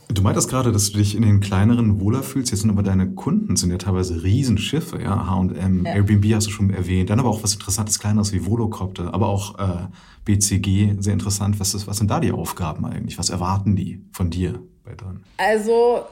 Du 0.09 0.21
meintest 0.21 0.49
gerade, 0.49 0.71
dass 0.71 0.91
du 0.91 0.97
dich 0.99 1.15
in 1.15 1.21
den 1.21 1.41
kleineren 1.41 1.99
wohler 1.99 2.23
fühlst. 2.23 2.51
Jetzt 2.51 2.61
sind 2.61 2.69
aber 2.69 2.83
deine 2.83 3.11
Kunden 3.11 3.57
sind 3.57 3.71
ja 3.71 3.77
teilweise 3.77 4.23
Riesenschiffe, 4.23 5.01
ja. 5.01 5.27
H&M, 5.27 5.85
ja. 5.85 5.93
Airbnb 5.93 6.33
hast 6.33 6.47
du 6.47 6.51
schon 6.51 6.69
erwähnt. 6.69 7.09
Dann 7.09 7.19
aber 7.19 7.29
auch 7.29 7.43
was 7.43 7.53
Interessantes, 7.53 7.99
Kleineres 7.99 8.31
wie 8.31 8.45
Volocopter, 8.45 9.13
aber 9.13 9.27
auch 9.27 9.59
äh, 9.59 9.87
BCG, 10.23 10.95
sehr 10.99 11.13
interessant. 11.13 11.59
Was, 11.59 11.73
ist, 11.73 11.87
was 11.87 11.97
sind 11.97 12.09
da 12.09 12.21
die 12.21 12.31
Aufgaben 12.31 12.85
eigentlich? 12.85 13.17
Was 13.17 13.29
erwarten 13.29 13.75
die 13.75 14.05
von 14.11 14.29
dir 14.29 14.61
bei 14.85 14.95
dran? 14.95 15.23
Also 15.37 16.05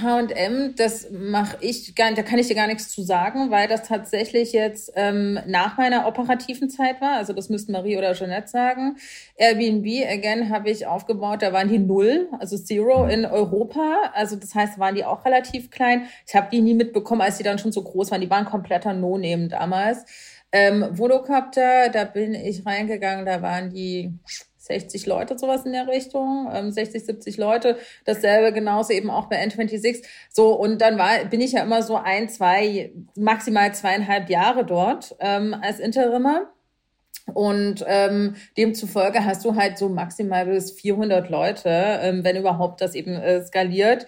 H&M, 0.00 0.74
das 0.76 1.10
mache 1.10 1.56
ich 1.60 1.94
gar 1.94 2.12
da 2.12 2.22
kann 2.22 2.38
ich 2.38 2.48
dir 2.48 2.54
gar 2.54 2.66
nichts 2.66 2.88
zu 2.88 3.02
sagen, 3.02 3.50
weil 3.50 3.68
das 3.68 3.82
tatsächlich 3.82 4.52
jetzt 4.52 4.92
ähm, 4.96 5.38
nach 5.46 5.76
meiner 5.76 6.06
operativen 6.06 6.70
Zeit 6.70 7.00
war. 7.00 7.16
Also 7.16 7.32
das 7.32 7.48
müssten 7.48 7.72
Marie 7.72 7.98
oder 7.98 8.14
Jeanette 8.14 8.48
sagen. 8.48 8.96
Airbnb, 9.36 9.86
again, 10.08 10.50
habe 10.50 10.70
ich 10.70 10.86
aufgebaut, 10.86 11.42
da 11.42 11.52
waren 11.52 11.68
die 11.68 11.78
null, 11.78 12.28
also 12.38 12.56
Zero 12.56 13.06
in 13.06 13.26
Europa. 13.26 14.12
Also 14.14 14.36
das 14.36 14.54
heißt, 14.54 14.78
waren 14.78 14.94
die 14.94 15.04
auch 15.04 15.24
relativ 15.24 15.70
klein. 15.70 16.08
Ich 16.26 16.34
habe 16.34 16.48
die 16.50 16.60
nie 16.60 16.74
mitbekommen, 16.74 17.20
als 17.20 17.38
die 17.38 17.44
dann 17.44 17.58
schon 17.58 17.72
so 17.72 17.82
groß 17.82 18.10
waren. 18.10 18.20
Die 18.20 18.30
waren 18.30 18.44
kompletter 18.44 18.94
No-Name 18.94 19.48
damals. 19.48 20.04
Ähm, 20.52 20.86
Volocopter, 20.90 21.88
da 21.88 22.04
bin 22.04 22.34
ich 22.34 22.66
reingegangen, 22.66 23.24
da 23.24 23.40
waren 23.40 23.70
die 23.70 24.12
60 24.62 25.06
Leute, 25.06 25.38
sowas 25.38 25.64
in 25.66 25.72
der 25.72 25.88
Richtung, 25.88 26.48
ähm, 26.52 26.70
60, 26.70 27.04
70 27.04 27.36
Leute. 27.36 27.76
Dasselbe 28.04 28.52
genauso 28.52 28.92
eben 28.92 29.10
auch 29.10 29.26
bei 29.26 29.44
N26. 29.44 30.04
So, 30.30 30.52
und 30.52 30.80
dann 30.80 30.98
war, 30.98 31.24
bin 31.24 31.40
ich 31.40 31.52
ja 31.52 31.62
immer 31.62 31.82
so 31.82 31.96
ein, 31.96 32.28
zwei, 32.28 32.92
maximal 33.16 33.74
zweieinhalb 33.74 34.30
Jahre 34.30 34.64
dort 34.64 35.16
ähm, 35.18 35.54
als 35.60 35.80
Interimer. 35.80 36.52
Und 37.34 37.84
ähm, 37.86 38.36
demzufolge 38.56 39.24
hast 39.24 39.44
du 39.44 39.54
halt 39.54 39.78
so 39.78 39.88
maximal 39.88 40.46
bis 40.46 40.72
400 40.72 41.28
Leute, 41.30 41.68
ähm, 42.02 42.24
wenn 42.24 42.36
überhaupt 42.36 42.80
das 42.80 42.94
eben 42.94 43.14
äh, 43.14 43.44
skaliert. 43.44 44.06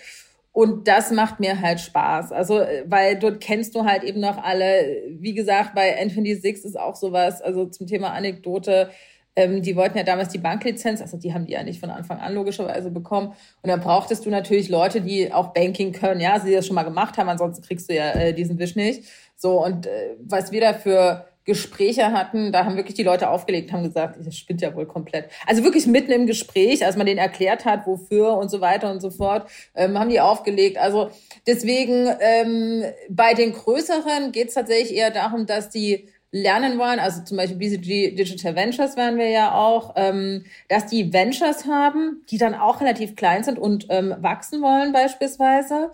Und 0.52 0.86
das 0.86 1.10
macht 1.10 1.40
mir 1.40 1.60
halt 1.60 1.80
Spaß. 1.80 2.30
Also, 2.30 2.60
äh, 2.60 2.84
weil 2.86 3.18
dort 3.18 3.40
kennst 3.40 3.74
du 3.74 3.84
halt 3.84 4.04
eben 4.04 4.20
noch 4.20 4.42
alle. 4.42 5.02
Wie 5.08 5.34
gesagt, 5.34 5.74
bei 5.74 6.00
N26 6.00 6.64
ist 6.64 6.78
auch 6.78 6.94
sowas, 6.94 7.42
also 7.42 7.66
zum 7.66 7.88
Thema 7.88 8.12
Anekdote. 8.12 8.90
Ähm, 9.36 9.62
die 9.62 9.76
wollten 9.76 9.98
ja 9.98 10.04
damals 10.04 10.28
die 10.28 10.38
Banklizenz, 10.38 11.00
also 11.00 11.16
die 11.16 11.34
haben 11.34 11.46
die 11.46 11.52
ja 11.52 11.62
nicht 11.62 11.80
von 11.80 11.90
Anfang 11.90 12.20
an 12.20 12.34
logischerweise 12.34 12.90
bekommen. 12.90 13.34
Und 13.62 13.68
dann 13.68 13.80
brauchtest 13.80 14.24
du 14.26 14.30
natürlich 14.30 14.68
Leute, 14.68 15.00
die 15.00 15.32
auch 15.32 15.52
Banking 15.52 15.92
können, 15.92 16.20
ja, 16.20 16.38
sie 16.40 16.52
das 16.52 16.66
schon 16.66 16.76
mal 16.76 16.84
gemacht 16.84 17.18
haben, 17.18 17.28
ansonsten 17.28 17.64
kriegst 17.64 17.90
du 17.90 17.94
ja 17.94 18.12
äh, 18.12 18.32
diesen 18.32 18.58
Wisch 18.58 18.76
nicht. 18.76 19.04
So, 19.36 19.64
und 19.64 19.86
äh, 19.86 20.16
was 20.20 20.52
wir 20.52 20.60
da 20.60 20.72
für 20.74 21.26
Gespräche 21.44 22.12
hatten, 22.12 22.52
da 22.52 22.64
haben 22.64 22.76
wirklich 22.76 22.94
die 22.94 23.02
Leute 23.02 23.28
aufgelegt, 23.28 23.70
haben 23.70 23.82
gesagt, 23.82 24.16
das 24.24 24.34
spinnt 24.34 24.62
ja 24.62 24.74
wohl 24.74 24.86
komplett. 24.86 25.28
Also 25.46 25.62
wirklich 25.62 25.86
mitten 25.86 26.10
im 26.10 26.26
Gespräch, 26.26 26.84
als 26.84 26.96
man 26.96 27.06
denen 27.06 27.18
erklärt 27.18 27.66
hat, 27.66 27.86
wofür 27.86 28.38
und 28.38 28.50
so 28.50 28.62
weiter 28.62 28.90
und 28.90 29.00
so 29.00 29.10
fort, 29.10 29.50
ähm, 29.74 29.98
haben 29.98 30.08
die 30.08 30.20
aufgelegt. 30.20 30.78
Also 30.78 31.10
deswegen 31.46 32.08
ähm, 32.20 32.84
bei 33.10 33.34
den 33.34 33.52
größeren 33.52 34.32
geht 34.32 34.48
es 34.48 34.54
tatsächlich 34.54 34.96
eher 34.96 35.10
darum, 35.10 35.44
dass 35.44 35.68
die 35.68 36.08
lernen 36.34 36.78
wollen, 36.78 36.98
also 36.98 37.22
zum 37.22 37.36
Beispiel 37.36 37.58
BCG 37.58 38.16
Digital 38.16 38.56
Ventures 38.56 38.96
wären 38.96 39.18
wir 39.18 39.28
ja 39.28 39.54
auch, 39.54 39.92
ähm, 39.94 40.44
dass 40.68 40.86
die 40.86 41.12
Ventures 41.12 41.64
haben, 41.66 42.24
die 42.28 42.38
dann 42.38 42.54
auch 42.54 42.80
relativ 42.80 43.14
klein 43.14 43.44
sind 43.44 43.56
und 43.56 43.86
ähm, 43.88 44.16
wachsen 44.18 44.60
wollen 44.60 44.92
beispielsweise. 44.92 45.92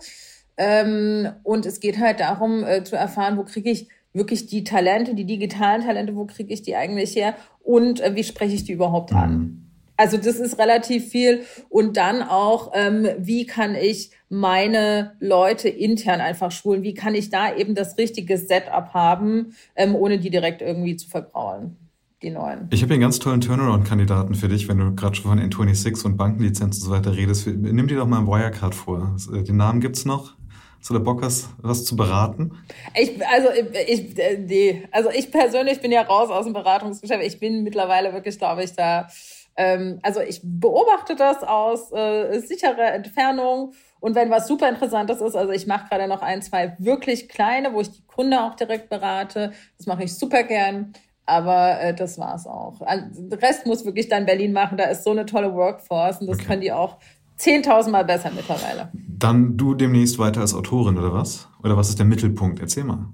Ähm, 0.57 1.29
und 1.43 1.67
es 1.67 1.79
geht 1.79 1.99
halt 1.99 2.19
darum 2.19 2.63
äh, 2.63 2.83
zu 2.83 2.95
erfahren, 2.95 3.37
wo 3.37 3.43
kriege 3.43 3.69
ich 3.69 3.87
wirklich 4.13 4.47
die 4.47 4.63
Talente, 4.63 5.13
die 5.13 5.25
digitalen 5.25 5.83
Talente, 5.83 6.15
wo 6.15 6.25
kriege 6.25 6.51
ich 6.51 6.63
die 6.63 6.75
eigentlich 6.75 7.15
her 7.15 7.35
und 7.63 8.01
äh, 8.01 8.15
wie 8.15 8.23
spreche 8.23 8.55
ich 8.55 8.63
die 8.63 8.73
überhaupt 8.73 9.13
an? 9.13 9.60
Also 10.01 10.17
das 10.17 10.37
ist 10.37 10.57
relativ 10.57 11.09
viel 11.09 11.41
und 11.69 11.95
dann 11.95 12.23
auch, 12.23 12.71
ähm, 12.73 13.07
wie 13.19 13.45
kann 13.45 13.75
ich 13.75 14.09
meine 14.29 15.13
Leute 15.19 15.69
intern 15.69 16.21
einfach 16.21 16.49
schulen? 16.49 16.81
Wie 16.81 16.95
kann 16.95 17.13
ich 17.13 17.29
da 17.29 17.55
eben 17.55 17.75
das 17.75 17.99
richtige 17.99 18.39
Setup 18.39 18.95
haben, 18.95 19.53
ähm, 19.75 19.93
ohne 19.93 20.17
die 20.17 20.31
direkt 20.31 20.63
irgendwie 20.63 20.95
zu 20.95 21.07
vergraulen? 21.07 21.77
Die 22.23 22.31
neuen. 22.31 22.67
Ich 22.71 22.81
habe 22.81 22.87
hier 22.87 22.95
einen 22.95 23.01
ganz 23.01 23.19
tollen 23.19 23.41
Turnaround-Kandidaten 23.41 24.33
für 24.33 24.47
dich, 24.47 24.67
wenn 24.67 24.79
du 24.79 24.95
gerade 24.95 25.13
schon 25.13 25.29
von 25.29 25.39
N26 25.39 26.03
und 26.05 26.17
Bankenlizenz 26.17 26.77
und 26.77 26.85
so 26.85 26.89
weiter 26.89 27.15
redest. 27.15 27.45
Nimm 27.45 27.87
dir 27.87 27.97
doch 27.97 28.07
mal 28.07 28.21
ein 28.21 28.27
Wirecard 28.27 28.73
vor. 28.73 29.15
Äh, 29.31 29.43
den 29.43 29.57
Namen 29.57 29.81
gibt's 29.81 30.05
noch? 30.05 30.35
Hast 30.79 30.89
du 30.89 30.95
da 30.95 30.99
Bock, 30.99 31.21
hast, 31.21 31.49
was 31.61 31.85
zu 31.85 31.95
beraten? 31.95 32.53
Ich, 32.99 33.23
also, 33.27 33.49
ich, 33.87 34.17
äh, 34.17 34.39
nee. 34.39 34.87
Also 34.89 35.11
ich 35.11 35.29
persönlich 35.29 35.79
bin 35.79 35.91
ja 35.91 36.01
raus 36.01 36.31
aus 36.31 36.45
dem 36.45 36.53
Beratungsgeschäft. 36.53 37.23
Ich 37.23 37.39
bin 37.39 37.61
mittlerweile 37.61 38.13
wirklich, 38.13 38.39
glaube 38.39 38.63
ich, 38.63 38.73
da. 38.73 39.07
Ähm, 39.55 39.99
also 40.01 40.21
ich 40.21 40.41
beobachte 40.43 41.15
das 41.15 41.43
aus 41.43 41.91
äh, 41.91 42.39
sicherer 42.39 42.93
Entfernung. 42.93 43.73
Und 43.99 44.15
wenn 44.15 44.29
was 44.29 44.47
super 44.47 44.69
Interessantes 44.69 45.21
ist, 45.21 45.35
also 45.35 45.51
ich 45.51 45.67
mache 45.67 45.89
gerade 45.89 46.07
noch 46.07 46.21
ein, 46.21 46.41
zwei 46.41 46.75
wirklich 46.79 47.29
kleine, 47.29 47.73
wo 47.73 47.81
ich 47.81 47.91
die 47.91 48.05
Kunde 48.05 48.41
auch 48.41 48.55
direkt 48.55 48.89
berate. 48.89 49.51
Das 49.77 49.87
mache 49.87 50.03
ich 50.03 50.17
super 50.17 50.43
gern. 50.43 50.93
Aber 51.25 51.79
äh, 51.79 51.93
das 51.93 52.17
war's 52.17 52.47
auch. 52.47 52.81
Also, 52.81 53.05
der 53.15 53.41
Rest 53.41 53.65
muss 53.65 53.85
wirklich 53.85 54.09
dann 54.09 54.25
Berlin 54.25 54.53
machen. 54.53 54.77
Da 54.77 54.85
ist 54.85 55.03
so 55.03 55.11
eine 55.11 55.25
tolle 55.25 55.53
Workforce 55.53 56.19
und 56.19 56.27
das 56.27 56.37
okay. 56.37 56.47
können 56.47 56.61
die 56.61 56.71
auch 56.71 56.97
10.000 57.39 57.89
Mal 57.89 58.05
besser 58.05 58.31
mittlerweile. 58.35 58.89
Dann 58.93 59.55
du 59.55 59.75
demnächst 59.75 60.19
weiter 60.19 60.41
als 60.41 60.53
Autorin 60.53 60.97
oder 60.97 61.13
was? 61.13 61.47
Oder 61.63 61.77
was 61.77 61.89
ist 61.89 61.99
der 61.99 62.05
Mittelpunkt? 62.05 62.59
Erzähl 62.59 62.83
mal. 62.83 63.05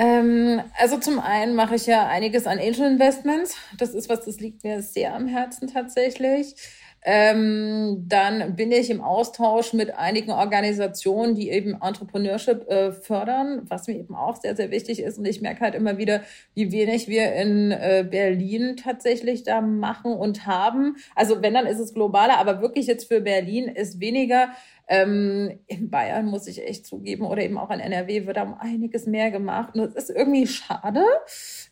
Ähm, 0.00 0.62
also 0.78 0.96
zum 0.96 1.18
einen 1.20 1.54
mache 1.54 1.74
ich 1.74 1.84
ja 1.84 2.08
einiges 2.08 2.46
an 2.46 2.58
Angel 2.58 2.90
Investments. 2.90 3.54
Das 3.76 3.92
ist 3.92 4.08
was, 4.08 4.24
das 4.24 4.40
liegt 4.40 4.64
mir 4.64 4.80
sehr 4.80 5.14
am 5.14 5.26
Herzen 5.26 5.68
tatsächlich. 5.68 6.54
Ähm, 7.02 8.04
dann 8.08 8.56
bin 8.56 8.72
ich 8.72 8.88
im 8.88 9.02
Austausch 9.02 9.74
mit 9.74 9.94
einigen 9.94 10.30
Organisationen, 10.30 11.34
die 11.34 11.50
eben 11.50 11.80
Entrepreneurship 11.82 12.66
äh, 12.70 12.92
fördern, 12.92 13.62
was 13.68 13.88
mir 13.88 13.96
eben 13.98 14.14
auch 14.14 14.36
sehr, 14.36 14.56
sehr 14.56 14.70
wichtig 14.70 15.02
ist. 15.02 15.18
Und 15.18 15.26
ich 15.26 15.42
merke 15.42 15.60
halt 15.60 15.74
immer 15.74 15.98
wieder, 15.98 16.22
wie 16.54 16.72
wenig 16.72 17.08
wir 17.08 17.34
in 17.34 17.70
äh, 17.70 18.06
Berlin 18.08 18.76
tatsächlich 18.76 19.44
da 19.44 19.60
machen 19.60 20.12
und 20.12 20.46
haben. 20.46 20.96
Also 21.14 21.42
wenn, 21.42 21.54
dann 21.54 21.66
ist 21.66 21.78
es 21.78 21.92
globaler, 21.92 22.38
aber 22.38 22.62
wirklich 22.62 22.86
jetzt 22.86 23.08
für 23.08 23.20
Berlin 23.20 23.68
ist 23.68 24.00
weniger 24.00 24.50
ähm, 24.90 25.60
in 25.68 25.88
Bayern 25.88 26.26
muss 26.26 26.48
ich 26.48 26.66
echt 26.66 26.84
zugeben 26.84 27.24
oder 27.24 27.42
eben 27.42 27.58
auch 27.58 27.70
in 27.70 27.78
NRW 27.78 28.26
wird 28.26 28.36
da 28.36 28.42
um 28.42 28.54
einiges 28.54 29.06
mehr 29.06 29.30
gemacht. 29.30 29.74
Und 29.74 29.82
es 29.82 29.94
ist 29.94 30.10
irgendwie 30.10 30.48
schade, 30.48 31.04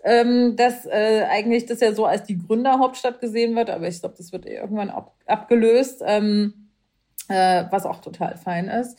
ähm, 0.04 0.54
dass 0.54 0.86
äh, 0.86 1.26
eigentlich 1.28 1.66
das 1.66 1.80
ja 1.80 1.92
so 1.92 2.06
als 2.06 2.22
die 2.22 2.38
Gründerhauptstadt 2.38 3.20
gesehen 3.20 3.56
wird, 3.56 3.70
aber 3.70 3.88
ich 3.88 3.98
glaube, 3.98 4.14
das 4.16 4.30
wird 4.30 4.46
irgendwann 4.46 4.90
ab, 4.90 5.16
abgelöst, 5.26 6.00
ähm, 6.06 6.70
äh, 7.28 7.64
was 7.70 7.86
auch 7.86 8.00
total 8.00 8.36
fein 8.36 8.68
ist. 8.68 8.96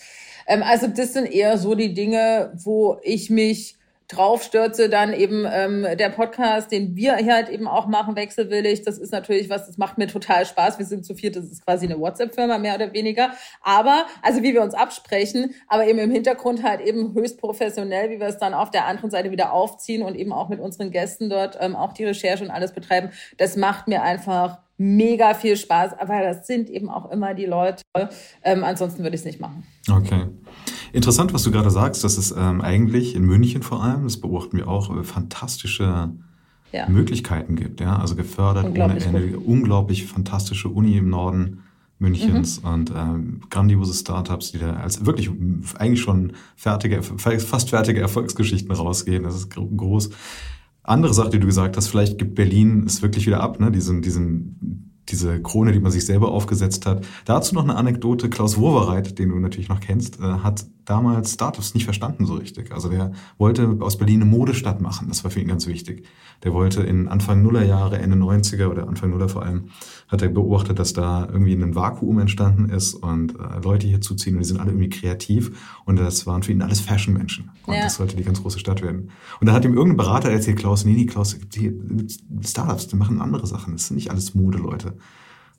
Ähm, 0.47 0.63
also 0.63 0.87
das 0.87 1.13
sind 1.13 1.31
eher 1.31 1.57
so 1.57 1.73
die 1.73 1.93
Dinge, 1.93 2.51
wo 2.61 2.97
ich 3.01 3.29
mich 3.29 3.78
draufstürze, 4.09 4.89
dann 4.89 5.13
eben 5.13 5.45
ähm, 5.49 5.85
der 5.97 6.09
Podcast, 6.09 6.71
den 6.71 6.95
wir 6.95 7.15
hier 7.17 7.35
halt 7.35 7.49
eben 7.49 7.67
auch 7.67 7.87
machen, 7.87 8.15
wechselwillig. 8.15 8.81
Das 8.81 8.97
ist 8.97 9.11
natürlich 9.11 9.49
was, 9.49 9.67
das 9.67 9.77
macht 9.77 9.97
mir 9.97 10.07
total 10.07 10.45
Spaß. 10.45 10.79
Wir 10.79 10.85
sind 10.85 11.05
zu 11.05 11.15
viert, 11.15 11.35
das 11.35 11.45
ist 11.45 11.63
quasi 11.63 11.85
eine 11.85 11.99
WhatsApp-Firma, 11.99 12.57
mehr 12.57 12.75
oder 12.75 12.91
weniger. 12.91 13.31
Aber, 13.61 14.05
also 14.21 14.41
wie 14.41 14.53
wir 14.53 14.63
uns 14.63 14.73
absprechen, 14.73 15.53
aber 15.67 15.87
eben 15.87 15.99
im 15.99 16.11
Hintergrund 16.11 16.63
halt 16.63 16.81
eben 16.81 17.13
höchst 17.13 17.39
professionell, 17.39 18.09
wie 18.09 18.19
wir 18.19 18.27
es 18.27 18.37
dann 18.37 18.53
auf 18.53 18.71
der 18.71 18.85
anderen 18.85 19.11
Seite 19.11 19.31
wieder 19.31 19.53
aufziehen 19.53 20.01
und 20.01 20.15
eben 20.15 20.33
auch 20.33 20.49
mit 20.49 20.59
unseren 20.59 20.89
Gästen 20.89 21.29
dort 21.29 21.57
ähm, 21.61 21.75
auch 21.75 21.93
die 21.93 22.05
Recherche 22.05 22.43
und 22.43 22.51
alles 22.51 22.73
betreiben. 22.73 23.11
Das 23.37 23.57
macht 23.57 23.87
mir 23.87 24.01
einfach 24.01 24.57
mega 24.79 25.33
viel 25.33 25.57
Spaß, 25.57 25.99
aber 25.99 26.21
das 26.21 26.47
sind 26.47 26.69
eben 26.69 26.89
auch 26.89 27.11
immer 27.11 27.33
die 27.33 27.45
Leute. 27.45 27.83
Ähm, 28.43 28.63
ansonsten 28.63 29.03
würde 29.03 29.15
ich 29.15 29.21
es 29.21 29.25
nicht 29.25 29.39
machen. 29.39 29.67
Okay. 29.91 30.23
Interessant, 30.91 31.33
was 31.33 31.43
du 31.43 31.51
gerade 31.51 31.69
sagst, 31.69 32.03
dass 32.03 32.17
es 32.17 32.33
ähm, 32.35 32.61
eigentlich 32.61 33.15
in 33.15 33.23
München 33.23 33.61
vor 33.61 33.83
allem, 33.83 34.03
das 34.03 34.17
beobachten 34.17 34.57
wir 34.57 34.67
auch, 34.67 34.95
äh, 34.95 35.03
fantastische 35.03 36.11
ja. 36.71 36.89
Möglichkeiten 36.89 37.55
gibt. 37.55 37.81
Ja? 37.81 37.97
Also 37.97 38.15
gefördert 38.15 38.77
ohne 38.77 38.99
Ende, 38.99 39.39
unglaublich 39.39 40.05
fantastische 40.05 40.69
Uni 40.69 40.97
im 40.97 41.09
Norden 41.09 41.59
Münchens 41.99 42.63
mhm. 42.63 42.69
und 42.69 42.93
ähm, 42.95 43.41
grandiose 43.49 43.93
Startups, 43.93 44.53
die 44.53 44.57
da 44.57 44.73
als 44.77 45.05
wirklich 45.05 45.29
eigentlich 45.77 46.01
schon 46.01 46.31
fertige, 46.55 47.03
fast 47.03 47.69
fertige 47.69 47.99
Erfolgsgeschichten 47.99 48.71
rausgehen. 48.71 49.23
Das 49.23 49.35
ist 49.35 49.49
groß. 49.49 50.09
Andere 50.83 51.13
Sache, 51.13 51.31
die 51.31 51.39
du 51.39 51.45
gesagt 51.45 51.75
hast, 51.75 51.89
vielleicht 51.89 52.17
gibt 52.17 52.35
Berlin 52.35 52.83
es 52.87 53.01
wirklich 53.01 53.27
wieder 53.27 53.41
ab, 53.41 53.59
ne? 53.59 53.69
diesen, 53.69 54.01
diesen 54.01 54.88
diese 55.11 55.41
Krone, 55.41 55.71
die 55.71 55.79
man 55.79 55.91
sich 55.91 56.05
selber 56.05 56.31
aufgesetzt 56.31 56.85
hat. 56.85 57.05
Dazu 57.25 57.55
noch 57.55 57.63
eine 57.63 57.75
Anekdote. 57.75 58.29
Klaus 58.29 58.57
Wowereit, 58.57 59.19
den 59.19 59.29
du 59.29 59.39
natürlich 59.39 59.69
noch 59.69 59.79
kennst, 59.79 60.19
äh, 60.19 60.23
hat 60.23 60.65
damals 60.89 61.33
Startups 61.33 61.75
nicht 61.75 61.83
verstanden 61.83 62.25
so 62.25 62.33
richtig. 62.35 62.71
Also 62.71 62.89
der 62.89 63.11
wollte 63.37 63.77
aus 63.79 63.97
Berlin 63.97 64.21
eine 64.21 64.29
Modestadt 64.29 64.81
machen. 64.81 65.07
Das 65.07 65.23
war 65.23 65.29
für 65.31 65.39
ihn 65.39 65.47
ganz 65.47 65.67
wichtig. 65.67 66.05
Der 66.43 66.53
wollte 66.53 66.81
in 66.81 67.07
Anfang 67.07 67.43
Nullerjahre, 67.43 67.99
Ende 67.99 68.17
90er 68.17 68.67
oder 68.67 68.87
Anfang 68.87 69.11
Nuller 69.11 69.29
vor 69.29 69.43
allem, 69.43 69.69
hat 70.07 70.21
er 70.21 70.29
beobachtet, 70.29 70.79
dass 70.79 70.93
da 70.93 71.27
irgendwie 71.31 71.53
ein 71.53 71.75
Vakuum 71.75 72.19
entstanden 72.19 72.69
ist 72.69 72.95
und 72.95 73.35
äh, 73.35 73.59
Leute 73.63 73.87
hier 73.87 74.01
zuziehen 74.01 74.33
und 74.33 74.39
die 74.39 74.47
sind 74.47 74.59
alle 74.59 74.71
irgendwie 74.71 74.89
kreativ 74.89 75.79
und 75.85 75.99
das 75.99 76.25
waren 76.25 76.41
für 76.41 76.51
ihn 76.51 76.61
alles 76.61 76.79
Fashion-Menschen. 76.79 77.51
Und 77.65 77.75
ja. 77.75 77.83
das 77.83 77.95
sollte 77.95 78.15
die 78.15 78.23
ganz 78.23 78.41
große 78.41 78.59
Stadt 78.59 78.81
werden. 78.81 79.11
Und 79.39 79.47
da 79.47 79.53
hat 79.53 79.65
ihm 79.65 79.75
irgendein 79.75 79.97
Berater 79.97 80.29
erzählt, 80.29 80.57
Klaus, 80.57 80.85
nee, 80.85 80.93
nee, 80.93 81.05
Klaus, 81.05 81.37
Startups, 82.43 82.87
die 82.87 82.95
machen 82.95 83.21
andere 83.21 83.45
Sachen. 83.45 83.73
Das 83.73 83.87
sind 83.87 83.95
nicht 83.95 84.09
alles 84.09 84.33
Modeleute. 84.33 84.95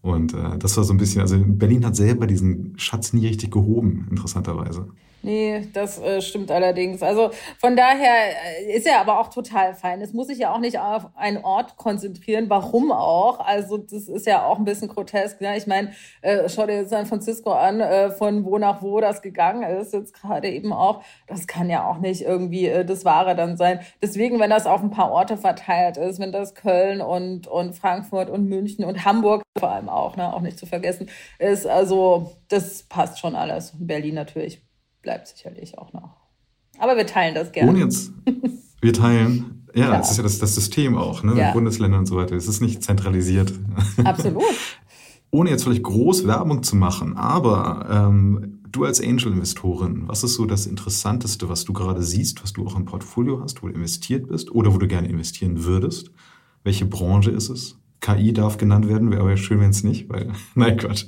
Und 0.02 0.34
äh, 0.34 0.58
das 0.58 0.76
war 0.76 0.84
so 0.84 0.94
ein 0.94 0.96
bisschen, 0.96 1.20
also 1.20 1.36
Berlin 1.38 1.84
hat 1.84 1.96
selber 1.96 2.26
diesen 2.26 2.78
Schatz 2.78 3.12
nie 3.12 3.26
richtig 3.26 3.50
gehoben, 3.50 4.06
interessanterweise. 4.10 4.88
Nee, 5.22 5.68
das 5.74 5.98
äh, 5.98 6.22
stimmt 6.22 6.50
allerdings. 6.50 7.02
Also 7.02 7.30
von 7.58 7.76
daher 7.76 8.30
äh, 8.66 8.72
ist 8.72 8.86
er 8.86 9.00
aber 9.00 9.20
auch 9.20 9.28
total 9.28 9.74
fein. 9.74 10.00
Es 10.00 10.14
muss 10.14 10.28
sich 10.28 10.38
ja 10.38 10.54
auch 10.54 10.60
nicht 10.60 10.78
auf 10.78 11.08
einen 11.14 11.44
Ort 11.44 11.76
konzentrieren. 11.76 12.48
Warum 12.48 12.90
auch? 12.90 13.38
Also 13.40 13.76
das 13.76 14.08
ist 14.08 14.26
ja 14.26 14.46
auch 14.46 14.58
ein 14.58 14.64
bisschen 14.64 14.88
grotesk. 14.88 15.42
Ne? 15.42 15.58
Ich 15.58 15.66
meine, 15.66 15.92
äh, 16.22 16.48
schau 16.48 16.66
dir 16.66 16.86
San 16.86 17.04
Francisco 17.04 17.52
an, 17.52 17.80
äh, 17.80 18.10
von 18.10 18.46
wo 18.46 18.56
nach 18.56 18.80
wo 18.80 18.98
das 19.00 19.20
gegangen 19.20 19.62
ist. 19.62 19.92
Jetzt 19.92 20.14
gerade 20.14 20.48
eben 20.48 20.72
auch. 20.72 21.02
Das 21.26 21.46
kann 21.46 21.68
ja 21.68 21.86
auch 21.86 21.98
nicht 21.98 22.22
irgendwie 22.22 22.68
äh, 22.68 22.84
das 22.86 23.04
Wahre 23.04 23.36
dann 23.36 23.58
sein. 23.58 23.80
Deswegen, 24.02 24.40
wenn 24.40 24.50
das 24.50 24.66
auf 24.66 24.82
ein 24.82 24.90
paar 24.90 25.12
Orte 25.12 25.36
verteilt 25.36 25.98
ist, 25.98 26.18
wenn 26.18 26.32
das 26.32 26.54
Köln 26.54 27.02
und, 27.02 27.46
und 27.46 27.74
Frankfurt 27.74 28.30
und 28.30 28.48
München 28.48 28.86
und 28.86 29.04
Hamburg 29.04 29.42
vor 29.58 29.70
allem 29.70 29.90
auch, 29.90 30.16
ne, 30.16 30.32
auch 30.32 30.40
nicht 30.40 30.58
zu 30.58 30.64
vergessen, 30.64 31.10
ist 31.38 31.66
also, 31.66 32.32
das 32.48 32.84
passt 32.84 33.18
schon 33.18 33.36
alles. 33.36 33.74
Berlin 33.78 34.14
natürlich 34.14 34.62
bleibt 35.02 35.28
sicherlich 35.28 35.78
auch 35.78 35.92
noch. 35.92 36.16
Aber 36.78 36.96
wir 36.96 37.06
teilen 37.06 37.34
das 37.34 37.52
gerne. 37.52 37.70
Ohne 37.70 37.80
jetzt, 37.80 38.12
wir 38.80 38.92
teilen. 38.92 39.66
Ja, 39.74 39.86
Klar. 39.86 39.98
das 39.98 40.10
ist 40.10 40.16
ja 40.16 40.22
das, 40.22 40.38
das 40.38 40.54
System 40.54 40.96
auch, 40.96 41.22
ne? 41.22 41.36
Ja. 41.36 41.52
Bundesländer 41.52 41.98
und 41.98 42.06
so 42.06 42.16
weiter. 42.16 42.34
Es 42.34 42.48
ist 42.48 42.60
nicht 42.60 42.82
zentralisiert. 42.82 43.52
Absolut. 44.04 44.42
Ohne 45.30 45.50
jetzt 45.50 45.62
vielleicht 45.62 45.84
groß 45.84 46.26
Werbung 46.26 46.64
zu 46.64 46.74
machen, 46.74 47.16
aber 47.16 47.86
ähm, 47.88 48.60
du 48.72 48.84
als 48.84 49.00
Angel-Investorin, 49.00 50.08
was 50.08 50.24
ist 50.24 50.34
so 50.34 50.44
das 50.44 50.66
Interessanteste, 50.66 51.48
was 51.48 51.64
du 51.64 51.72
gerade 51.72 52.02
siehst, 52.02 52.42
was 52.42 52.52
du 52.52 52.66
auch 52.66 52.74
im 52.74 52.84
Portfolio 52.84 53.40
hast, 53.40 53.62
wo 53.62 53.68
du 53.68 53.74
investiert 53.74 54.28
bist 54.28 54.50
oder 54.50 54.74
wo 54.74 54.78
du 54.78 54.88
gerne 54.88 55.08
investieren 55.08 55.64
würdest? 55.64 56.10
Welche 56.64 56.86
Branche 56.86 57.30
ist 57.30 57.48
es? 57.48 57.78
KI 58.00 58.32
darf 58.32 58.56
genannt 58.56 58.88
werden, 58.88 59.10
wäre 59.10 59.20
aber 59.20 59.36
schön, 59.36 59.60
wenn 59.60 59.70
es 59.70 59.84
nicht, 59.84 60.08
weil, 60.08 60.32
nein, 60.54 60.76
Quatsch. 60.76 61.06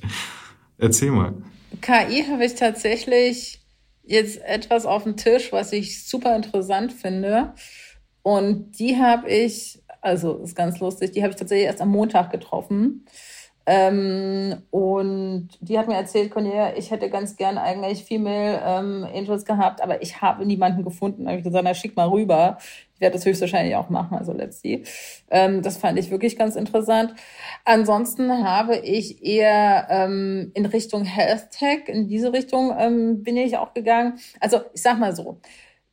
Erzähl 0.78 1.10
mal. 1.10 1.34
KI 1.80 2.24
habe 2.30 2.44
ich 2.44 2.54
tatsächlich 2.54 3.61
jetzt 4.02 4.40
etwas 4.42 4.86
auf 4.86 5.04
dem 5.04 5.16
Tisch, 5.16 5.52
was 5.52 5.72
ich 5.72 6.06
super 6.06 6.34
interessant 6.34 6.92
finde. 6.92 7.54
Und 8.22 8.78
die 8.78 8.96
habe 8.96 9.28
ich, 9.30 9.82
also 10.00 10.38
ist 10.38 10.56
ganz 10.56 10.80
lustig, 10.80 11.12
die 11.12 11.22
habe 11.22 11.32
ich 11.32 11.38
tatsächlich 11.38 11.66
erst 11.66 11.80
am 11.80 11.90
Montag 11.90 12.30
getroffen. 12.30 13.06
Ähm, 13.64 14.62
und 14.70 15.50
die 15.60 15.78
hat 15.78 15.86
mir 15.86 15.94
erzählt, 15.94 16.32
Cornelia, 16.32 16.76
ich 16.76 16.90
hätte 16.90 17.08
ganz 17.10 17.36
gern 17.36 17.58
eigentlich 17.58 18.04
Female 18.04 18.60
ähm, 18.64 19.06
Angels 19.14 19.44
gehabt, 19.44 19.80
aber 19.80 20.02
ich 20.02 20.20
habe 20.20 20.44
niemanden 20.44 20.82
gefunden. 20.82 21.24
Da 21.24 21.30
habe 21.30 21.38
ich 21.38 21.44
gesagt, 21.44 21.64
na 21.64 21.74
schick 21.74 21.96
mal 21.96 22.08
rüber. 22.08 22.58
Ich 22.94 23.00
werde 23.00 23.14
das 23.14 23.24
höchstwahrscheinlich 23.24 23.76
auch 23.76 23.88
machen, 23.88 24.16
also 24.16 24.32
let's 24.32 24.60
see. 24.60 24.82
Ähm, 25.30 25.62
das 25.62 25.76
fand 25.76 25.98
ich 25.98 26.10
wirklich 26.10 26.36
ganz 26.36 26.56
interessant. 26.56 27.14
Ansonsten 27.64 28.44
habe 28.44 28.76
ich 28.76 29.24
eher 29.24 29.86
ähm, 29.90 30.50
in 30.54 30.66
Richtung 30.66 31.04
Health 31.04 31.50
Tech, 31.50 31.88
in 31.88 32.08
diese 32.08 32.32
Richtung 32.32 32.74
ähm, 32.76 33.22
bin 33.22 33.36
ich 33.36 33.56
auch 33.58 33.74
gegangen. 33.74 34.18
Also 34.40 34.60
ich 34.72 34.82
sag 34.82 34.98
mal 34.98 35.14
so, 35.14 35.38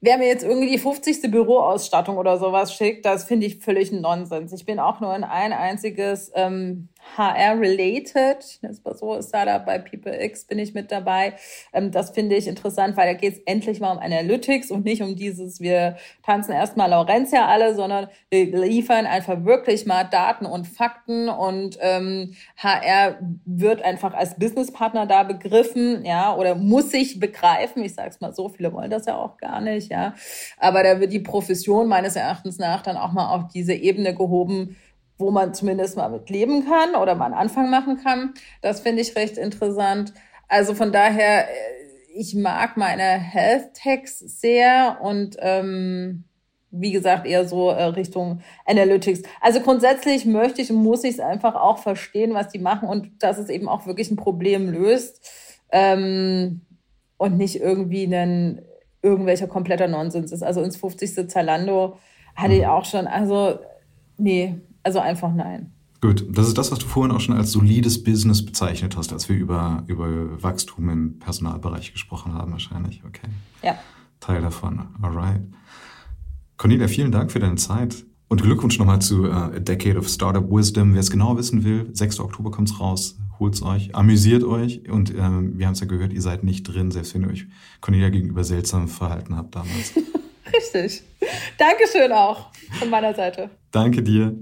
Wer 0.01 0.17
mir 0.17 0.27
jetzt 0.27 0.45
irgendwie 0.45 0.69
die 0.69 0.77
50. 0.77 1.29
Büroausstattung 1.29 2.17
oder 2.17 2.37
sowas 2.37 2.73
schickt, 2.73 3.05
das 3.05 3.25
finde 3.25 3.47
ich 3.47 3.59
völlig 3.59 3.91
Nonsens. 3.91 4.53
Ich 4.53 4.65
bin 4.65 4.79
auch 4.79 5.01
nur 5.01 5.13
in 5.13 5.25
ein 5.25 5.51
einziges 5.51 6.31
ähm, 6.35 6.87
HR-related, 7.17 8.59
das 8.61 8.83
war 8.85 8.95
so 8.95 9.21
Startup 9.21 9.65
bei 9.65 9.79
PeopleX 9.79 10.45
bin 10.45 10.59
ich 10.59 10.73
mit 10.73 10.91
dabei. 10.91 11.33
Ähm, 11.73 11.91
das 11.91 12.11
finde 12.11 12.35
ich 12.35 12.47
interessant, 12.47 12.97
weil 12.97 13.13
da 13.13 13.19
geht 13.19 13.33
es 13.33 13.39
endlich 13.45 13.79
mal 13.79 13.91
um 13.91 13.99
Analytics 13.99 14.71
und 14.71 14.85
nicht 14.85 15.01
um 15.01 15.15
dieses, 15.15 15.59
wir 15.59 15.97
tanzen 16.23 16.51
erstmal 16.51 16.89
Laurenzia 16.89 17.47
alle, 17.47 17.75
sondern 17.75 18.07
wir 18.29 18.45
liefern 18.45 19.05
einfach 19.05 19.43
wirklich 19.45 19.85
mal 19.85 20.03
Daten 20.03 20.45
und 20.45 20.67
Fakten 20.67 21.29
und 21.29 21.77
ähm, 21.81 22.35
HR 22.57 23.19
wird 23.45 23.81
einfach 23.81 24.13
als 24.13 24.35
Businesspartner 24.35 25.05
da 25.05 25.23
begriffen, 25.23 26.05
ja, 26.05 26.35
oder 26.35 26.55
muss 26.55 26.91
sich 26.91 27.19
begreifen. 27.19 27.83
Ich 27.83 27.95
sage 27.95 28.09
es 28.09 28.21
mal 28.21 28.33
so, 28.33 28.49
viele 28.49 28.73
wollen 28.73 28.89
das 28.91 29.05
ja 29.05 29.17
auch 29.17 29.37
gar 29.37 29.61
nicht, 29.61 29.91
ja. 29.91 30.13
Aber 30.57 30.83
da 30.83 30.99
wird 30.99 31.13
die 31.13 31.19
Profession 31.19 31.87
meines 31.87 32.15
Erachtens 32.15 32.57
nach 32.57 32.81
dann 32.81 32.97
auch 32.97 33.11
mal 33.11 33.33
auf 33.35 33.47
diese 33.53 33.73
Ebene 33.73 34.13
gehoben, 34.13 34.75
wo 35.19 35.31
man 35.31 35.53
zumindest 35.53 35.97
mal 35.97 36.09
mit 36.09 36.29
leben 36.29 36.65
kann 36.65 36.95
oder 36.99 37.13
mal 37.13 37.25
einen 37.25 37.33
Anfang 37.35 37.69
machen 37.69 38.01
kann. 38.01 38.33
Das 38.61 38.79
finde 38.79 39.01
ich 39.01 39.15
recht 39.15 39.37
interessant. 39.37 40.13
Also 40.47 40.73
von 40.73 40.91
daher, 40.91 41.47
äh, 41.47 41.51
ich 42.15 42.33
mag 42.35 42.77
meine 42.77 43.03
Health 43.03 43.73
Techs 43.75 44.19
sehr 44.19 44.97
und 45.01 45.37
ähm, 45.39 46.23
wie 46.71 46.91
gesagt 46.91 47.27
eher 47.27 47.47
so 47.47 47.69
äh, 47.69 47.83
Richtung 47.83 48.41
Analytics. 48.65 49.23
Also 49.41 49.59
grundsätzlich 49.59 50.25
möchte 50.25 50.61
ich 50.61 50.71
und 50.71 50.77
muss 50.77 51.03
ich 51.03 51.15
es 51.15 51.19
einfach 51.19 51.55
auch 51.55 51.79
verstehen, 51.79 52.33
was 52.33 52.49
die 52.49 52.59
machen 52.59 52.87
und 52.87 53.21
dass 53.21 53.37
es 53.37 53.49
eben 53.49 53.67
auch 53.67 53.85
wirklich 53.85 54.09
ein 54.09 54.15
Problem 54.15 54.69
löst 54.69 55.29
ähm, 55.71 56.61
und 57.17 57.37
nicht 57.37 57.59
irgendwie 57.59 58.05
ein 58.05 58.61
irgendwelcher 59.01 59.47
kompletter 59.47 59.87
Nonsens 59.87 60.31
ist. 60.31 60.43
Also 60.43 60.61
ins 60.61 60.77
50. 60.77 61.29
Zalando 61.29 61.97
hatte 62.35 62.53
ich 62.53 62.65
auch 62.67 62.85
schon, 62.85 63.07
also 63.07 63.59
nee, 64.17 64.61
also 64.83 64.99
einfach 64.99 65.33
nein. 65.33 65.71
Gut, 66.01 66.25
das 66.29 66.47
ist 66.47 66.57
das, 66.57 66.71
was 66.71 66.79
du 66.79 66.85
vorhin 66.85 67.13
auch 67.13 67.19
schon 67.19 67.35
als 67.35 67.51
solides 67.51 68.01
Business 68.03 68.45
bezeichnet 68.45 68.95
hast, 68.95 69.11
als 69.11 69.27
wir 69.27 69.35
über, 69.35 69.83
über 69.87 70.41
Wachstum 70.41 70.89
im 70.89 71.19
Personalbereich 71.19 71.91
gesprochen 71.91 72.33
haben, 72.33 72.53
wahrscheinlich. 72.53 73.03
Okay. 73.05 73.27
Ja. 73.61 73.77
Teil 74.21 74.41
davon. 74.41 74.87
Alright. 75.01 75.41
Cornelia, 76.55 76.87
vielen 76.87 77.11
Dank 77.11 77.31
für 77.31 77.39
deine 77.39 77.55
Zeit. 77.55 78.05
Und 78.29 78.43
Glückwunsch 78.43 78.77
nochmal 78.77 79.01
zu 79.01 79.23
uh, 79.23 79.31
A 79.31 79.59
Decade 79.59 79.97
of 79.97 80.07
Startup 80.07 80.49
Wisdom. 80.49 80.93
Wer 80.93 80.99
es 80.99 81.09
genau 81.09 81.35
wissen 81.35 81.63
will, 81.63 81.89
6. 81.91 82.19
Oktober 82.19 82.51
kommt's 82.51 82.79
raus. 82.79 83.17
Holt's 83.39 83.61
euch, 83.61 83.95
amüsiert 83.95 84.43
euch. 84.43 84.87
Und 84.89 85.11
ähm, 85.11 85.57
wir 85.57 85.65
haben 85.65 85.73
es 85.73 85.79
ja 85.79 85.87
gehört, 85.87 86.13
ihr 86.13 86.21
seid 86.21 86.43
nicht 86.43 86.63
drin, 86.63 86.91
selbst 86.91 87.13
wenn 87.15 87.23
ihr 87.23 87.29
euch 87.29 87.47
Cornelia 87.81 88.09
gegenüber 88.09 88.43
seltsam 88.43 88.87
verhalten 88.87 89.35
habt 89.35 89.55
damals. 89.55 89.93
Richtig. 90.53 91.03
Dankeschön 91.57 92.11
auch 92.11 92.51
von 92.77 92.89
meiner 92.89 93.13
Seite. 93.13 93.49
Danke 93.71 94.03
dir. 94.03 94.35